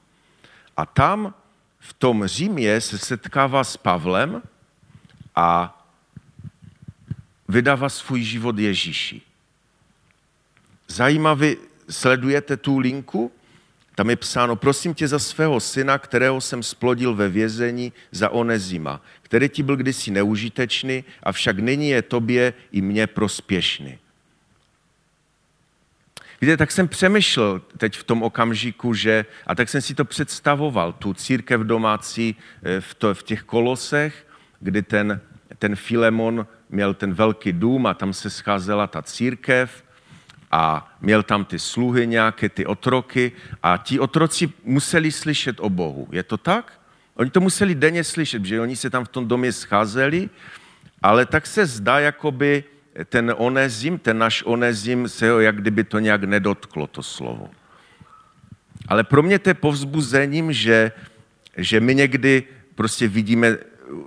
A 0.78 0.86
tam 0.86 1.34
v 1.88 1.94
tom 1.94 2.28
Římě 2.28 2.82
se 2.82 2.98
setkává 2.98 3.64
s 3.64 3.78
Pavlem 3.78 4.42
a 5.36 5.74
vydává 7.48 7.90
svůj 7.90 8.24
život 8.24 8.60
Ježíši. 8.60 9.22
Zajímavě 10.88 11.56
sledujete 11.90 12.58
tu 12.58 12.78
linku? 12.80 13.32
Tam 13.96 14.10
je 14.10 14.16
psáno, 14.16 14.56
prosím 14.56 14.94
tě 14.94 15.08
za 15.08 15.20
svého 15.20 15.60
syna, 15.60 15.98
kterého 15.98 16.42
jsem 16.42 16.64
splodil 16.64 17.16
ve 17.16 17.30
vězení 17.30 17.94
za 18.12 18.30
Onezima, 18.30 19.02
který 19.22 19.50
ti 19.50 19.64
byl 19.64 19.76
kdysi 19.76 20.12
neužitečný, 20.12 21.04
avšak 21.24 21.60
nyní 21.60 21.90
je 21.90 22.02
tobě 22.02 22.54
i 22.72 22.82
mně 22.82 23.08
prospěšný. 23.08 24.00
Víte, 26.42 26.58
tak 26.58 26.72
jsem 26.72 26.88
přemýšlel 26.88 27.62
teď 27.78 27.98
v 27.98 28.04
tom 28.04 28.24
okamžiku, 28.24 28.94
že, 28.94 29.26
a 29.48 29.56
tak 29.56 29.70
jsem 29.70 29.82
si 29.82 29.96
to 29.96 30.06
představoval, 30.06 30.94
tu 30.94 31.14
církev 31.14 31.62
domácí 31.62 32.36
eh, 32.64 32.82
v, 32.82 32.94
to, 32.94 33.14
v 33.14 33.24
těch 33.24 33.44
kolosech, 33.44 34.28
kdy 34.60 34.82
ten, 34.82 35.22
ten 35.60 35.76
Filemon 35.76 36.48
měl 36.70 36.94
ten 36.94 37.14
velký 37.14 37.54
dům 37.54 37.86
a 37.86 37.94
tam 37.94 38.14
se 38.14 38.30
scházela 38.30 38.88
ta 38.88 39.02
církev 39.02 39.84
a 40.52 40.96
měl 41.02 41.24
tam 41.24 41.46
ty 41.46 41.60
sluhy 41.60 42.08
nějaké, 42.08 42.50
ty 42.50 42.66
otroky 42.66 43.32
a 43.64 43.78
ti 43.78 44.00
otroci 44.00 44.50
museli 44.64 45.12
slyšet 45.12 45.60
o 45.60 45.70
Bohu. 45.70 46.08
Je 46.12 46.24
to 46.24 46.38
tak? 46.38 46.82
Oni 47.16 47.30
to 47.30 47.42
museli 47.42 47.76
denně 47.76 48.04
slyšet, 48.04 48.46
že 48.46 48.62
oni 48.62 48.76
se 48.76 48.90
tam 48.90 49.06
v 49.06 49.08
tom 49.08 49.28
domě 49.28 49.52
scházeli, 49.52 50.30
ale 51.02 51.26
tak 51.26 51.48
se 51.48 51.66
zdá, 51.66 52.00
jakoby 52.00 52.64
ten 53.06 53.34
onezim, 53.38 54.00
ten 54.00 54.18
náš 54.18 54.44
onezim, 54.44 55.10
se 55.10 55.30
ho 55.30 55.40
jak 55.40 55.62
kdyby 55.62 55.84
to 55.84 56.00
nějak 56.00 56.24
nedotklo, 56.24 56.88
to 56.88 57.04
slovo. 57.04 57.50
Ale 58.88 59.04
pro 59.04 59.24
mě 59.24 59.40
to 59.40 59.50
je 59.50 59.54
povzbuzením, 59.54 60.54
že, 60.54 60.92
že 61.58 61.80
my 61.80 61.96
někdy 61.96 62.44
prostě 62.76 63.08
vidíme 63.08 63.58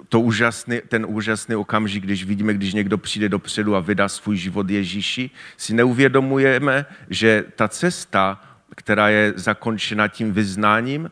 to 0.08 0.20
úžasný, 0.20 0.80
ten 0.88 1.06
úžasný 1.08 1.56
okamžik, 1.56 2.04
když 2.04 2.24
vidíme, 2.24 2.54
když 2.54 2.74
někdo 2.74 2.98
přijde 2.98 3.28
dopředu 3.28 3.76
a 3.76 3.80
vydá 3.80 4.08
svůj 4.08 4.36
život 4.36 4.70
Ježíši, 4.70 5.30
si 5.56 5.74
neuvědomujeme, 5.74 6.86
že 7.10 7.44
ta 7.56 7.68
cesta, 7.68 8.40
která 8.76 9.08
je 9.08 9.32
zakončena 9.36 10.08
tím 10.08 10.32
vyznáním, 10.32 11.10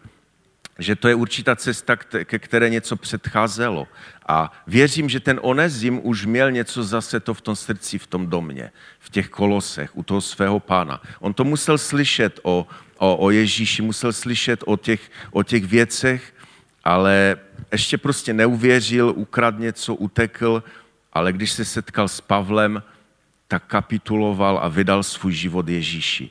že 0.79 0.97
to 0.97 1.09
je 1.09 1.15
určitá 1.15 1.57
cesta, 1.57 1.97
ke 1.97 2.39
které 2.39 2.71
něco 2.71 2.97
předcházelo. 2.97 3.89
A 4.29 4.53
věřím, 4.67 5.09
že 5.09 5.21
ten 5.21 5.41
Onezim 5.43 6.01
už 6.03 6.27
měl 6.27 6.51
něco 6.51 6.85
zase 6.85 7.21
to 7.21 7.35
v 7.35 7.41
tom 7.41 7.57
srdci, 7.57 7.99
v 7.99 8.07
tom 8.07 8.27
domě, 8.27 8.71
v 8.99 9.11
těch 9.11 9.29
kolosech, 9.29 9.97
u 9.97 10.03
toho 10.03 10.21
svého 10.21 10.61
pána. 10.61 11.03
On 11.21 11.35
to 11.35 11.45
musel 11.45 11.79
slyšet 11.79 12.41
o, 12.43 12.67
o, 12.99 13.17
o 13.17 13.31
Ježíši, 13.31 13.83
musel 13.83 14.13
slyšet 14.13 14.65
o 14.67 14.77
těch, 14.77 15.11
o 15.31 15.43
těch 15.43 15.65
věcech, 15.65 16.35
ale 16.85 17.37
ještě 17.73 17.99
prostě 17.99 18.33
neuvěřil, 18.33 19.13
ukrad 19.17 19.59
něco, 19.59 19.95
utekl, 19.95 20.63
ale 21.13 21.33
když 21.33 21.53
se 21.53 21.65
setkal 21.65 22.09
s 22.09 22.21
Pavlem, 22.21 22.83
tak 23.49 23.65
kapituloval 23.67 24.61
a 24.63 24.69
vydal 24.69 25.03
svůj 25.03 25.33
život 25.33 25.69
Ježíši. 25.69 26.31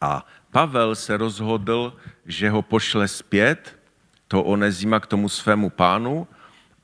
A 0.00 0.26
Pavel 0.50 0.94
se 0.94 1.16
rozhodl, 1.16 1.96
že 2.26 2.50
ho 2.50 2.62
pošle 2.62 3.08
zpět, 3.08 3.78
to 4.28 4.42
Onezima 4.42 5.00
k 5.00 5.06
tomu 5.06 5.28
svému 5.28 5.70
pánu 5.70 6.26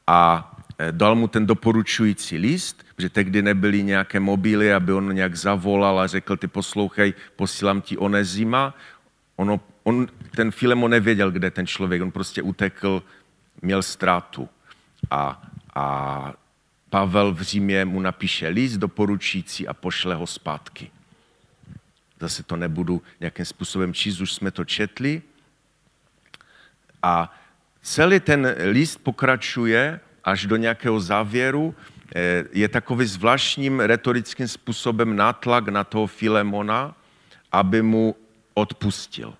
a 0.06 0.52
e, 0.78 0.92
dal 0.92 1.14
mu 1.14 1.28
ten 1.28 1.46
doporučující 1.46 2.38
list, 2.38 2.86
protože 2.96 3.08
tehdy 3.08 3.42
nebyly 3.42 3.82
nějaké 3.82 4.20
mobily, 4.20 4.74
aby 4.74 4.92
on 4.92 5.14
nějak 5.14 5.34
zavolal 5.34 6.00
a 6.00 6.06
řekl, 6.06 6.36
ty 6.36 6.46
poslouchej, 6.46 7.14
posílám 7.36 7.80
ti 7.80 7.98
Onezima. 7.98 8.74
Ono, 9.36 9.60
on, 9.82 10.06
ten 10.36 10.50
Filemon 10.50 10.90
nevěděl, 10.90 11.30
kde 11.30 11.50
ten 11.50 11.66
člověk, 11.66 12.02
on 12.02 12.10
prostě 12.10 12.42
utekl, 12.42 13.02
měl 13.62 13.82
ztrátu. 13.82 14.48
A, 15.10 15.42
a 15.74 16.32
Pavel 16.90 17.32
v 17.32 17.40
Římě 17.40 17.84
mu 17.84 18.00
napíše 18.00 18.48
list 18.48 18.76
doporučující 18.76 19.68
a 19.68 19.74
pošle 19.74 20.14
ho 20.14 20.26
zpátky. 20.26 20.90
Zase 22.22 22.42
to 22.42 22.56
nebudu 22.56 23.02
nějakým 23.20 23.44
způsobem 23.44 23.94
číst, 23.94 24.20
už 24.20 24.32
jsme 24.32 24.50
to 24.50 24.64
četli. 24.64 25.22
A 27.02 27.34
celý 27.82 28.20
ten 28.20 28.54
list 28.70 28.96
pokračuje 29.02 30.00
až 30.24 30.46
do 30.46 30.56
nějakého 30.56 31.00
závěru, 31.00 31.74
eh, 32.14 32.44
je 32.52 32.68
takový 32.68 33.06
zvláštním 33.06 33.80
retorickým 33.80 34.48
způsobem 34.48 35.16
nátlak 35.16 35.68
na 35.68 35.84
toho 35.84 36.06
Filemona, 36.06 36.94
aby 37.52 37.82
mu 37.82 38.14
odpustil, 38.54 39.34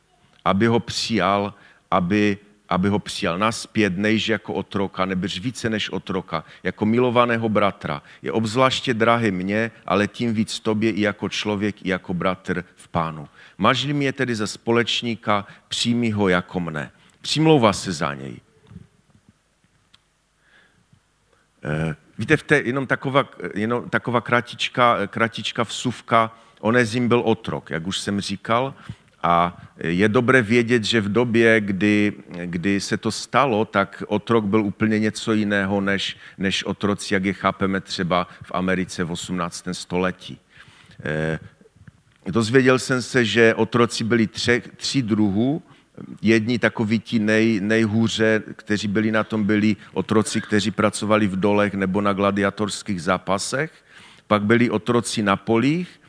aby 0.45 0.67
ho 0.67 0.81
přijal, 0.81 1.55
aby, 1.91 2.39
aby 2.73 2.89
ho 2.89 2.99
přijal 2.99 3.39
naspět, 3.39 3.99
než 3.99 4.29
jako 4.29 4.55
otroka, 4.55 5.05
nebyš 5.05 5.41
více 5.41 5.71
než 5.71 5.91
otroka, 5.91 6.45
jako 6.63 6.87
milovaného 6.87 7.49
bratra. 7.49 8.03
Je 8.23 8.33
obzvláště 8.33 8.95
drahý 8.95 9.31
mně, 9.31 9.71
ale 9.87 10.09
tím 10.09 10.35
víc 10.35 10.61
tobě 10.61 10.91
i 10.91 11.01
jako 11.01 11.29
člověk, 11.29 11.87
i 11.87 11.89
jako 11.89 12.15
bratr 12.15 12.65
v 12.77 12.89
pánu. 12.89 13.29
Mažli 13.59 13.93
mě 13.93 14.13
tedy 14.13 14.35
za 14.35 14.47
společníka, 14.47 15.47
přijmi 15.69 16.11
ho 16.11 16.29
jako 16.29 16.61
mne. 16.61 16.91
Přimlouvá 17.21 17.73
se 17.73 17.93
za 17.93 18.15
něj. 18.15 18.37
Eh, 21.65 21.97
víte, 22.19 22.37
v 22.37 22.43
té, 22.43 22.57
jenom 22.65 22.87
taková, 22.87 23.29
jenom 23.55 23.91
taková 23.91 24.21
kratička, 24.21 25.07
kratička 25.07 25.63
vsuvka, 25.63 26.33
Onezim 26.63 27.09
byl 27.09 27.21
otrok, 27.21 27.71
jak 27.71 27.87
už 27.87 27.99
jsem 27.99 28.21
říkal, 28.21 28.75
a 29.23 29.63
je 29.79 30.09
dobré 30.09 30.43
vědět, 30.43 30.85
že 30.85 31.01
v 31.01 31.13
době, 31.13 31.61
kdy, 31.61 32.13
kdy 32.45 32.81
se 32.81 32.97
to 32.97 33.11
stalo, 33.11 33.65
tak 33.65 34.03
otrok 34.07 34.45
byl 34.45 34.61
úplně 34.61 34.99
něco 34.99 35.33
jiného 35.33 35.81
než, 35.81 36.17
než 36.39 36.65
otroci, 36.65 37.15
jak 37.15 37.25
je 37.25 37.33
chápeme 37.33 37.81
třeba 37.81 38.29
v 38.43 38.53
Americe 38.55 39.05
v 39.05 39.11
18. 39.11 39.65
století. 39.73 40.39
Eh, 41.05 41.39
dozvěděl 42.27 42.79
jsem 42.79 43.03
se, 43.03 43.25
že 43.25 43.55
otroci 43.55 44.05
byli 44.05 44.27
tři, 44.27 44.63
tři 44.77 45.03
druhů. 45.03 45.63
Jedni 46.23 46.59
takoví 46.59 46.99
ti 46.99 47.19
nej, 47.19 47.61
nejhůře, 47.61 48.43
kteří 48.57 48.89
byli 48.89 49.11
na 49.11 49.25
tom, 49.25 49.45
byli 49.45 49.77
otroci, 49.93 50.41
kteří 50.41 50.71
pracovali 50.71 51.27
v 51.27 51.41
dolech 51.41 51.75
nebo 51.75 52.01
na 52.01 52.13
gladiatorských 52.13 53.03
zápasech. 53.03 53.73
Pak 54.27 54.43
byli 54.43 54.71
otroci 54.71 55.23
na 55.23 55.37
polích 55.37 56.02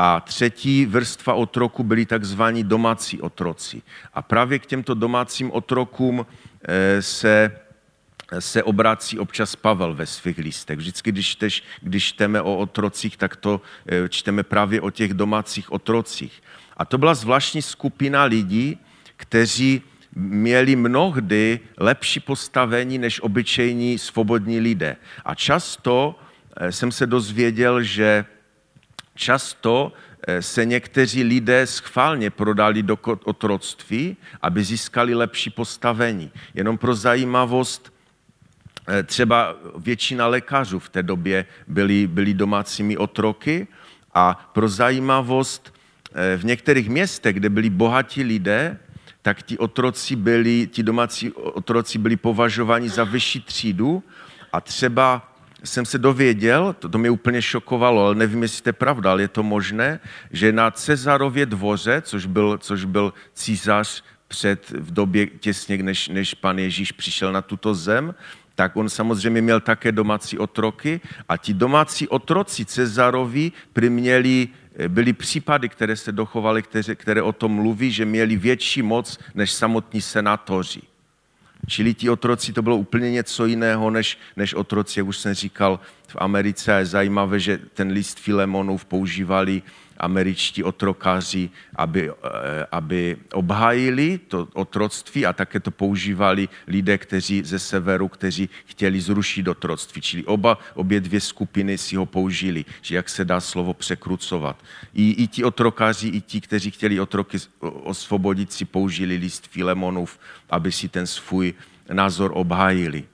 a 0.00 0.20
třetí 0.20 0.86
vrstva 0.86 1.34
otroku 1.34 1.82
byli 1.82 2.06
takzvaní 2.06 2.64
domácí 2.64 3.20
otroci. 3.20 3.82
A 4.14 4.22
právě 4.22 4.58
k 4.58 4.66
těmto 4.66 4.94
domácím 4.94 5.50
otrokům 5.50 6.26
eh, 6.68 7.02
se, 7.02 7.60
se 8.38 8.62
obrací 8.62 9.18
občas 9.18 9.56
Pavel 9.56 9.94
ve 9.94 10.06
svých 10.06 10.38
listech. 10.38 10.78
Vždycky, 10.78 11.12
když, 11.12 11.34
tež, 11.34 11.62
když 11.82 12.04
čteme 12.04 12.42
o 12.42 12.56
otrocích, 12.56 13.16
tak 13.16 13.36
to 13.36 13.60
eh, 13.86 14.08
čteme 14.08 14.42
právě 14.42 14.80
o 14.80 14.90
těch 14.90 15.14
domácích 15.14 15.72
otrocích. 15.72 16.42
A 16.76 16.84
to 16.84 16.98
byla 16.98 17.14
zvláštní 17.14 17.62
skupina 17.62 18.24
lidí, 18.24 18.78
kteří 19.16 19.82
měli 20.14 20.76
mnohdy 20.76 21.60
lepší 21.76 22.20
postavení 22.20 22.98
než 22.98 23.20
obyčejní 23.20 23.98
svobodní 23.98 24.60
lidé. 24.60 24.96
A 25.24 25.34
často 25.34 26.18
eh, 26.56 26.72
jsem 26.72 26.92
se 26.92 27.06
dozvěděl, 27.06 27.82
že 27.82 28.24
často 29.18 29.92
eh, 30.26 30.42
se 30.42 30.64
někteří 30.64 31.22
lidé 31.22 31.66
schválně 31.66 32.30
prodali 32.30 32.82
do 32.82 32.98
otroctví, 33.02 34.16
aby 34.42 34.64
získali 34.64 35.14
lepší 35.14 35.50
postavení. 35.50 36.30
Jenom 36.54 36.78
pro 36.78 36.94
zajímavost, 36.94 37.92
eh, 38.88 39.02
třeba 39.02 39.56
většina 39.76 40.26
lékařů 40.26 40.78
v 40.78 40.88
té 40.88 41.02
době 41.02 41.46
byli, 41.66 42.06
byli 42.06 42.34
domácími 42.34 42.96
otroky 42.96 43.66
a 44.14 44.50
pro 44.54 44.68
zajímavost 44.68 45.74
eh, 46.14 46.36
v 46.36 46.44
některých 46.44 46.88
městech, 46.88 47.36
kde 47.36 47.48
byli 47.50 47.70
bohatí 47.70 48.22
lidé, 48.22 48.78
tak 49.22 49.42
ti 49.42 49.58
otroci 49.58 50.16
byli, 50.16 50.66
ti 50.70 50.82
domácí 50.82 51.32
otroci 51.32 51.98
byli 51.98 52.16
považováni 52.16 52.88
za 52.88 53.04
vyšší 53.04 53.40
třídu 53.40 54.02
a 54.52 54.60
třeba 54.60 55.27
jsem 55.64 55.84
se 55.84 55.98
dověděl, 55.98 56.76
to, 56.78 56.88
to 56.88 56.98
mě 56.98 57.10
úplně 57.10 57.42
šokovalo, 57.42 58.06
ale 58.06 58.14
nevím, 58.14 58.42
jestli 58.42 58.62
to 58.62 58.68
je 58.68 58.72
pravda, 58.72 59.10
ale 59.10 59.22
je 59.22 59.28
to 59.28 59.42
možné, 59.42 60.00
že 60.30 60.52
na 60.52 60.70
Cezarově 60.70 61.46
dvoře, 61.46 62.02
což 62.04 62.26
byl, 62.26 62.58
což 62.58 62.84
byl 62.84 63.12
císař 63.34 64.04
před, 64.28 64.70
v 64.70 64.92
době 64.92 65.26
těsně, 65.26 65.82
než, 65.82 66.08
než 66.08 66.34
pan 66.34 66.58
Ježíš 66.58 66.92
přišel 66.92 67.32
na 67.32 67.42
tuto 67.42 67.74
zem, 67.74 68.14
tak 68.54 68.76
on 68.76 68.88
samozřejmě 68.88 69.42
měl 69.42 69.60
také 69.60 69.92
domácí 69.92 70.38
otroky 70.38 71.00
a 71.28 71.36
ti 71.36 71.54
domácí 71.54 72.08
otroci 72.08 72.64
Cezarovi 72.64 73.52
přiměli, 73.72 74.48
byly 74.88 75.12
případy, 75.12 75.68
které 75.68 75.96
se 75.96 76.12
dochovaly, 76.12 76.62
které, 76.62 76.94
které 76.94 77.22
o 77.22 77.32
tom 77.32 77.52
mluví, 77.52 77.90
že 77.90 78.04
měli 78.04 78.36
větší 78.36 78.82
moc 78.82 79.18
než 79.34 79.52
samotní 79.52 80.00
senátoři. 80.00 80.82
Čili 81.68 81.94
ti 81.94 82.10
otroci, 82.10 82.52
to 82.52 82.62
bylo 82.62 82.76
úplně 82.76 83.10
něco 83.10 83.46
jiného 83.46 83.90
než, 83.90 84.18
než 84.36 84.54
otroci, 84.54 85.00
jak 85.00 85.06
už 85.06 85.18
jsem 85.18 85.34
říkal, 85.34 85.80
v 86.08 86.16
Americe. 86.18 86.74
A 86.74 86.78
je 86.78 86.86
zajímavé, 86.86 87.40
že 87.40 87.58
ten 87.74 87.88
list 87.88 88.18
Filemonův 88.18 88.84
používali 88.84 89.62
američtí 89.98 90.64
otrokáři, 90.64 91.50
aby, 91.76 92.10
eh, 92.10 92.66
aby 92.72 93.16
obhájili 93.32 94.18
to 94.18 94.48
otroctví 94.54 95.26
a 95.26 95.32
také 95.32 95.60
to 95.60 95.70
používali 95.70 96.48
lidé, 96.66 96.98
kteří 96.98 97.42
ze 97.44 97.58
severu, 97.58 98.08
kteří 98.08 98.48
chtěli 98.66 99.00
zrušit 99.00 99.48
otroctví. 99.48 100.02
Čili 100.02 100.24
oba, 100.24 100.58
obě 100.74 101.00
dvě 101.00 101.20
skupiny 101.20 101.78
si 101.78 101.96
ho 101.96 102.06
použili, 102.06 102.64
že 102.82 102.96
jak 102.96 103.08
se 103.08 103.24
dá 103.24 103.40
slovo 103.40 103.74
překrucovat. 103.74 104.56
I, 104.94 105.10
i 105.22 105.26
ti 105.26 105.44
otrokáři, 105.44 106.08
i 106.08 106.20
ti, 106.20 106.40
kteří 106.40 106.70
chtěli 106.70 107.00
otroky 107.00 107.38
osvobodit, 107.60 108.52
si 108.52 108.64
použili 108.64 109.16
list 109.16 109.46
Filemonův, 109.46 110.18
aby 110.50 110.72
si 110.72 110.88
ten 110.88 111.06
svůj 111.06 111.54
názor 111.92 112.30
obhájili. 112.34 113.04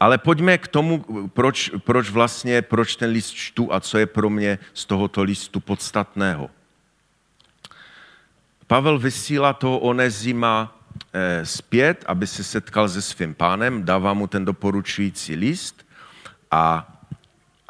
Ale 0.00 0.18
pojďme 0.18 0.58
k 0.58 0.68
tomu, 0.68 1.04
proč, 1.28 1.70
proč 1.78 2.10
vlastně, 2.10 2.62
proč 2.62 2.96
ten 2.96 3.10
list 3.10 3.30
čtu 3.30 3.74
a 3.74 3.80
co 3.80 3.98
je 3.98 4.06
pro 4.06 4.30
mě 4.30 4.58
z 4.74 4.84
tohoto 4.84 5.22
listu 5.22 5.60
podstatného. 5.60 6.50
Pavel 8.66 8.98
vysílá 8.98 9.52
toho 9.52 9.78
Onezima 9.78 10.76
eh, 11.12 11.46
zpět, 11.46 12.04
aby 12.06 12.26
se 12.26 12.44
setkal 12.44 12.88
se 12.88 13.02
svým 13.02 13.34
pánem, 13.34 13.84
dává 13.84 14.14
mu 14.14 14.26
ten 14.26 14.44
doporučující 14.44 15.34
list 15.34 15.86
a, 16.50 16.92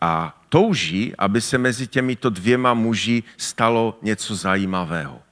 a 0.03 0.41
touží, 0.49 1.13
aby 1.19 1.41
se 1.41 1.59
mezi 1.59 1.87
těmito 1.87 2.31
dvěma 2.31 2.75
muži 2.75 3.23
stalo 3.37 3.99
něco 4.03 4.35
zajímavého. 4.35 5.23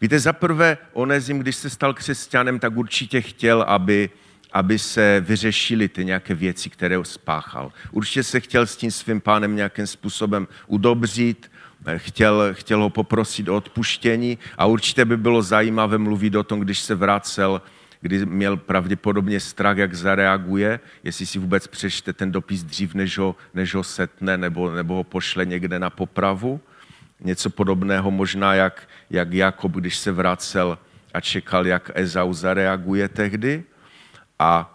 Víte, 0.00 0.18
zaprvé 0.18 0.78
Onezim, 0.92 1.38
když 1.38 1.56
se 1.56 1.70
stal 1.70 1.94
křesťanem, 1.94 2.58
tak 2.58 2.76
určitě 2.76 3.20
chtěl, 3.20 3.62
aby, 3.62 4.10
aby 4.52 4.78
se 4.78 5.24
vyřešily 5.26 5.88
ty 5.88 6.04
nějaké 6.04 6.34
věci, 6.34 6.70
které 6.70 6.96
spáchal. 7.02 7.72
Určitě 7.90 8.22
se 8.22 8.40
chtěl 8.40 8.66
s 8.66 8.76
tím 8.76 8.90
svým 8.90 9.20
pánem 9.20 9.56
nějakým 9.56 9.86
způsobem 9.86 10.48
udobřit, 10.66 11.50
chtěl, 11.96 12.48
chtěl 12.52 12.82
ho 12.82 12.90
poprosit 12.90 13.48
o 13.48 13.56
odpuštění 13.56 14.38
a 14.58 14.66
určitě 14.66 15.04
by 15.04 15.16
bylo 15.16 15.42
zajímavé 15.42 15.98
mluvit 15.98 16.34
o 16.34 16.42
tom, 16.42 16.60
když 16.60 16.78
se 16.80 16.94
vracel, 16.94 17.62
kdy 18.00 18.26
měl 18.26 18.56
pravděpodobně 18.56 19.40
strach, 19.40 19.76
jak 19.76 19.94
zareaguje, 19.94 20.80
jestli 21.04 21.26
si 21.26 21.38
vůbec 21.38 21.66
přečte 21.66 22.12
ten 22.12 22.32
dopis 22.32 22.62
dřív, 22.62 22.94
než 22.94 23.18
ho, 23.18 23.36
než 23.54 23.74
ho 23.74 23.84
setne 23.84 24.36
nebo, 24.36 24.70
nebo 24.70 24.94
ho 24.94 25.04
pošle 25.04 25.44
někde 25.44 25.78
na 25.78 25.90
popravu. 25.90 26.60
Něco 27.20 27.50
podobného 27.50 28.10
možná, 28.10 28.54
jak, 28.54 28.88
jak 29.10 29.32
Jakob, 29.32 29.72
když 29.72 29.98
se 29.98 30.12
vracel 30.12 30.78
a 31.14 31.20
čekal, 31.20 31.66
jak 31.66 31.90
Ezau 31.94 32.32
zareaguje 32.32 33.08
tehdy. 33.08 33.64
A 34.38 34.74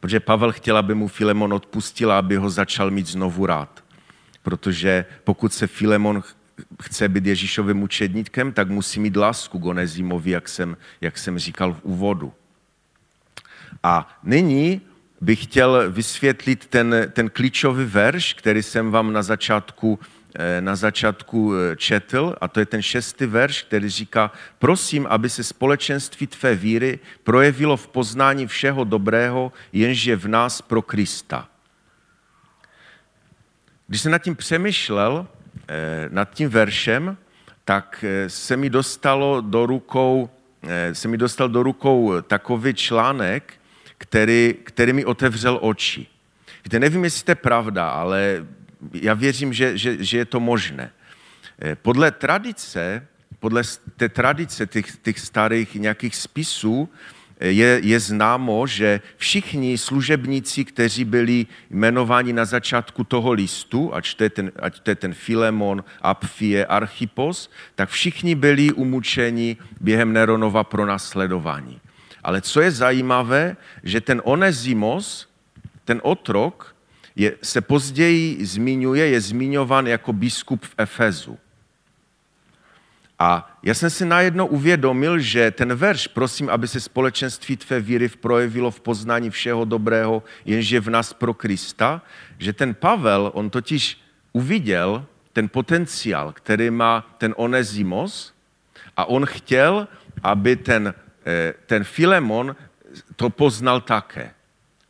protože 0.00 0.20
Pavel 0.20 0.52
chtěl, 0.52 0.76
aby 0.76 0.94
mu 0.94 1.08
Filemon 1.08 1.52
odpustil 1.52 2.12
a 2.12 2.18
aby 2.18 2.36
ho 2.36 2.50
začal 2.50 2.90
mít 2.90 3.06
znovu 3.06 3.46
rád. 3.46 3.84
Protože 4.42 5.04
pokud 5.24 5.52
se 5.52 5.66
Filemon 5.66 6.22
chce 6.82 7.08
být 7.08 7.26
Ježíšovým 7.26 7.82
učedníkem, 7.82 8.52
tak 8.52 8.68
musí 8.68 9.00
mít 9.00 9.16
lásku 9.16 9.58
k 9.58 9.64
Onezimovi, 9.64 10.30
jak 10.30 10.48
jsem, 10.48 10.76
jak 11.00 11.18
jsem 11.18 11.38
říkal 11.38 11.72
v 11.72 11.80
úvodu. 11.82 12.32
A 13.82 14.18
nyní 14.22 14.80
bych 15.20 15.42
chtěl 15.42 15.90
vysvětlit 15.90 16.66
ten, 16.66 16.94
ten 17.12 17.30
klíčový 17.30 17.84
verš, 17.84 18.34
který 18.34 18.62
jsem 18.62 18.90
vám 18.90 19.12
na 19.12 19.22
začátku 19.22 19.98
na 20.60 20.76
začátku 20.76 21.54
eh, 21.54 21.76
četl, 21.76 22.34
a 22.40 22.48
to 22.48 22.60
je 22.60 22.66
ten 22.66 22.82
šestý 22.82 23.26
verš, 23.26 23.62
který 23.62 23.88
říká, 23.88 24.30
prosím, 24.58 25.06
aby 25.10 25.30
se 25.30 25.44
společenství 25.44 26.26
tvé 26.26 26.54
víry 26.54 26.98
projevilo 27.24 27.76
v 27.76 27.88
poznání 27.88 28.46
všeho 28.46 28.84
dobrého, 28.84 29.52
jenž 29.72 30.04
je 30.04 30.16
v 30.16 30.28
nás 30.28 30.62
pro 30.62 30.82
Krista. 30.82 31.48
Když 33.86 34.00
jsem 34.00 34.12
nad 34.12 34.18
tím 34.18 34.36
přemýšlel, 34.36 35.26
eh, 35.68 36.08
nad 36.10 36.30
tím 36.34 36.48
veršem, 36.48 37.16
tak 37.64 38.04
se 38.28 38.56
mi 38.56 38.70
dostalo 38.70 39.40
do 39.40 39.66
rukou, 39.66 40.30
se 40.92 41.08
mi 41.08 41.16
dostal 41.16 41.48
do 41.48 41.62
rukou 41.62 42.20
takový 42.20 42.74
článek, 42.74 43.54
který, 43.98 44.54
který 44.64 44.92
mi 44.92 45.04
otevřel 45.04 45.58
oči. 45.62 46.06
Víte, 46.64 46.78
nevím, 46.80 47.04
jestli 47.04 47.24
to 47.24 47.30
je 47.30 47.34
pravda, 47.34 47.88
ale 47.88 48.46
já 48.92 49.14
věřím, 49.14 49.52
že, 49.52 49.78
že, 49.78 50.04
že 50.04 50.18
je 50.18 50.24
to 50.24 50.40
možné. 50.40 50.92
Eh, 51.62 51.76
podle 51.76 52.10
tradice, 52.10 53.06
podle 53.38 53.62
té 53.96 54.08
tradice 54.08 54.66
těch, 54.66 54.96
těch 54.96 55.20
starých 55.20 55.74
nějakých 55.74 56.16
spisů, 56.16 56.88
je, 57.40 57.80
je 57.82 58.00
známo, 58.00 58.66
že 58.66 59.00
všichni 59.16 59.78
služebníci, 59.78 60.64
kteří 60.64 61.04
byli 61.04 61.46
jmenováni 61.70 62.32
na 62.32 62.44
začátku 62.44 63.04
toho 63.04 63.32
listu, 63.32 63.94
ať 63.94 64.14
to 64.14 64.22
je 64.22 64.30
ten, 64.30 64.52
ať 64.62 64.80
to 64.80 64.90
je 64.90 64.94
ten 64.94 65.14
Filemon, 65.14 65.84
Apfie, 66.02 66.66
Archipos, 66.66 67.50
tak 67.74 67.88
všichni 67.88 68.34
byli 68.34 68.72
umučeni 68.72 69.56
během 69.80 70.12
Neronova 70.12 70.64
pro 70.64 70.86
nasledování. 70.86 71.80
Ale 72.24 72.40
co 72.40 72.60
je 72.60 72.70
zajímavé, 72.70 73.56
že 73.82 74.00
ten 74.00 74.22
Onezimos, 74.24 75.28
ten 75.84 76.00
otrok, 76.02 76.73
je, 77.16 77.36
se 77.42 77.60
později 77.60 78.46
zmiňuje, 78.46 79.08
je 79.08 79.20
zmiňovan 79.20 79.86
jako 79.86 80.12
biskup 80.12 80.64
v 80.64 80.74
Efezu. 80.78 81.38
A 83.18 83.58
já 83.62 83.74
jsem 83.74 83.90
si 83.90 84.04
najednou 84.04 84.46
uvědomil, 84.46 85.18
že 85.18 85.50
ten 85.50 85.74
verš, 85.74 86.06
prosím, 86.06 86.50
aby 86.50 86.68
se 86.68 86.80
společenství 86.80 87.56
tvé 87.56 87.80
víry 87.80 88.08
projevilo 88.08 88.70
v 88.70 88.80
poznání 88.80 89.30
všeho 89.30 89.64
dobrého, 89.64 90.22
jenže 90.44 90.80
v 90.80 90.90
nás 90.90 91.12
pro 91.12 91.34
Krista, 91.34 92.02
že 92.38 92.52
ten 92.52 92.74
Pavel, 92.74 93.30
on 93.34 93.50
totiž 93.50 94.00
uviděl 94.32 95.06
ten 95.32 95.48
potenciál, 95.48 96.32
který 96.32 96.70
má 96.70 97.14
ten 97.18 97.34
Onezimos 97.36 98.34
a 98.96 99.04
on 99.04 99.26
chtěl, 99.26 99.88
aby 100.22 100.56
ten, 100.56 100.94
eh, 101.26 101.54
ten 101.66 101.84
Filemon 101.84 102.56
to 103.16 103.30
poznal 103.30 103.80
také. 103.80 104.30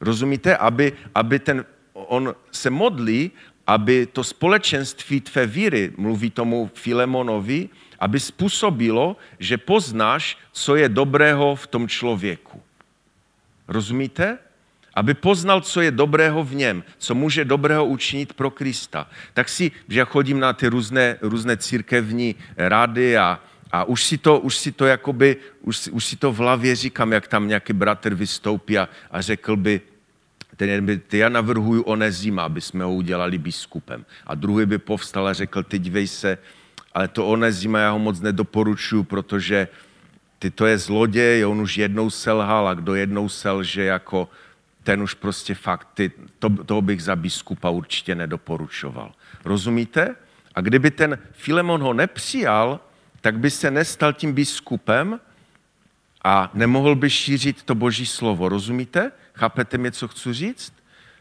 Rozumíte? 0.00 0.56
Aby, 0.56 0.92
aby 1.14 1.38
ten, 1.38 1.64
on 2.04 2.34
se 2.50 2.70
modlí, 2.70 3.30
aby 3.66 4.06
to 4.06 4.24
společenství 4.24 5.20
tvé 5.20 5.46
víry, 5.46 5.92
mluví 5.96 6.30
tomu 6.30 6.70
Filemonovi, 6.74 7.68
aby 8.00 8.20
způsobilo, 8.20 9.16
že 9.38 9.58
poznáš, 9.58 10.38
co 10.52 10.76
je 10.76 10.88
dobrého 10.88 11.56
v 11.56 11.66
tom 11.66 11.88
člověku. 11.88 12.62
Rozumíte? 13.68 14.38
Aby 14.94 15.14
poznal, 15.14 15.60
co 15.60 15.80
je 15.80 15.90
dobrého 15.90 16.44
v 16.44 16.54
něm, 16.54 16.84
co 16.98 17.14
může 17.14 17.44
dobrého 17.44 17.86
učinit 17.86 18.32
pro 18.32 18.50
Krista. 18.50 19.08
Tak 19.34 19.48
si, 19.48 19.70
že 19.88 19.98
já 19.98 20.04
chodím 20.04 20.40
na 20.40 20.52
ty 20.52 20.66
různé, 20.68 21.18
různé 21.20 21.56
církevní 21.56 22.34
rady 22.56 23.18
a, 23.18 23.40
a 23.72 23.84
už 23.84 24.04
si 24.04 24.18
to, 24.18 24.40
už 24.40 24.56
si 24.56 24.72
to 24.72 24.86
jakoby, 24.86 25.36
už, 25.60 25.88
už 25.88 26.04
si 26.04 26.16
to 26.16 26.32
v 26.32 26.36
hlavě 26.36 26.76
říkám, 26.76 27.12
jak 27.12 27.28
tam 27.28 27.48
nějaký 27.48 27.72
bratr 27.72 28.14
vystoupí 28.14 28.78
a, 28.78 28.88
a 29.10 29.20
řekl 29.20 29.56
by, 29.56 29.80
ten 30.56 30.86
by, 30.86 30.98
ty 30.98 31.18
já 31.18 31.28
navrhuju 31.28 31.82
Onezima, 31.82 32.44
aby 32.44 32.60
jsme 32.60 32.84
ho 32.84 32.94
udělali 32.94 33.38
biskupem. 33.38 34.04
A 34.26 34.34
druhý 34.34 34.66
by 34.66 34.78
povstal 34.78 35.28
a 35.28 35.32
řekl, 35.32 35.62
ty 35.62 35.78
dívej 35.78 36.06
se, 36.06 36.38
ale 36.92 37.08
to 37.08 37.26
Onezima 37.26 37.78
já 37.78 37.90
ho 37.90 37.98
moc 37.98 38.20
nedoporučuju, 38.20 39.02
protože 39.02 39.68
ty 40.38 40.50
to 40.50 40.66
je 40.66 40.78
zloděj, 40.78 41.46
on 41.46 41.60
už 41.60 41.76
jednou 41.76 42.10
selhal 42.10 42.68
a 42.68 42.74
kdo 42.74 42.94
jednou 42.94 43.28
selže, 43.28 43.84
jako 43.84 44.28
ten 44.82 45.02
už 45.02 45.14
prostě 45.14 45.54
fakt, 45.54 45.88
ty, 45.94 46.12
to, 46.38 46.50
toho 46.50 46.82
bych 46.82 47.02
za 47.02 47.16
biskupa 47.16 47.70
určitě 47.70 48.14
nedoporučoval. 48.14 49.12
Rozumíte? 49.44 50.14
A 50.54 50.60
kdyby 50.60 50.90
ten 50.90 51.18
Filemon 51.32 51.82
ho 51.82 51.92
nepřijal, 51.92 52.80
tak 53.20 53.38
by 53.38 53.50
se 53.50 53.70
nestal 53.70 54.12
tím 54.12 54.32
biskupem 54.32 55.20
a 56.24 56.50
nemohl 56.54 56.94
by 56.94 57.10
šířit 57.10 57.62
to 57.62 57.74
boží 57.74 58.06
slovo. 58.06 58.48
Rozumíte? 58.48 59.12
Chápete 59.34 59.78
mě, 59.78 59.92
co 59.92 60.08
chci 60.08 60.32
říct? 60.32 60.72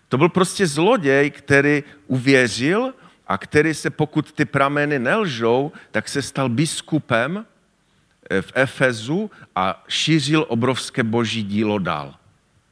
To 0.09 0.17
byl 0.17 0.29
prostě 0.29 0.67
zloděj, 0.67 1.31
který 1.31 1.83
uvěřil 2.07 2.93
a 3.27 3.37
který 3.37 3.73
se, 3.73 3.89
pokud 3.89 4.31
ty 4.31 4.45
prameny 4.45 4.99
nelžou, 4.99 5.71
tak 5.91 6.09
se 6.09 6.21
stal 6.21 6.49
biskupem 6.49 7.45
eh, 8.29 8.41
v 8.41 8.51
Efezu 8.55 9.31
a 9.55 9.83
šířil 9.87 10.45
obrovské 10.47 11.03
boží 11.03 11.43
dílo 11.43 11.79
dál. 11.79 12.15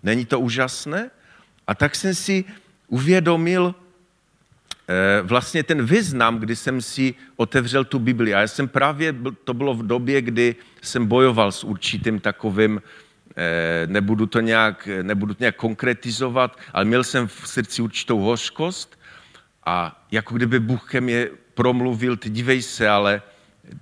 Není 0.03 0.25
to 0.25 0.39
úžasné? 0.39 1.09
A 1.67 1.75
tak 1.75 1.95
jsem 1.95 2.15
si 2.15 2.45
uvědomil 2.87 3.75
eh, 4.87 5.21
vlastně 5.21 5.63
ten 5.63 5.85
význam, 5.85 6.39
kdy 6.39 6.55
jsem 6.55 6.81
si 6.81 7.15
otevřel 7.35 7.85
tu 7.85 7.99
Bibli. 7.99 8.33
A 8.33 8.39
já 8.39 8.47
jsem 8.47 8.67
právě, 8.67 9.15
to 9.43 9.53
bylo 9.53 9.73
v 9.73 9.87
době, 9.87 10.21
kdy 10.21 10.55
jsem 10.81 11.05
bojoval 11.05 11.51
s 11.51 11.63
určitým 11.63 12.19
takovým, 12.19 12.81
nebudu 13.85 14.25
to 14.25 14.39
nějak, 14.39 14.89
nebudu 15.01 15.33
to 15.33 15.43
nějak 15.43 15.55
konkretizovat, 15.55 16.59
ale 16.73 16.85
měl 16.85 17.03
jsem 17.03 17.27
v 17.27 17.47
srdci 17.47 17.81
určitou 17.81 18.19
hořkost 18.19 18.99
a 19.65 20.05
jako 20.11 20.35
kdyby 20.35 20.59
Bůh 20.59 20.91
ke 20.91 21.01
mně 21.01 21.27
promluvil, 21.53 22.17
ty 22.17 22.29
dívej 22.29 22.61
se, 22.61 22.89
ale 22.89 23.21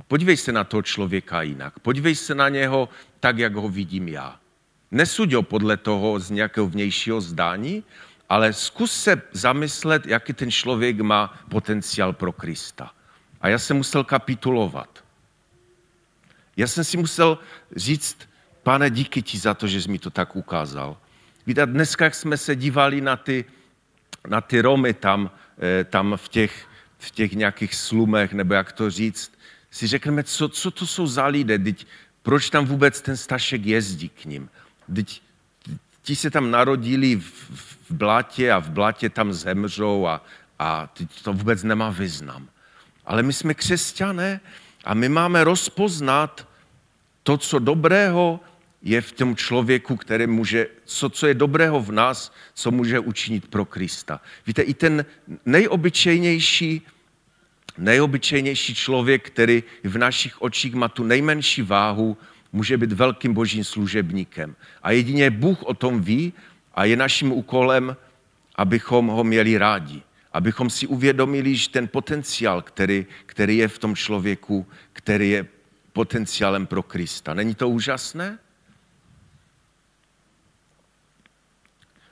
podívej 0.08 0.38
se 0.38 0.52
na 0.52 0.64
toho 0.64 0.82
člověka 0.82 1.42
jinak. 1.42 1.80
Podívej 1.80 2.16
se 2.16 2.36
na 2.36 2.50
něho 2.50 2.90
tak, 3.20 3.38
jak 3.38 3.56
ho 3.56 3.70
vidím 3.70 4.08
já. 4.08 4.40
Nesuď 4.92 5.34
ho 5.34 5.44
podle 5.44 5.78
toho 5.78 6.20
z 6.20 6.30
nějakého 6.30 6.68
vnějšího 6.68 7.22
zdání, 7.22 7.84
ale 8.30 8.54
zkus 8.54 8.94
se 8.94 9.22
zamyslet, 9.32 10.06
jaký 10.06 10.34
ten 10.34 10.52
člověk 10.52 11.00
má 11.00 11.40
potenciál 11.50 12.14
pro 12.14 12.32
Krista. 12.32 12.92
A 13.42 13.48
já 13.48 13.60
jsem 13.60 13.78
musel 13.78 14.04
kapitulovat. 14.04 15.04
Já 16.58 16.68
jsem 16.68 16.84
si 16.84 16.98
musel 16.98 17.40
říct, 17.76 18.29
pane, 18.70 18.90
díky 18.90 19.22
ti 19.22 19.38
za 19.38 19.54
to, 19.54 19.68
že 19.68 19.82
jsi 19.82 19.90
mi 19.90 20.00
to 20.00 20.10
tak 20.10 20.36
ukázal. 20.36 20.98
Víte, 21.46 21.66
dneska, 21.66 22.06
jak 22.06 22.16
jsme 22.16 22.38
se 22.38 22.56
dívali 22.56 23.02
na 23.02 23.16
ty, 23.18 23.46
na 24.28 24.42
ty 24.42 24.62
Romy 24.62 24.94
tam, 24.94 25.32
Eh, 25.60 25.84
tam 25.84 26.14
v 26.16 26.28
těch, 26.28 26.68
v 26.98 27.12
těch 27.12 27.32
nějakých 27.32 27.76
slumech, 27.76 28.34
nebo 28.34 28.54
jak 28.54 28.72
to 28.72 28.90
říct, 28.90 29.32
si 29.72 29.88
řekneme, 29.88 30.24
co, 30.24 30.50
co 30.50 30.72
to 30.72 30.88
jsou 30.88 31.08
za 31.08 31.26
lidé, 31.26 31.60
teď, 31.60 31.88
proč 32.24 32.50
tam 32.50 32.66
vůbec 32.66 33.02
ten 33.02 33.18
Stašek 33.18 33.66
jezdí 33.66 34.10
k 34.10 34.26
ním. 34.26 34.50
Teď, 34.96 35.22
ti 36.02 36.16
se 36.16 36.32
tam 36.32 36.52
narodili 36.52 37.16
v, 37.16 37.50
v 37.90 37.92
blatě 37.92 38.52
a 38.52 38.60
v 38.60 38.70
blatě 38.70 39.10
tam 39.10 39.34
zemřou 39.34 40.08
a, 40.08 40.24
a 40.60 40.94
to 41.24 41.34
vůbec 41.34 41.64
nemá 41.64 41.90
význam. 41.90 42.48
Ale 43.06 43.24
my 43.24 43.34
jsme 43.34 43.54
křesťané 43.54 44.40
a 44.86 44.94
my 44.94 45.10
máme 45.10 45.44
rozpoznat 45.44 46.48
to, 47.24 47.38
co 47.38 47.60
dobrého 47.60 48.40
je 48.82 49.02
v 49.02 49.12
tom 49.12 49.36
člověku, 49.36 49.96
který 49.96 50.28
může, 50.28 50.68
co, 50.86 51.10
co 51.10 51.28
je 51.28 51.34
dobrého 51.34 51.82
v 51.82 51.92
nás, 51.92 52.34
co 52.54 52.72
může 52.72 53.00
učinit 53.00 53.48
pro 53.48 53.66
Krista. 53.66 54.22
Víte, 54.48 54.62
i 54.62 54.74
ten 54.74 55.06
nejobyčejnější, 55.46 56.82
nejobyčejnější 57.78 58.76
člověk, 58.76 59.28
který 59.28 59.64
v 59.84 59.98
našich 59.98 60.42
očích 60.42 60.74
má 60.74 60.88
tu 60.88 61.04
nejmenší 61.04 61.62
váhu, 61.62 62.18
může 62.54 62.78
být 62.78 62.92
velkým 62.92 63.34
božím 63.34 63.64
služebníkem. 63.64 64.56
A 64.84 64.92
jedině 64.92 65.32
Bůh 65.32 65.64
o 65.64 65.74
tom 65.74 66.02
ví 66.02 66.34
a 66.74 66.86
je 66.86 66.96
naším 66.96 67.32
úkolem, 67.32 67.96
abychom 68.56 69.08
ho 69.08 69.24
měli 69.24 69.58
rádi. 69.58 70.02
Abychom 70.34 70.70
si 70.70 70.88
uvědomili, 70.88 71.56
že 71.56 71.70
ten 71.70 71.88
potenciál, 71.88 72.62
který, 72.62 73.06
který 73.26 73.58
je 73.58 73.68
v 73.68 73.78
tom 73.78 73.96
člověku, 73.96 74.68
který 74.94 75.30
je 75.30 75.48
potenciálem 75.94 76.66
pro 76.66 76.84
Krista. 76.84 77.34
Není 77.34 77.56
to 77.56 77.70
úžasné? 77.70 78.40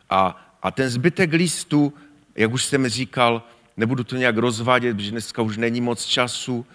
A, 0.10 0.52
a 0.62 0.72
ten 0.72 0.90
zbytek 0.90 1.34
listu, 1.34 1.94
jak 2.36 2.54
už 2.54 2.66
jsem 2.66 2.88
říkal, 2.88 3.44
nebudu 3.78 4.04
to 4.04 4.16
nějak 4.16 4.38
rozvádět, 4.38 4.94
protože 4.94 5.12
dneska 5.12 5.42
už 5.42 5.58
není 5.58 5.82
moc 5.82 6.06
času, 6.06 6.66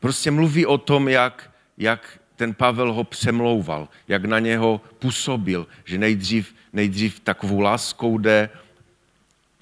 prostě 0.00 0.30
mluví 0.30 0.66
o 0.66 0.78
tom, 0.78 1.08
jak, 1.08 1.50
jak 1.78 2.18
ten 2.36 2.54
Pavel 2.54 2.92
ho 2.92 3.04
přemlouval, 3.04 3.88
jak 4.08 4.24
na 4.24 4.38
něho 4.38 4.80
působil, 4.98 5.66
že 5.84 5.98
nejdřív, 5.98 6.54
nejdřív 6.72 7.20
takovou 7.20 7.60
láskou 7.60 8.18
jde, 8.18 8.50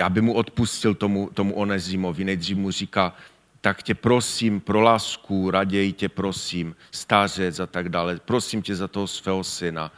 aby 0.03 0.21
mu 0.21 0.33
odpustil 0.33 0.95
tomu, 0.95 1.31
tomu 1.35 1.55
Onezimovi. 1.55 2.25
Nejdřív 2.25 2.57
mu 2.57 2.71
říká, 2.71 3.15
tak 3.61 3.83
tě 3.83 3.95
prosím 3.95 4.61
pro 4.61 4.81
lásku, 4.81 5.51
raději 5.51 5.93
tě 5.93 6.09
prosím, 6.09 6.77
stářec 6.91 7.61
a 7.61 7.67
tak 7.67 7.89
dále, 7.89 8.21
prosím 8.25 8.63
tě 8.63 8.77
za 8.77 8.89
toho 8.89 9.07
svého 9.07 9.45
syna. 9.45 9.93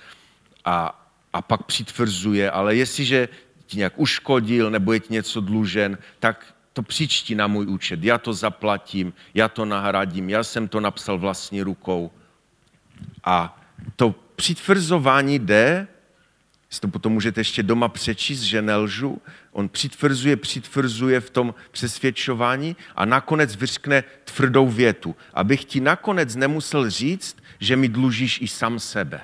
A, 0.65 1.02
a 1.33 1.43
pak 1.43 1.63
přitvrzuje, 1.63 2.51
ale 2.51 2.77
jestliže 2.77 3.29
ti 3.67 3.77
nějak 3.77 3.93
uškodil 3.97 4.71
nebo 4.71 4.93
je 4.93 5.01
ti 5.01 5.13
něco 5.13 5.41
dlužen, 5.41 5.99
tak 6.19 6.55
to 6.73 6.83
přičti 6.83 7.35
na 7.35 7.47
můj 7.47 7.67
účet, 7.67 8.05
já 8.05 8.19
to 8.19 8.33
zaplatím, 8.33 9.13
já 9.35 9.49
to 9.49 9.65
nahradím, 9.65 10.31
já 10.31 10.45
jsem 10.45 10.69
to 10.69 10.81
napsal 10.81 11.19
vlastní 11.19 11.63
rukou. 11.63 12.11
A 13.25 13.61
to 13.97 14.15
přitvrzování 14.37 15.39
jde, 15.39 15.89
si 16.71 16.81
to 16.81 16.89
potom 16.89 17.13
můžete 17.13 17.41
ještě 17.41 17.63
doma 17.63 17.89
přečíst, 17.89 18.41
že 18.41 18.63
nelžu, 18.63 19.23
on 19.53 19.69
přitvrzuje, 19.69 20.37
přitvrzuje 20.37 21.21
v 21.21 21.31
tom 21.31 21.55
přesvědčování 21.71 22.77
a 22.97 23.05
nakonec 23.05 23.57
vyřkne 23.57 24.05
tvrdou 24.25 24.69
větu, 24.69 25.17
abych 25.35 25.65
ti 25.65 25.81
nakonec 25.81 26.37
nemusel 26.37 26.91
říct, 26.91 27.37
že 27.61 27.77
mi 27.77 27.89
dlužíš 27.89 28.41
i 28.41 28.49
sám 28.49 28.79
sebe. 28.79 29.21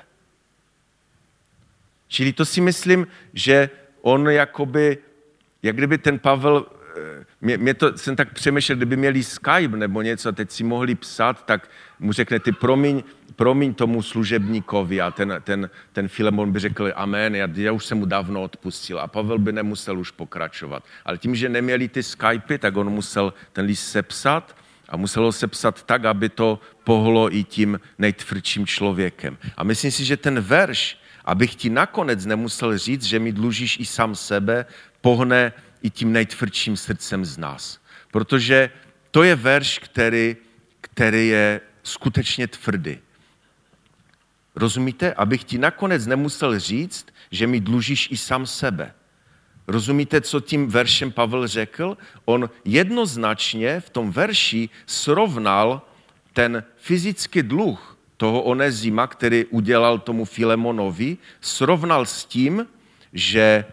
Čili 2.09 2.33
to 2.33 2.45
si 2.45 2.61
myslím, 2.61 3.07
že 3.33 3.69
on 4.01 4.27
jakoby, 4.29 4.97
jak 5.63 5.75
kdyby 5.75 5.97
ten 5.97 6.19
Pavel 6.19 6.65
mě, 7.41 7.57
mě 7.57 7.73
to, 7.73 7.97
jsem 7.97 8.15
tak 8.15 8.33
přemýšlel, 8.33 8.75
kdyby 8.75 8.97
měli 8.97 9.23
Skype 9.23 9.77
nebo 9.77 10.01
něco, 10.01 10.31
teď 10.31 10.51
si 10.51 10.63
mohli 10.63 10.95
psát, 10.95 11.45
tak 11.45 11.69
mu 11.99 12.11
řekne, 12.11 12.39
ty 12.39 12.51
promiň, 12.51 13.03
promiň 13.35 13.73
tomu 13.73 14.01
služebníkovi 14.01 15.01
a 15.01 15.11
ten, 15.11 15.41
ten, 15.43 15.69
ten 15.93 16.07
Filemon 16.07 16.51
by 16.51 16.59
řekl 16.59 16.91
amen, 16.95 17.35
já, 17.35 17.47
já 17.53 17.71
už 17.71 17.85
jsem 17.85 17.97
mu 17.97 18.05
dávno 18.05 18.43
odpustil 18.43 18.99
a 18.99 19.07
Pavel 19.07 19.39
by 19.39 19.51
nemusel 19.51 19.99
už 19.99 20.11
pokračovat. 20.11 20.83
Ale 21.05 21.17
tím, 21.17 21.35
že 21.35 21.49
neměli 21.49 21.87
ty 21.87 22.03
Skype, 22.03 22.57
tak 22.57 22.77
on 22.77 22.89
musel 22.89 23.33
ten 23.53 23.65
list 23.65 23.91
sepsat 23.91 24.55
a 24.89 24.97
musel 24.97 25.23
ho 25.23 25.31
sepsat 25.31 25.83
tak, 25.83 26.05
aby 26.05 26.29
to 26.29 26.59
pohlo 26.83 27.35
i 27.35 27.43
tím 27.43 27.79
nejtvrdším 27.97 28.65
člověkem. 28.65 29.37
A 29.57 29.63
myslím 29.63 29.91
si, 29.91 30.05
že 30.05 30.17
ten 30.17 30.39
verš, 30.39 30.97
abych 31.25 31.55
ti 31.55 31.69
nakonec 31.69 32.25
nemusel 32.25 32.77
říct, 32.77 33.03
že 33.03 33.19
mi 33.19 33.31
dlužíš 33.31 33.79
i 33.79 33.85
sám 33.85 34.15
sebe, 34.15 34.65
pohne 35.01 35.53
i 35.81 35.89
tím 35.89 36.11
nejtvrdším 36.11 36.77
srdcem 36.77 37.25
z 37.25 37.37
nás. 37.37 37.79
Protože 38.11 38.69
to 39.11 39.23
je 39.23 39.35
verš, 39.35 39.79
který, 39.79 40.37
který 40.81 41.27
je 41.27 41.61
skutečně 41.83 42.47
tvrdý. 42.47 42.97
Rozumíte? 44.55 45.13
Abych 45.13 45.43
ti 45.43 45.57
nakonec 45.57 46.05
nemusel 46.05 46.59
říct, 46.59 47.05
že 47.31 47.47
mi 47.47 47.59
dlužíš 47.59 48.11
i 48.11 48.17
sám 48.17 48.45
sebe. 48.45 48.93
Rozumíte, 49.67 50.21
co 50.21 50.39
tím 50.39 50.67
veršem 50.67 51.11
Pavel 51.11 51.47
řekl? 51.47 51.97
On 52.25 52.49
jednoznačně 52.65 53.79
v 53.79 53.89
tom 53.89 54.11
verši 54.11 54.69
srovnal 54.85 55.81
ten 56.33 56.63
fyzický 56.75 57.43
dluh 57.43 57.88
toho 58.19 58.41
Onezima, 58.41 59.07
který 59.07 59.45
udělal 59.45 59.99
tomu 59.99 60.25
Filemonovi, 60.25 61.17
srovnal 61.41 62.05
s 62.05 62.25
tím, 62.25 62.67
že 63.13 63.65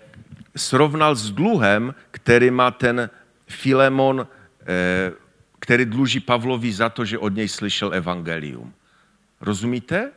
srovnal 0.57 1.15
s 1.15 1.31
dluhem, 1.31 1.95
který 2.11 2.51
má 2.51 2.71
ten 2.71 3.11
Filemon, 3.47 4.23
eh, 4.23 5.13
který 5.59 5.85
dluží 5.85 6.21
Pavlovi 6.21 6.73
za 6.73 6.89
to, 6.89 7.05
že 7.05 7.19
od 7.19 7.35
něj 7.35 7.49
slyšel 7.49 7.95
evangelium. 7.95 8.73
Rozumíte? 9.41 10.15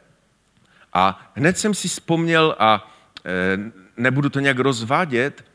A 0.94 1.32
hned 1.34 1.58
jsem 1.58 1.74
si 1.74 1.88
vzpomněl, 1.88 2.56
a 2.60 2.86
eh, 3.26 3.58
nebudu 3.98 4.30
to 4.30 4.40
nějak 4.40 4.60
rozvádět, 4.60 5.46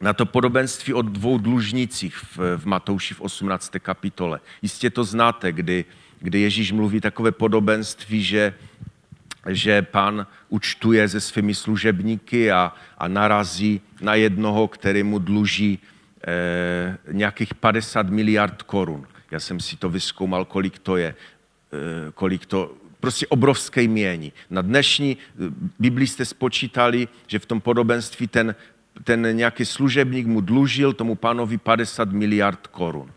na 0.00 0.12
to 0.12 0.26
podobenství 0.26 0.94
o 0.94 1.02
dvou 1.02 1.38
dlužnících 1.38 2.16
v, 2.16 2.56
v 2.56 2.64
Matouši 2.66 3.14
v 3.14 3.20
18. 3.20 3.70
kapitole. 3.78 4.40
Jistě 4.62 4.90
to 4.90 5.04
znáte, 5.04 5.52
kdy, 5.52 5.84
kdy 6.20 6.40
Ježíš 6.40 6.72
mluví 6.72 7.00
takové 7.00 7.32
podobenství, 7.32 8.22
že 8.22 8.54
že 9.48 9.82
pán 9.82 10.26
učtuje 10.48 11.08
se 11.08 11.20
svými 11.20 11.54
služebníky 11.54 12.52
a, 12.52 12.72
a 12.98 13.08
narazí 13.08 13.80
na 14.00 14.14
jednoho, 14.14 14.68
který 14.68 15.02
mu 15.02 15.18
dluží 15.18 15.78
eh, 16.26 16.98
nějakých 17.12 17.54
50 17.54 18.08
miliard 18.10 18.62
korun. 18.62 19.06
Já 19.30 19.40
jsem 19.40 19.60
si 19.60 19.76
to 19.76 19.88
vyskoumal, 19.88 20.44
kolik 20.44 20.78
to 20.78 20.96
je, 20.96 21.14
eh, 21.72 21.76
kolik 22.14 22.46
to, 22.46 22.74
prostě 23.00 23.26
obrovské 23.26 23.88
mění. 23.88 24.32
Na 24.50 24.62
dnešní 24.62 25.16
eh, 25.16 25.34
Biblii 25.78 26.06
jste 26.06 26.24
spočítali, 26.24 27.08
že 27.26 27.38
v 27.38 27.46
tom 27.46 27.60
podobenství 27.60 28.28
ten, 28.28 28.54
ten 29.04 29.36
nějaký 29.36 29.64
služebník 29.64 30.26
mu 30.26 30.40
dlužil 30.40 30.92
tomu 30.92 31.14
pánovi 31.14 31.58
50 31.58 32.12
miliard 32.12 32.66
korun. 32.66 33.12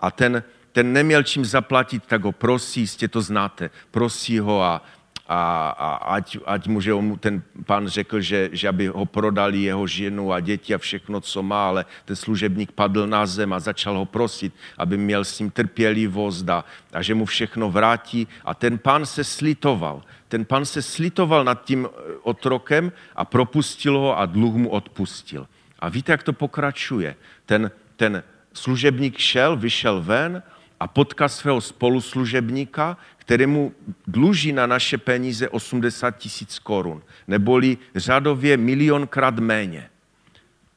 A 0.00 0.10
ten, 0.10 0.42
ten 0.76 0.92
neměl 0.92 1.22
čím 1.22 1.44
zaplatit, 1.44 2.02
tak 2.06 2.24
ho 2.24 2.32
prosí, 2.32 2.80
jistě 2.80 3.08
to 3.08 3.20
znáte, 3.20 3.70
prosí 3.90 4.38
ho 4.38 4.62
a, 4.62 4.82
a, 5.28 5.68
a 5.68 5.88
ať, 6.14 6.36
ať 6.46 6.68
mu, 6.68 6.80
že 6.80 6.94
mu 6.94 7.16
ten 7.16 7.42
pán 7.64 7.88
řekl, 7.88 8.20
že, 8.20 8.50
že 8.52 8.68
aby 8.68 8.86
ho 8.86 9.06
prodali 9.06 9.62
jeho 9.62 9.86
ženu 9.86 10.32
a 10.32 10.40
děti 10.40 10.74
a 10.74 10.78
všechno, 10.78 11.20
co 11.20 11.42
má, 11.42 11.68
ale 11.68 11.84
ten 12.04 12.16
služebník 12.16 12.72
padl 12.72 13.06
na 13.06 13.26
zem 13.26 13.52
a 13.52 13.60
začal 13.60 13.96
ho 13.96 14.04
prosit, 14.04 14.52
aby 14.76 14.96
měl 14.96 15.24
s 15.24 15.38
ním 15.38 15.50
trpělivost 15.50 16.48
a, 16.48 16.64
a 16.92 17.02
že 17.02 17.14
mu 17.14 17.24
všechno 17.24 17.70
vrátí. 17.70 18.28
A 18.44 18.54
ten 18.54 18.78
pán 18.78 19.06
se 19.06 19.24
slitoval. 19.24 20.02
Ten 20.28 20.44
pán 20.44 20.64
se 20.64 20.82
slitoval 20.82 21.44
nad 21.44 21.64
tím 21.64 21.88
eh, 21.88 22.12
otrokem 22.22 22.92
a 23.16 23.24
propustil 23.24 23.98
ho 23.98 24.18
a 24.18 24.26
dluh 24.26 24.54
mu 24.54 24.68
odpustil. 24.68 25.48
A 25.78 25.88
víte, 25.88 26.12
jak 26.12 26.22
to 26.22 26.32
pokračuje? 26.32 27.16
Ten, 27.46 27.70
ten 27.96 28.22
služebník 28.52 29.18
šel, 29.18 29.56
vyšel 29.56 30.02
ven 30.02 30.42
a 30.80 30.86
potkal 30.86 31.28
svého 31.28 31.60
spoluslužebníka, 31.60 32.96
kterému 33.16 33.72
dluží 34.06 34.52
na 34.52 34.66
naše 34.66 34.98
peníze 34.98 35.48
80 35.48 36.10
tisíc 36.10 36.58
korun, 36.58 37.02
neboli 37.28 37.78
řadově 37.94 38.56
milionkrát 38.56 39.38
méně. 39.38 39.90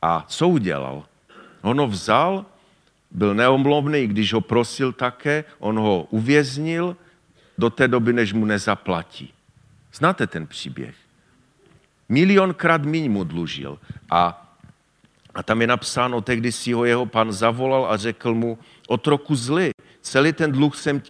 A 0.01 0.25
co 0.27 0.47
udělal? 0.47 1.05
On 1.61 1.79
ho 1.79 1.87
vzal, 1.87 2.45
byl 3.11 3.35
neomluvný, 3.35 4.07
když 4.07 4.33
ho 4.33 4.41
prosil 4.41 4.93
také, 4.93 5.43
on 5.59 5.79
ho 5.79 6.07
uvěznil 6.09 6.97
do 7.57 7.69
té 7.69 7.87
doby, 7.87 8.13
než 8.13 8.33
mu 8.33 8.45
nezaplatí. 8.45 9.33
Znáte 9.93 10.27
ten 10.27 10.47
příběh? 10.47 10.95
Milionkrát 12.09 12.83
míň 12.83 13.11
mu 13.11 13.23
dlužil. 13.23 13.79
A, 14.09 14.51
a 15.35 15.43
tam 15.43 15.61
je 15.61 15.67
napsáno, 15.67 16.21
tehdy 16.21 16.51
si 16.51 16.73
ho 16.73 16.85
jeho 16.85 17.05
pan 17.05 17.31
zavolal 17.31 17.85
a 17.91 17.97
řekl 17.97 18.33
mu, 18.33 18.57
otroku 18.87 19.35
zly, 19.35 19.71
celý 20.01 20.33
ten 20.33 20.51
dluh 20.51 20.77
jsem 20.77 21.01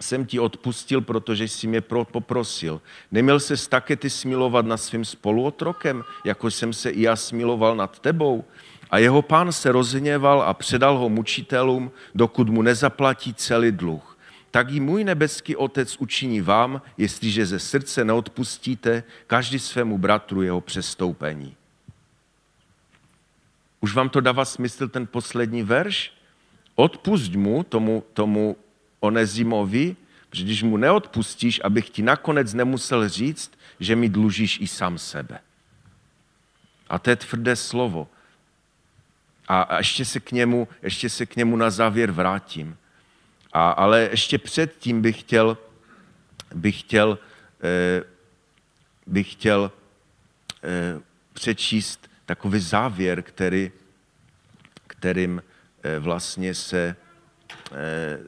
jsem 0.00 0.26
ti 0.26 0.40
odpustil, 0.40 1.00
protože 1.00 1.48
jsi 1.48 1.66
mě 1.66 1.80
poprosil. 1.80 2.80
Neměl 3.12 3.40
se 3.40 3.68
také 3.68 3.96
ty 3.96 4.10
smilovat 4.10 4.66
nad 4.66 4.76
svým 4.76 5.04
spoluotrokem, 5.04 6.02
jako 6.24 6.50
jsem 6.50 6.72
se 6.72 6.90
i 6.90 7.02
já 7.02 7.16
smiloval 7.16 7.76
nad 7.76 7.98
tebou? 7.98 8.44
A 8.90 8.98
jeho 8.98 9.22
pán 9.22 9.52
se 9.52 9.72
rozhněval 9.72 10.42
a 10.42 10.54
předal 10.54 10.98
ho 10.98 11.08
mučitelům, 11.08 11.90
dokud 12.14 12.48
mu 12.48 12.62
nezaplatí 12.62 13.34
celý 13.34 13.72
dluh. 13.72 14.18
Tak 14.50 14.70
i 14.70 14.80
můj 14.80 15.04
nebeský 15.04 15.56
otec 15.56 15.96
učiní 15.96 16.40
vám, 16.40 16.82
jestliže 16.98 17.46
ze 17.46 17.58
srdce 17.58 18.04
neodpustíte 18.04 19.02
každý 19.26 19.58
svému 19.58 19.98
bratru 19.98 20.42
jeho 20.42 20.60
přestoupení. 20.60 21.56
Už 23.80 23.94
vám 23.94 24.08
to 24.08 24.20
dává 24.20 24.44
smysl 24.44 24.88
ten 24.88 25.06
poslední 25.06 25.62
verš? 25.62 26.12
Odpust 26.74 27.32
mu, 27.34 27.62
tomu, 27.62 28.04
tomu 28.12 28.56
Onezimovi, 29.00 29.96
že 30.32 30.44
když 30.44 30.62
mu 30.62 30.76
neodpustíš, 30.76 31.60
abych 31.64 31.90
ti 31.90 32.02
nakonec 32.02 32.54
nemusel 32.54 33.08
říct, 33.08 33.52
že 33.80 33.96
mi 33.96 34.08
dlužíš 34.08 34.60
i 34.60 34.66
sám 34.66 34.98
sebe. 34.98 35.38
A 36.88 36.98
to 36.98 37.10
je 37.10 37.16
tvrdé 37.16 37.56
slovo. 37.56 38.08
A, 39.48 39.62
a 39.62 39.78
ještě, 39.78 40.04
se 40.04 40.20
k 40.20 40.32
němu, 40.32 40.68
ještě 40.82 41.08
se 41.10 41.26
k 41.26 41.36
němu 41.36 41.56
na 41.56 41.70
závěr 41.70 42.10
vrátím. 42.10 42.76
A, 43.52 43.70
ale 43.70 44.08
ještě 44.10 44.38
předtím 44.38 45.02
bych 45.02 45.20
chtěl, 45.20 45.58
bych 46.54 46.80
chtěl, 46.80 47.18
eh, 47.62 48.02
bych 49.06 49.32
chtěl 49.32 49.72
eh, 50.64 51.00
přečíst 51.32 52.10
takový 52.26 52.60
závěr, 52.60 53.22
který, 53.22 53.72
kterým 54.86 55.42
vlastně 56.00 56.54
se 56.54 56.96
eh, 57.72 58.18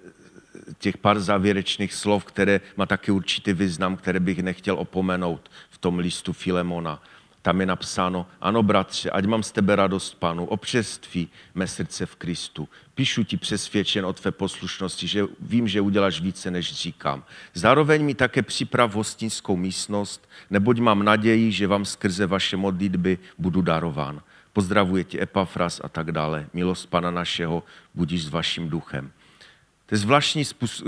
těch 0.78 0.98
pár 0.98 1.20
závěrečných 1.20 1.94
slov, 1.94 2.24
které 2.24 2.60
má 2.76 2.86
taky 2.86 3.10
určitý 3.10 3.52
význam, 3.52 3.96
které 3.96 4.20
bych 4.20 4.42
nechtěl 4.42 4.78
opomenout 4.78 5.50
v 5.70 5.78
tom 5.78 5.98
listu 5.98 6.32
Filemona. 6.32 7.02
Tam 7.42 7.60
je 7.60 7.66
napsáno, 7.66 8.26
ano 8.40 8.62
bratře, 8.62 9.10
ať 9.10 9.24
mám 9.24 9.42
z 9.42 9.52
tebe 9.52 9.76
radost 9.76 10.14
panu, 10.14 10.44
občerství 10.44 11.28
mé 11.54 11.66
srdce 11.66 12.06
v 12.06 12.16
Kristu. 12.16 12.68
Píšu 12.94 13.24
ti 13.24 13.36
přesvědčen 13.36 14.06
o 14.06 14.12
tvé 14.12 14.30
poslušnosti, 14.30 15.06
že 15.06 15.24
vím, 15.40 15.68
že 15.68 15.80
uděláš 15.80 16.20
více, 16.20 16.50
než 16.50 16.74
říkám. 16.74 17.24
Zároveň 17.54 18.04
mi 18.04 18.14
také 18.14 18.42
připrav 18.42 18.94
hostinskou 18.94 19.56
místnost, 19.56 20.28
neboť 20.50 20.78
mám 20.78 21.02
naději, 21.02 21.52
že 21.52 21.66
vám 21.66 21.84
skrze 21.84 22.26
vaše 22.26 22.56
modlitby 22.56 23.18
budu 23.38 23.62
darován. 23.62 24.22
Pozdravuje 24.56 25.04
tě 25.04 25.22
Epafras 25.22 25.80
a 25.84 25.88
tak 25.88 26.12
dále. 26.12 26.46
Milost 26.52 26.90
Pana 26.90 27.10
našeho, 27.10 27.62
budíš 27.94 28.24
s 28.24 28.28
vaším 28.28 28.68
duchem. 28.68 29.12
To 29.86 29.94
je 29.94 29.98
zvláštní 29.98 30.42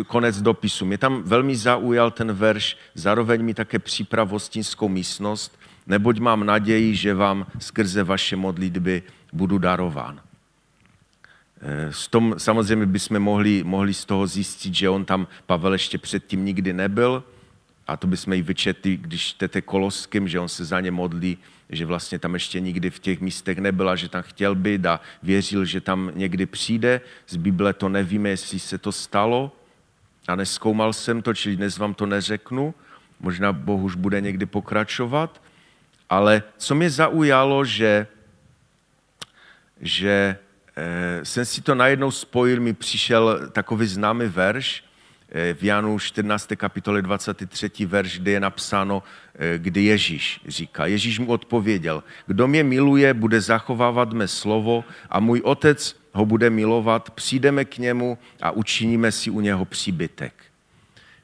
konec 0.06 0.42
dopisu. 0.42 0.86
Mě 0.86 0.98
tam 0.98 1.22
velmi 1.22 1.56
zaujal 1.56 2.10
ten 2.10 2.32
verš, 2.32 2.76
zároveň 2.94 3.44
mi 3.44 3.54
také 3.54 3.78
připrav 3.78 4.30
hostinskou 4.30 4.88
místnost, 4.88 5.58
neboť 5.86 6.18
mám 6.18 6.46
naději, 6.46 6.94
že 6.94 7.14
vám 7.14 7.46
skrze 7.58 8.02
vaše 8.02 8.36
modlitby 8.36 9.02
budu 9.32 9.58
darován. 9.58 10.20
S 11.90 12.06
eh, 12.06 12.10
tom 12.10 12.34
samozřejmě 12.38 12.86
bychom 12.86 13.20
mohli, 13.20 13.64
mohli 13.64 13.94
z 13.94 14.04
toho 14.04 14.26
zjistit, 14.26 14.74
že 14.74 14.88
on 14.88 15.04
tam, 15.04 15.26
Pavel 15.46 15.72
ještě 15.72 15.98
předtím 15.98 16.44
nikdy 16.44 16.72
nebyl, 16.72 17.24
a 17.86 17.96
to 17.96 18.06
bychom 18.06 18.32
i 18.32 18.42
vyčetli, 18.42 18.96
když 18.96 19.26
čtete 19.26 19.60
Koloským, 19.60 20.28
že 20.28 20.40
on 20.40 20.48
se 20.48 20.64
za 20.64 20.80
ně 20.80 20.90
modlí, 20.90 21.38
že 21.70 21.86
vlastně 21.86 22.18
tam 22.18 22.34
ještě 22.34 22.60
nikdy 22.60 22.90
v 22.90 22.98
těch 22.98 23.20
místech 23.20 23.58
nebyla, 23.58 23.96
že 23.96 24.08
tam 24.08 24.22
chtěl 24.22 24.54
být 24.54 24.86
a 24.86 25.00
věřil, 25.22 25.64
že 25.64 25.80
tam 25.80 26.10
někdy 26.14 26.46
přijde. 26.46 27.00
Z 27.28 27.36
Bible 27.36 27.72
to 27.72 27.88
nevíme, 27.88 28.28
jestli 28.28 28.58
se 28.58 28.78
to 28.78 28.92
stalo 28.92 29.52
a 30.28 30.36
neskoumal 30.36 30.92
jsem 30.92 31.22
to, 31.22 31.34
čili 31.34 31.56
dnes 31.56 31.78
vám 31.78 31.94
to 31.94 32.06
neřeknu. 32.06 32.74
Možná 33.20 33.52
Boh 33.52 33.80
už 33.80 33.94
bude 33.94 34.20
někdy 34.20 34.46
pokračovat. 34.46 35.42
Ale 36.10 36.42
co 36.58 36.74
mě 36.74 36.90
zaujalo, 36.90 37.64
že, 37.64 38.06
že 39.80 40.36
eh, 40.76 41.24
jsem 41.24 41.44
si 41.44 41.60
to 41.60 41.74
najednou 41.74 42.10
spojil, 42.10 42.60
mi 42.60 42.72
přišel 42.72 43.48
takový 43.52 43.86
známý 43.86 44.26
verš 44.26 44.87
v 45.54 45.62
Janu 45.62 45.98
14. 45.98 46.56
kapitole 46.56 47.02
23. 47.02 47.86
verš, 47.86 48.18
kde 48.18 48.30
je 48.30 48.40
napsáno, 48.40 49.02
eh, 49.34 49.58
kdy 49.58 49.84
Ježíš 49.84 50.40
říká. 50.48 50.86
Ježíš 50.86 51.18
mu 51.18 51.26
odpověděl, 51.26 52.04
kdo 52.26 52.48
mě 52.48 52.64
miluje, 52.64 53.14
bude 53.14 53.40
zachovávat 53.40 54.12
mé 54.12 54.28
slovo 54.28 54.84
a 55.10 55.20
můj 55.20 55.40
otec 55.44 55.96
ho 56.12 56.26
bude 56.26 56.50
milovat, 56.50 57.10
přijdeme 57.10 57.64
k 57.64 57.78
němu 57.78 58.18
a 58.42 58.50
učiníme 58.50 59.12
si 59.12 59.30
u 59.30 59.40
něho 59.40 59.64
příbytek. 59.64 60.32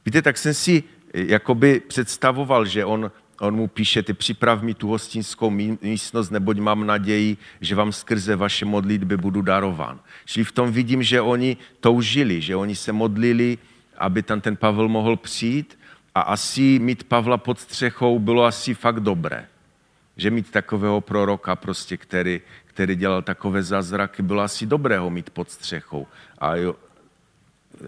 Víte, 0.07 0.22
tak 0.22 0.38
jsem 0.38 0.55
si 0.55 0.82
jakoby 1.14 1.80
představoval, 1.80 2.66
že 2.66 2.84
on 2.84 3.11
on 3.40 3.55
mu 3.55 3.68
píše, 3.68 4.02
ty 4.02 4.14
připrav 4.14 4.62
mi 4.62 4.74
tu 4.74 4.88
hostinskou 4.88 5.50
místnost, 5.82 6.30
neboť 6.30 6.59
mám 6.59 6.86
naději, 6.86 7.36
že 7.61 7.74
vám 7.74 7.92
skrze 7.92 8.36
vaše 8.36 8.64
modlitby 8.64 9.16
budu 9.16 9.42
darován. 9.42 10.00
Čili 10.24 10.44
v 10.44 10.52
tom 10.52 10.72
vidím, 10.72 11.02
že 11.02 11.20
oni 11.20 11.57
toužili, 11.80 12.40
že 12.40 12.57
oni 12.57 12.76
se 12.76 12.92
modlili, 12.92 13.59
aby 13.99 14.22
tam 14.22 14.40
ten 14.40 14.57
Pavel 14.57 14.88
mohl 14.88 15.16
přijít 15.16 15.78
a 16.14 16.20
asi 16.20 16.78
mít 16.78 17.05
Pavla 17.05 17.36
pod 17.36 17.61
střechou 17.61 18.18
bylo 18.18 18.45
asi 18.45 18.74
fakt 18.74 19.01
dobré. 19.01 19.49
Že 20.16 20.30
mít 20.30 20.51
takového 20.51 21.01
proroka, 21.01 21.57
prostě, 21.57 21.97
který, 21.97 22.40
který 22.64 22.97
dělal 22.97 23.22
takové 23.22 23.62
zázraky, 23.62 24.22
bylo 24.22 24.42
asi 24.42 24.66
dobré 24.66 24.99
ho 24.99 25.11
mít 25.11 25.30
pod 25.30 25.51
střechou. 25.51 26.07
A 26.38 26.57
jo, 26.57 26.76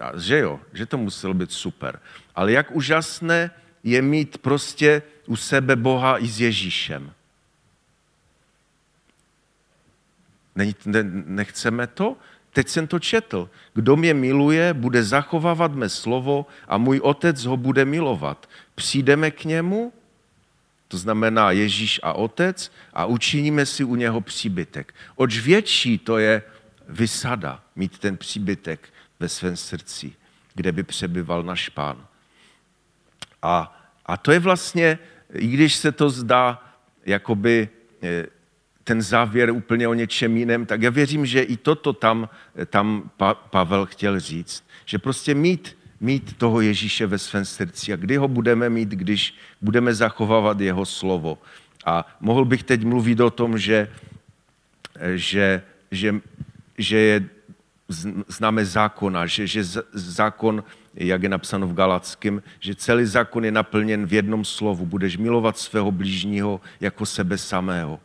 a 0.00 0.18
že 0.18 0.38
jo, 0.38 0.60
že 0.72 0.86
to 0.86 0.98
muselo 0.98 1.34
být 1.34 1.52
super. 1.52 2.00
Ale 2.34 2.52
jak 2.52 2.70
úžasné 2.70 3.50
je 3.84 4.02
mít 4.02 4.38
prostě 4.38 5.02
u 5.26 5.36
sebe 5.36 5.76
Boha 5.76 6.18
i 6.18 6.26
s 6.26 6.40
Ježíšem. 6.40 7.12
Nechceme 11.26 11.86
to? 11.86 12.16
Teď 12.56 12.68
jsem 12.68 12.86
to 12.86 12.98
četl. 12.98 13.50
Kdo 13.74 13.96
mě 13.96 14.14
miluje, 14.14 14.74
bude 14.74 15.04
zachovávat 15.04 15.74
mé 15.74 15.88
slovo 15.88 16.46
a 16.68 16.78
můj 16.78 17.00
otec 17.00 17.44
ho 17.44 17.56
bude 17.56 17.84
milovat. 17.84 18.48
Přijdeme 18.74 19.30
k 19.30 19.44
němu, 19.44 19.92
to 20.88 20.98
znamená 20.98 21.50
Ježíš 21.50 22.00
a 22.02 22.12
otec, 22.12 22.72
a 22.92 23.06
učiníme 23.06 23.66
si 23.66 23.84
u 23.84 23.94
něho 23.94 24.20
příbytek. 24.20 24.94
Oč 25.16 25.38
větší 25.38 25.98
to 25.98 26.18
je 26.18 26.42
vysada, 26.88 27.62
mít 27.76 27.98
ten 27.98 28.16
příbytek 28.16 28.88
ve 29.20 29.28
svém 29.28 29.56
srdci, 29.56 30.12
kde 30.54 30.72
by 30.72 30.82
přebyval 30.82 31.42
náš 31.42 31.68
pán. 31.68 32.06
A, 33.42 33.88
a 34.06 34.16
to 34.16 34.32
je 34.32 34.38
vlastně 34.38 34.98
i 35.32 35.46
když 35.46 35.74
se 35.76 35.92
to 35.92 36.10
zdá 36.10 36.72
jakoby 37.06 37.68
eh, 38.02 38.26
ten 38.86 39.02
závěr 39.02 39.50
úplně 39.50 39.88
o 39.88 39.94
něčem 39.94 40.36
jiném, 40.36 40.66
tak 40.66 40.82
já 40.82 40.90
věřím, 40.90 41.26
že 41.26 41.42
i 41.42 41.56
toto 41.56 41.92
tam, 41.92 42.28
tam 42.66 43.10
pa, 43.16 43.34
Pavel 43.34 43.86
chtěl 43.86 44.20
říct. 44.20 44.64
Že 44.84 44.98
prostě 44.98 45.34
mít, 45.34 45.78
mít 46.00 46.38
toho 46.38 46.60
Ježíše 46.60 47.06
ve 47.06 47.18
svém 47.18 47.44
srdci. 47.44 47.92
A 47.92 47.96
kdy 47.96 48.16
ho 48.16 48.28
budeme 48.28 48.70
mít, 48.70 48.88
když 48.88 49.34
budeme 49.60 49.94
zachovávat 49.94 50.60
jeho 50.60 50.86
slovo. 50.86 51.38
A 51.86 52.06
mohl 52.20 52.44
bych 52.44 52.62
teď 52.62 52.84
mluvit 52.84 53.20
o 53.20 53.30
tom, 53.30 53.58
že, 53.58 53.90
že, 55.14 55.62
že, 55.90 56.14
že 56.78 56.96
je 56.98 57.28
známe 58.28 58.64
zákona, 58.64 59.26
že, 59.26 59.46
že 59.46 59.64
zákon 59.92 60.64
jak 60.94 61.22
je 61.22 61.28
napsáno 61.28 61.66
v 61.66 61.74
Galackém, 61.74 62.42
že 62.60 62.74
celý 62.74 63.04
zákon 63.04 63.44
je 63.44 63.52
naplněn 63.52 64.06
v 64.06 64.12
jednom 64.12 64.44
slovu. 64.44 64.86
Budeš 64.86 65.16
milovat 65.16 65.58
svého 65.58 65.92
blížního 65.92 66.60
jako 66.80 67.06
sebe 67.06 67.38
samého. 67.38 68.00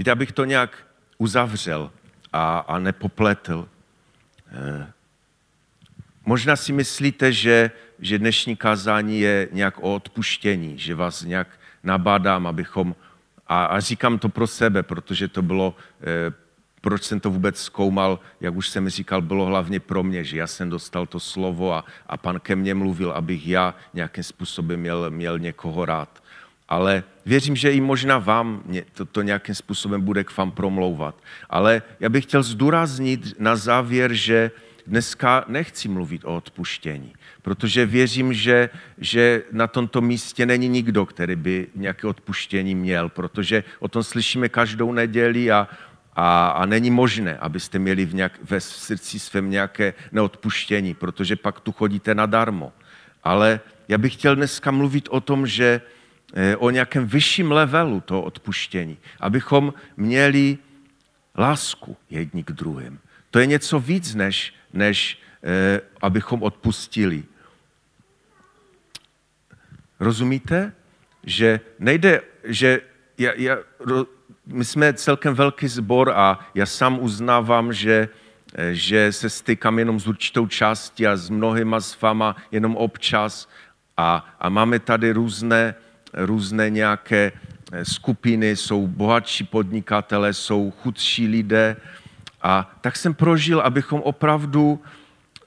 Víte, 0.00 0.10
abych 0.10 0.32
to 0.32 0.44
nějak 0.44 0.78
uzavřel 1.18 1.90
a, 2.32 2.58
a 2.58 2.78
nepopletl. 2.78 3.68
Eh, 4.52 4.92
možná 6.24 6.56
si 6.56 6.72
myslíte, 6.72 7.32
že, 7.32 7.70
že 7.98 8.18
dnešní 8.18 8.56
kázání 8.56 9.20
je 9.20 9.48
nějak 9.52 9.78
o 9.78 9.94
odpuštění, 9.94 10.78
že 10.78 10.94
vás 10.94 11.22
nějak 11.22 11.48
nabádám, 11.82 12.46
abychom, 12.46 12.94
a, 13.46 13.64
a 13.64 13.80
říkám 13.80 14.18
to 14.18 14.28
pro 14.28 14.46
sebe, 14.46 14.82
protože 14.82 15.28
to 15.28 15.42
bylo 15.42 15.74
eh, 16.00 16.32
proč 16.80 17.02
jsem 17.02 17.20
to 17.20 17.30
vůbec 17.30 17.62
zkoumal, 17.62 18.20
jak 18.40 18.56
už 18.56 18.68
jsem 18.68 18.88
říkal, 18.88 19.22
bylo 19.22 19.44
hlavně 19.44 19.80
pro 19.80 20.02
mě, 20.02 20.24
že 20.24 20.38
já 20.38 20.46
jsem 20.46 20.70
dostal 20.70 21.06
to 21.06 21.20
slovo 21.20 21.74
a, 21.74 21.84
a 22.06 22.16
pan 22.16 22.40
ke 22.40 22.56
mně 22.56 22.74
mluvil, 22.74 23.12
abych 23.12 23.48
já 23.48 23.74
nějakým 23.94 24.24
způsobem 24.24 24.80
měl, 24.80 25.10
měl 25.10 25.38
někoho 25.38 25.84
rád. 25.84 26.19
Ale 26.70 27.02
věřím, 27.26 27.56
že 27.56 27.72
i 27.72 27.80
možná 27.80 28.18
vám 28.18 28.62
to, 28.94 29.04
to 29.04 29.22
nějakým 29.22 29.54
způsobem 29.54 30.00
bude 30.00 30.24
k 30.24 30.36
vám 30.36 30.50
promlouvat. 30.50 31.14
Ale 31.50 31.82
já 32.00 32.08
bych 32.08 32.24
chtěl 32.24 32.42
zdůraznit 32.42 33.34
na 33.38 33.56
závěr, 33.56 34.12
že 34.12 34.50
dneska 34.86 35.44
nechci 35.48 35.88
mluvit 35.88 36.24
o 36.24 36.36
odpuštění, 36.36 37.12
protože 37.42 37.86
věřím, 37.86 38.32
že, 38.32 38.70
že 38.98 39.42
na 39.52 39.66
tomto 39.66 40.00
místě 40.00 40.46
není 40.46 40.68
nikdo, 40.68 41.06
který 41.06 41.36
by 41.36 41.66
nějaké 41.74 42.06
odpuštění 42.06 42.74
měl, 42.74 43.08
protože 43.08 43.64
o 43.78 43.88
tom 43.88 44.02
slyšíme 44.02 44.48
každou 44.48 44.92
neděli 44.92 45.50
a 45.50 45.68
a, 46.16 46.48
a 46.48 46.66
není 46.66 46.90
možné, 46.90 47.38
abyste 47.38 47.78
měli 47.78 48.04
v 48.04 48.14
nějak, 48.14 48.32
ve 48.42 48.60
srdci 48.60 49.18
svém 49.18 49.50
nějaké 49.50 49.94
neodpuštění, 50.12 50.94
protože 50.94 51.36
pak 51.36 51.60
tu 51.60 51.72
chodíte 51.72 52.14
nadarmo. 52.14 52.72
Ale 53.24 53.60
já 53.88 53.98
bych 53.98 54.12
chtěl 54.12 54.36
dneska 54.36 54.70
mluvit 54.70 55.08
o 55.10 55.20
tom, 55.20 55.46
že 55.46 55.80
o 56.56 56.70
nějakém 56.70 57.06
vyšším 57.06 57.52
levelu 57.52 58.00
toho 58.00 58.22
odpuštění, 58.22 58.98
abychom 59.20 59.74
měli 59.96 60.58
lásku 61.38 61.96
jedni 62.10 62.44
k 62.44 62.52
druhým. 62.52 62.98
To 63.30 63.38
je 63.38 63.46
něco 63.46 63.80
víc, 63.80 64.14
než, 64.14 64.54
než 64.72 65.18
eh, 65.42 65.80
abychom 66.00 66.42
odpustili. 66.42 67.24
Rozumíte? 70.00 70.72
Že 71.24 71.60
nejde, 71.78 72.20
že 72.44 72.80
já, 73.18 73.32
já, 73.36 73.58
my 74.46 74.64
jsme 74.64 74.92
celkem 74.92 75.34
velký 75.34 75.68
sbor 75.68 76.12
a 76.14 76.48
já 76.54 76.66
sám 76.66 76.98
uznávám, 77.00 77.72
že, 77.72 78.08
že 78.72 79.12
se 79.12 79.30
stykám 79.30 79.78
jenom 79.78 80.00
s 80.00 80.06
určitou 80.06 80.46
částí 80.46 81.06
a 81.06 81.16
s 81.16 81.30
mnohýma 81.30 81.80
s 81.80 82.00
váma 82.00 82.36
jenom 82.50 82.76
občas 82.76 83.48
a, 83.96 84.36
a 84.40 84.48
máme 84.48 84.78
tady 84.78 85.12
různé, 85.12 85.74
různé 86.12 86.70
nějaké 86.70 87.32
skupiny, 87.82 88.56
jsou 88.56 88.86
bohatší 88.86 89.44
podnikatele, 89.44 90.34
jsou 90.34 90.70
chudší 90.70 91.26
lidé 91.26 91.76
a 92.42 92.70
tak 92.80 92.96
jsem 92.96 93.14
prožil, 93.14 93.60
abychom 93.60 94.00
opravdu 94.00 94.80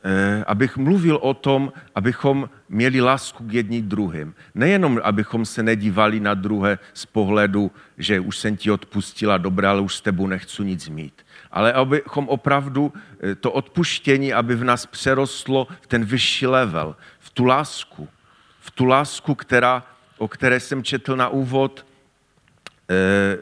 Eh, 0.05 0.43
abych 0.47 0.78
mluvil 0.78 1.16
o 1.16 1.34
tom, 1.34 1.74
abychom 1.95 2.49
měli 2.70 3.01
lásku 3.01 3.47
k 3.47 3.53
jedním 3.53 3.89
druhým. 3.89 4.36
Nejenom, 4.55 4.99
abychom 5.03 5.45
se 5.45 5.64
nedívali 5.64 6.20
na 6.20 6.34
druhé 6.34 6.80
z 6.93 7.05
pohledu, 7.05 7.72
že 7.97 8.20
už 8.20 8.38
jsem 8.38 8.57
ti 8.57 8.72
odpustila, 8.72 9.38
dobré, 9.38 9.68
ale 9.68 9.82
už 9.82 9.95
s 9.95 10.01
tebou 10.01 10.28
nechci 10.28 10.64
nic 10.64 10.89
mít. 10.89 11.26
Ale 11.51 11.74
abychom 11.74 12.30
opravdu 12.30 12.93
eh, 13.20 13.36
to 13.36 13.51
odpuštění, 13.51 14.34
aby 14.34 14.55
v 14.55 14.64
nás 14.64 14.86
přerostlo 14.86 15.68
v 15.82 15.88
ten 15.88 16.05
vyšší 16.05 16.47
level, 16.47 16.95
v 17.20 17.30
tu 17.30 17.45
lásku. 17.45 18.07
V 18.59 18.72
tu 18.72 18.86
lásku, 18.86 19.36
která, 19.36 19.84
o 20.18 20.28
které 20.28 20.59
jsem 20.59 20.84
četl 20.84 21.16
na 21.16 21.30
úvod, 21.30 21.86
eh, 22.89 23.38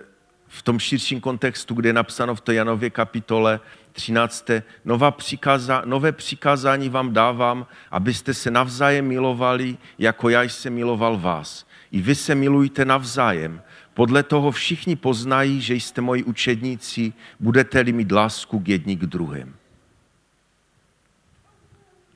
v 0.48 0.62
tom 0.62 0.80
širším 0.80 1.22
kontextu, 1.22 1.74
kde 1.74 1.90
je 1.90 1.94
napsáno 1.94 2.36
v 2.36 2.42
té 2.42 2.54
Janově 2.54 2.90
kapitole, 2.90 3.60
13. 3.92 4.64
Nová 4.86 5.12
přikaza, 5.12 5.82
nové 5.86 6.12
přikázání 6.12 6.90
vám 6.90 7.14
dávám, 7.14 7.68
abyste 7.92 8.34
se 8.34 8.52
navzájem 8.52 9.08
milovali, 9.08 9.78
jako 10.00 10.30
já 10.30 10.44
jsem 10.44 10.74
miloval 10.74 11.18
vás. 11.18 11.66
I 11.92 12.02
vy 12.02 12.16
se 12.16 12.36
milujte 12.36 12.86
navzájem. 12.86 13.62
Podle 13.94 14.24
toho 14.24 14.52
všichni 14.52 14.96
poznají, 14.96 15.62
že 15.62 15.76
jste 15.76 16.02
moji 16.02 16.24
učedníci, 16.24 17.14
budete-li 17.40 17.92
mít 17.92 18.12
lásku 18.12 18.60
k 18.60 18.68
jední 18.68 18.98
k 18.98 19.02
druhým. 19.02 19.56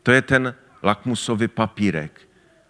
To 0.03 0.11
je 0.11 0.21
ten 0.21 0.55
lakmusový 0.83 1.47
papírek. 1.47 2.21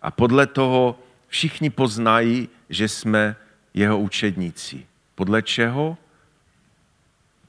A 0.02 0.12
podle 0.12 0.48
toho 0.48 1.00
všichni 1.36 1.70
poznají, 1.70 2.50
že 2.70 2.88
jsme 2.88 3.36
jeho 3.74 4.00
učedníci. 4.00 4.86
Podle 5.16 5.42
čeho? 5.42 5.98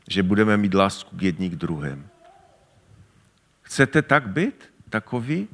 že 0.09 0.23
budeme 0.23 0.57
mít 0.57 0.75
lásku 0.75 1.17
k 1.17 1.23
jední 1.23 1.51
k 1.51 1.55
druhém. 1.55 2.09
Chcete 3.63 4.03
tak 4.03 4.29
být? 4.29 4.71
Takový? 4.91 5.49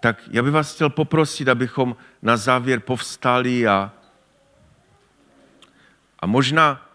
Tak 0.00 0.28
já 0.30 0.42
bych 0.42 0.52
vás 0.52 0.74
chtěl 0.74 0.90
poprosit, 0.90 1.48
abychom 1.48 1.96
na 2.22 2.36
závěr 2.36 2.80
povstali 2.80 3.66
a, 3.66 3.92
a 6.20 6.26
možná, 6.26 6.88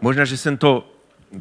možná, 0.00 0.24
že 0.24 0.36
jsem 0.36 0.56
to, 0.56 0.90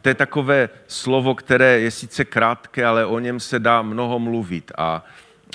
to 0.01 0.09
je 0.09 0.15
takové 0.15 0.69
slovo, 0.87 1.35
které 1.35 1.79
je 1.79 1.91
sice 1.91 2.25
krátké, 2.25 2.85
ale 2.85 3.05
o 3.05 3.19
něm 3.19 3.39
se 3.39 3.59
dá 3.59 3.81
mnoho 3.81 4.19
mluvit 4.19 4.71
a 4.77 5.05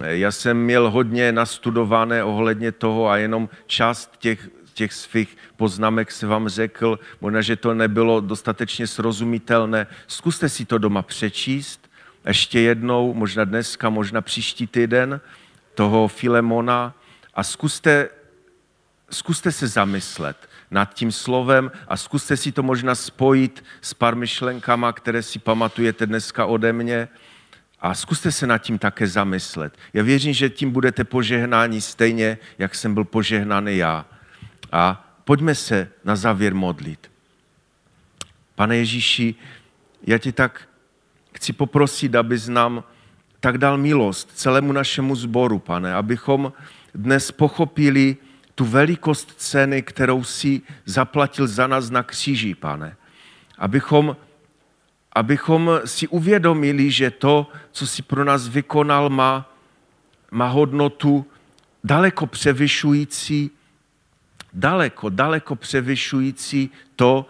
já 0.03 0.33
jsem 0.33 0.57
měl 0.57 0.91
hodně 0.91 1.33
nastudované 1.33 2.25
ohledně 2.25 2.73
toho 2.73 3.09
a 3.09 3.17
jenom 3.17 3.49
část 3.67 4.17
těch 4.19 4.49
těch 4.75 4.93
svých 4.93 5.37
poznámek 5.57 6.11
se 6.11 6.27
vám 6.27 6.49
řekl, 6.49 6.99
možná, 7.21 7.41
že 7.41 7.57
to 7.57 7.75
nebylo 7.75 8.21
dostatečně 8.21 8.87
srozumitelné. 8.87 9.87
Zkuste 10.07 10.49
si 10.49 10.65
to 10.65 10.79
doma 10.79 11.03
přečíst, 11.03 11.91
ještě 12.27 12.61
jednou, 12.61 13.15
možná 13.15 13.45
dneska, 13.45 13.91
možná 13.91 14.21
příští 14.21 14.67
týden, 14.67 15.21
toho 15.75 16.09
Filemona 16.09 16.95
a 17.35 17.43
zkuste, 17.43 18.09
zkuste 19.11 19.53
se 19.53 19.69
zamyslet 19.69 20.37
nad 20.71 20.95
tím 20.95 21.13
slovem 21.13 21.71
a 21.89 21.97
zkuste 21.97 22.37
si 22.37 22.53
to 22.53 22.63
možná 22.63 22.95
spojit 22.95 23.65
s 23.81 23.95
pár 23.95 24.17
myšlenkama, 24.17 24.93
které 24.93 25.23
si 25.23 25.39
pamatujete 25.39 26.07
dneska 26.07 26.47
ode 26.47 26.73
mě 26.73 27.09
a 27.85 27.95
zkuste 27.95 28.33
se 28.33 28.47
nad 28.47 28.59
tím 28.59 28.79
také 28.79 29.07
zamyslet. 29.07 29.77
Já 29.93 30.03
věřím, 30.03 30.33
že 30.33 30.51
tím 30.51 30.71
budete 30.71 31.05
požehnáni 31.05 31.81
stejně, 31.81 32.39
jak 32.59 32.75
jsem 32.75 32.95
byl 32.95 33.05
požehnaný 33.05 33.77
já. 33.77 34.07
A 34.73 35.15
pojďme 35.25 35.55
se 35.55 35.89
na 36.05 36.17
závěr 36.17 36.55
modlit. 36.55 37.11
Pane 38.55 38.77
Ježíši, 38.77 39.35
já 40.07 40.19
ti 40.19 40.33
tak 40.33 40.69
chci 41.35 41.53
poprosit, 41.53 42.15
abys 42.15 42.49
nám 42.49 42.85
tak 43.41 43.59
dal 43.59 43.79
milost 43.79 44.31
celému 44.35 44.73
našemu 44.73 45.17
zboru, 45.17 45.59
pane, 45.59 45.95
abychom 45.95 46.53
dnes 46.95 47.31
pochopili 47.31 48.17
tu 48.55 48.65
velikost 48.65 49.35
ceny, 49.37 49.83
kterou 49.83 50.25
si 50.25 50.63
zaplatil 50.85 51.47
za 51.47 51.67
nás 51.67 51.91
na 51.91 52.03
kříži, 52.03 52.55
pane. 52.55 52.97
Abychom, 53.59 54.17
abychom 55.15 55.81
si 55.85 56.09
uvědomili, 56.09 56.91
že 56.91 57.11
to, 57.11 57.51
co 57.73 57.87
si 57.87 58.03
pro 58.03 58.25
nás 58.25 58.49
vykonal, 58.49 59.11
má, 59.11 59.55
má 60.31 60.49
hodnotu 60.49 61.27
daleko 61.85 62.27
převyšující, 62.27 63.51
daleko, 64.53 65.09
daleko 65.09 65.57
převyšující 65.57 66.71
to, 66.97 67.27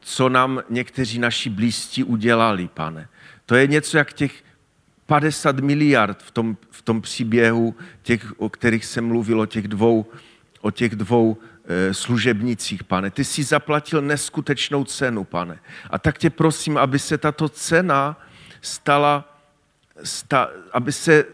co 0.00 0.28
nám 0.28 0.62
někteří 0.70 1.18
naši 1.18 1.50
blízcí 1.50 2.04
udělali, 2.04 2.68
pane. 2.74 3.08
To 3.46 3.54
je 3.54 3.66
něco 3.66 3.98
jak 3.98 4.12
těch 4.12 4.44
50 5.06 5.58
miliard 5.60 6.22
v 6.22 6.30
tom, 6.30 6.56
v 6.70 6.82
tom 6.82 7.02
příběhu, 7.02 7.74
těch, 8.02 8.40
o 8.40 8.48
kterých 8.48 8.84
jsem 8.84 9.06
mluvil, 9.06 9.40
o 9.40 9.46
těch 9.46 9.68
dvou, 9.68 10.06
o 10.60 10.70
těch 10.70 10.96
dvou 10.96 11.36
služebnicích, 11.92 12.84
pane. 12.84 13.10
Ty 13.10 13.24
jsi 13.24 13.42
zaplatil 13.42 14.02
neskutečnou 14.02 14.84
cenu, 14.84 15.24
pane. 15.24 15.58
A 15.90 15.98
tak 15.98 16.18
tě 16.18 16.30
prosím, 16.30 16.78
aby 16.78 16.98
se 16.98 17.18
tato 17.18 17.48
cena 17.48 18.20
stala, 18.60 19.38
sta, 20.02 20.48
aby 20.72 20.92
se 20.92 21.24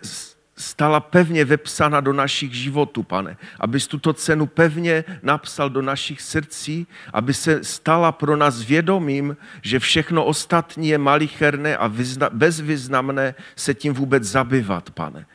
stala 0.57 1.01
pevně 1.01 1.45
vepsána 1.45 2.01
do 2.01 2.13
našich 2.13 2.55
životů, 2.55 3.03
pane. 3.03 3.37
Abys 3.61 3.87
tuto 3.87 4.13
cenu 4.13 4.47
pevně 4.47 5.05
napsal 5.23 5.71
do 5.71 5.83
našich 5.83 6.23
srdcí, 6.23 6.87
aby 7.13 7.35
se 7.35 7.65
stala 7.65 8.13
pro 8.13 8.37
nás 8.37 8.63
vědomím, 8.63 9.37
že 9.63 9.79
všechno 9.79 10.25
ostatní 10.25 10.89
je 10.89 10.99
malicherné 10.99 11.77
a 11.77 11.93
bezvýznamné 12.33 13.35
se 13.57 13.75
tím 13.75 13.95
vůbec 13.95 14.23
zabývat, 14.23 14.91
pane. 14.91 15.27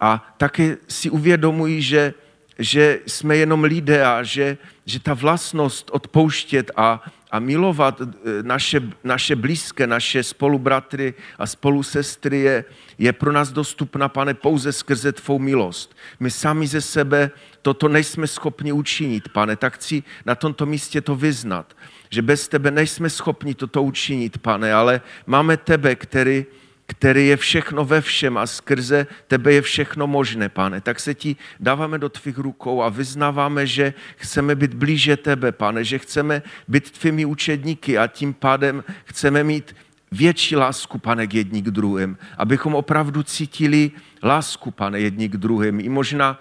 A 0.00 0.34
také 0.36 0.76
si 0.88 1.10
uvědomuji, 1.10 1.82
že 1.82 2.14
že 2.58 3.00
jsme 3.06 3.36
jenom 3.36 3.64
lidé 3.64 4.04
a 4.04 4.22
že, 4.22 4.58
že 4.86 5.00
ta 5.00 5.14
vlastnost 5.14 5.90
odpouštět 5.92 6.70
a, 6.76 7.02
a 7.30 7.38
milovat 7.38 8.00
eh, 8.00 8.06
naše, 8.42 8.80
naše 9.04 9.36
blízké, 9.36 9.86
naše 9.86 10.22
spolubratry 10.22 11.14
a 11.38 11.46
spolusestry 11.46 12.40
je, 12.40 12.64
je 12.98 13.12
pro 13.12 13.32
nás 13.32 13.52
dostupná, 13.52 14.08
pane, 14.08 14.34
pouze 14.34 14.72
skrze 14.72 15.12
tvou 15.12 15.38
milost. 15.38 15.96
My 16.20 16.30
sami 16.30 16.66
ze 16.66 16.80
sebe 16.80 17.30
toto 17.62 17.88
nejsme 17.88 18.26
schopni 18.26 18.72
učinit, 18.72 19.28
pane, 19.28 19.56
tak 19.56 19.74
chci 19.74 20.02
na 20.26 20.34
tomto 20.34 20.66
místě 20.66 21.00
to 21.00 21.16
vyznat, 21.16 21.76
že 22.10 22.22
bez 22.22 22.48
tebe 22.48 22.70
nejsme 22.70 23.10
schopni 23.10 23.54
toto 23.54 23.82
učinit, 23.82 24.38
pane, 24.38 24.72
ale 24.72 25.00
máme 25.26 25.56
tebe, 25.56 25.94
který, 25.94 26.46
který 26.86 27.26
je 27.26 27.36
všechno 27.36 27.84
ve 27.84 28.00
všem 28.00 28.38
a 28.38 28.46
skrze 28.46 29.06
tebe 29.26 29.52
je 29.52 29.62
všechno 29.62 30.06
možné, 30.06 30.48
pane. 30.48 30.80
Tak 30.80 31.00
se 31.00 31.14
ti 31.14 31.36
dáváme 31.60 31.98
do 31.98 32.08
tvých 32.08 32.38
rukou 32.38 32.82
a 32.82 32.88
vyznáváme, 32.88 33.66
že 33.66 33.94
chceme 34.16 34.54
být 34.54 34.74
blíže 34.74 35.16
tebe, 35.16 35.52
pane, 35.52 35.84
že 35.84 35.98
chceme 35.98 36.42
být 36.68 36.90
tvými 36.90 37.24
učedníky 37.24 37.98
a 37.98 38.06
tím 38.06 38.34
pádem 38.34 38.84
chceme 39.04 39.44
mít 39.44 39.76
větší 40.12 40.56
lásku, 40.56 40.98
pane, 40.98 41.26
k 41.26 41.34
jední 41.34 41.62
k 41.62 41.70
druhým, 41.70 42.18
abychom 42.38 42.74
opravdu 42.74 43.22
cítili 43.22 43.90
lásku, 44.22 44.70
pane, 44.70 45.00
jední 45.00 45.28
k 45.28 45.36
druhým. 45.36 45.80
I 45.80 45.88
možná 45.88 46.40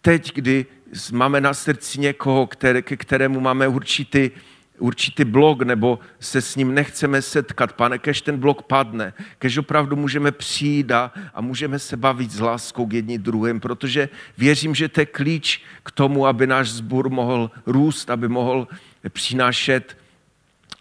teď, 0.00 0.34
kdy 0.34 0.66
máme 1.12 1.40
na 1.40 1.54
srdci 1.54 2.00
někoho, 2.00 2.46
které, 2.46 2.82
ke 2.82 2.96
kterému 2.96 3.40
máme 3.40 3.68
určitý 3.68 4.30
určitý 4.78 5.24
blok, 5.24 5.62
nebo 5.62 5.98
se 6.20 6.40
s 6.40 6.56
ním 6.56 6.74
nechceme 6.74 7.22
setkat, 7.22 7.72
pane, 7.72 7.98
kež 7.98 8.20
ten 8.20 8.38
blok 8.38 8.62
padne, 8.62 9.12
kež 9.38 9.58
opravdu 9.58 9.96
můžeme 9.96 10.32
přijít 10.32 10.92
a, 10.92 11.12
a 11.34 11.40
můžeme 11.40 11.78
se 11.78 11.96
bavit 11.96 12.30
s 12.30 12.40
láskou 12.40 12.86
k 12.86 12.92
jedním 12.92 13.22
druhým, 13.22 13.60
protože 13.60 14.08
věřím, 14.38 14.74
že 14.74 14.88
to 14.88 15.00
je 15.00 15.06
klíč 15.06 15.62
k 15.82 15.90
tomu, 15.90 16.26
aby 16.26 16.46
náš 16.46 16.70
zbor 16.70 17.10
mohl 17.10 17.50
růst, 17.66 18.10
aby 18.10 18.28
mohl 18.28 18.68
přinášet 19.08 19.96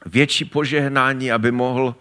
větší 0.05 0.45
požehnání, 0.45 1.31
aby 1.31 1.51
mohl, 1.51 1.95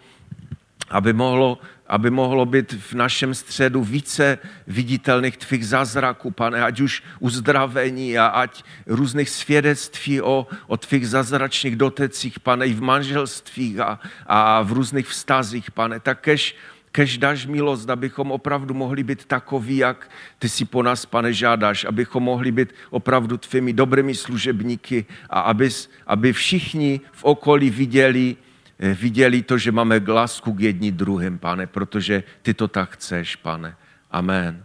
aby 0.91 1.13
mohlo 1.13 1.59
aby 1.93 2.11
mohlo 2.11 2.47
být 2.47 2.73
v 2.73 2.95
našem 2.95 3.35
středu 3.35 3.85
více 3.85 4.39
viditelných 4.67 5.37
tvých 5.37 5.67
zázraků, 5.67 6.31
pane, 6.31 6.65
ať 6.65 6.81
už 6.81 7.03
uzdravení 7.21 8.19
a 8.19 8.27
ať 8.27 8.65
různých 8.87 9.29
svědectví 9.29 10.21
o, 10.21 10.47
o 10.67 10.77
tvých 10.77 11.09
zázračných 11.09 11.77
dotecích, 11.77 12.41
pane, 12.41 12.67
i 12.67 12.73
v 12.73 12.83
manželstvích 12.83 13.81
a, 13.81 14.01
a 14.27 14.63
v 14.63 14.73
různých 14.73 15.09
vztazích, 15.09 15.71
pane, 15.71 16.01
tak 16.01 16.21
kež, 16.21 16.57
kež 16.93 17.19
dáš 17.19 17.47
milost, 17.47 17.91
abychom 17.91 18.33
opravdu 18.33 18.75
mohli 18.75 19.05
být 19.05 19.25
takoví, 19.25 19.77
jak 19.77 20.11
ty 20.39 20.49
si 20.49 20.65
po 20.65 20.83
nás, 20.83 21.07
pane, 21.07 21.33
žádáš, 21.33 21.85
abychom 21.85 22.23
mohli 22.23 22.53
být 22.53 22.73
opravdu 22.91 23.37
tvými 23.37 23.73
dobrými 23.73 24.15
služebníky 24.15 25.05
a 25.31 25.41
aby, 25.41 25.69
aby 26.07 26.33
všichni 26.33 27.01
v 27.13 27.25
okolí 27.25 27.71
viděli, 27.71 28.37
viděli 28.83 29.43
to, 29.43 29.59
že 29.59 29.73
máme 29.73 30.01
lásku 30.09 30.53
k 30.53 30.61
jední 30.61 30.93
druhým, 30.93 31.39
pane, 31.39 31.67
protože 31.67 32.23
ty 32.43 32.55
to 32.55 32.69
tak 32.69 32.91
chceš, 32.91 33.37
pane. 33.37 33.77
Amen. 34.11 34.65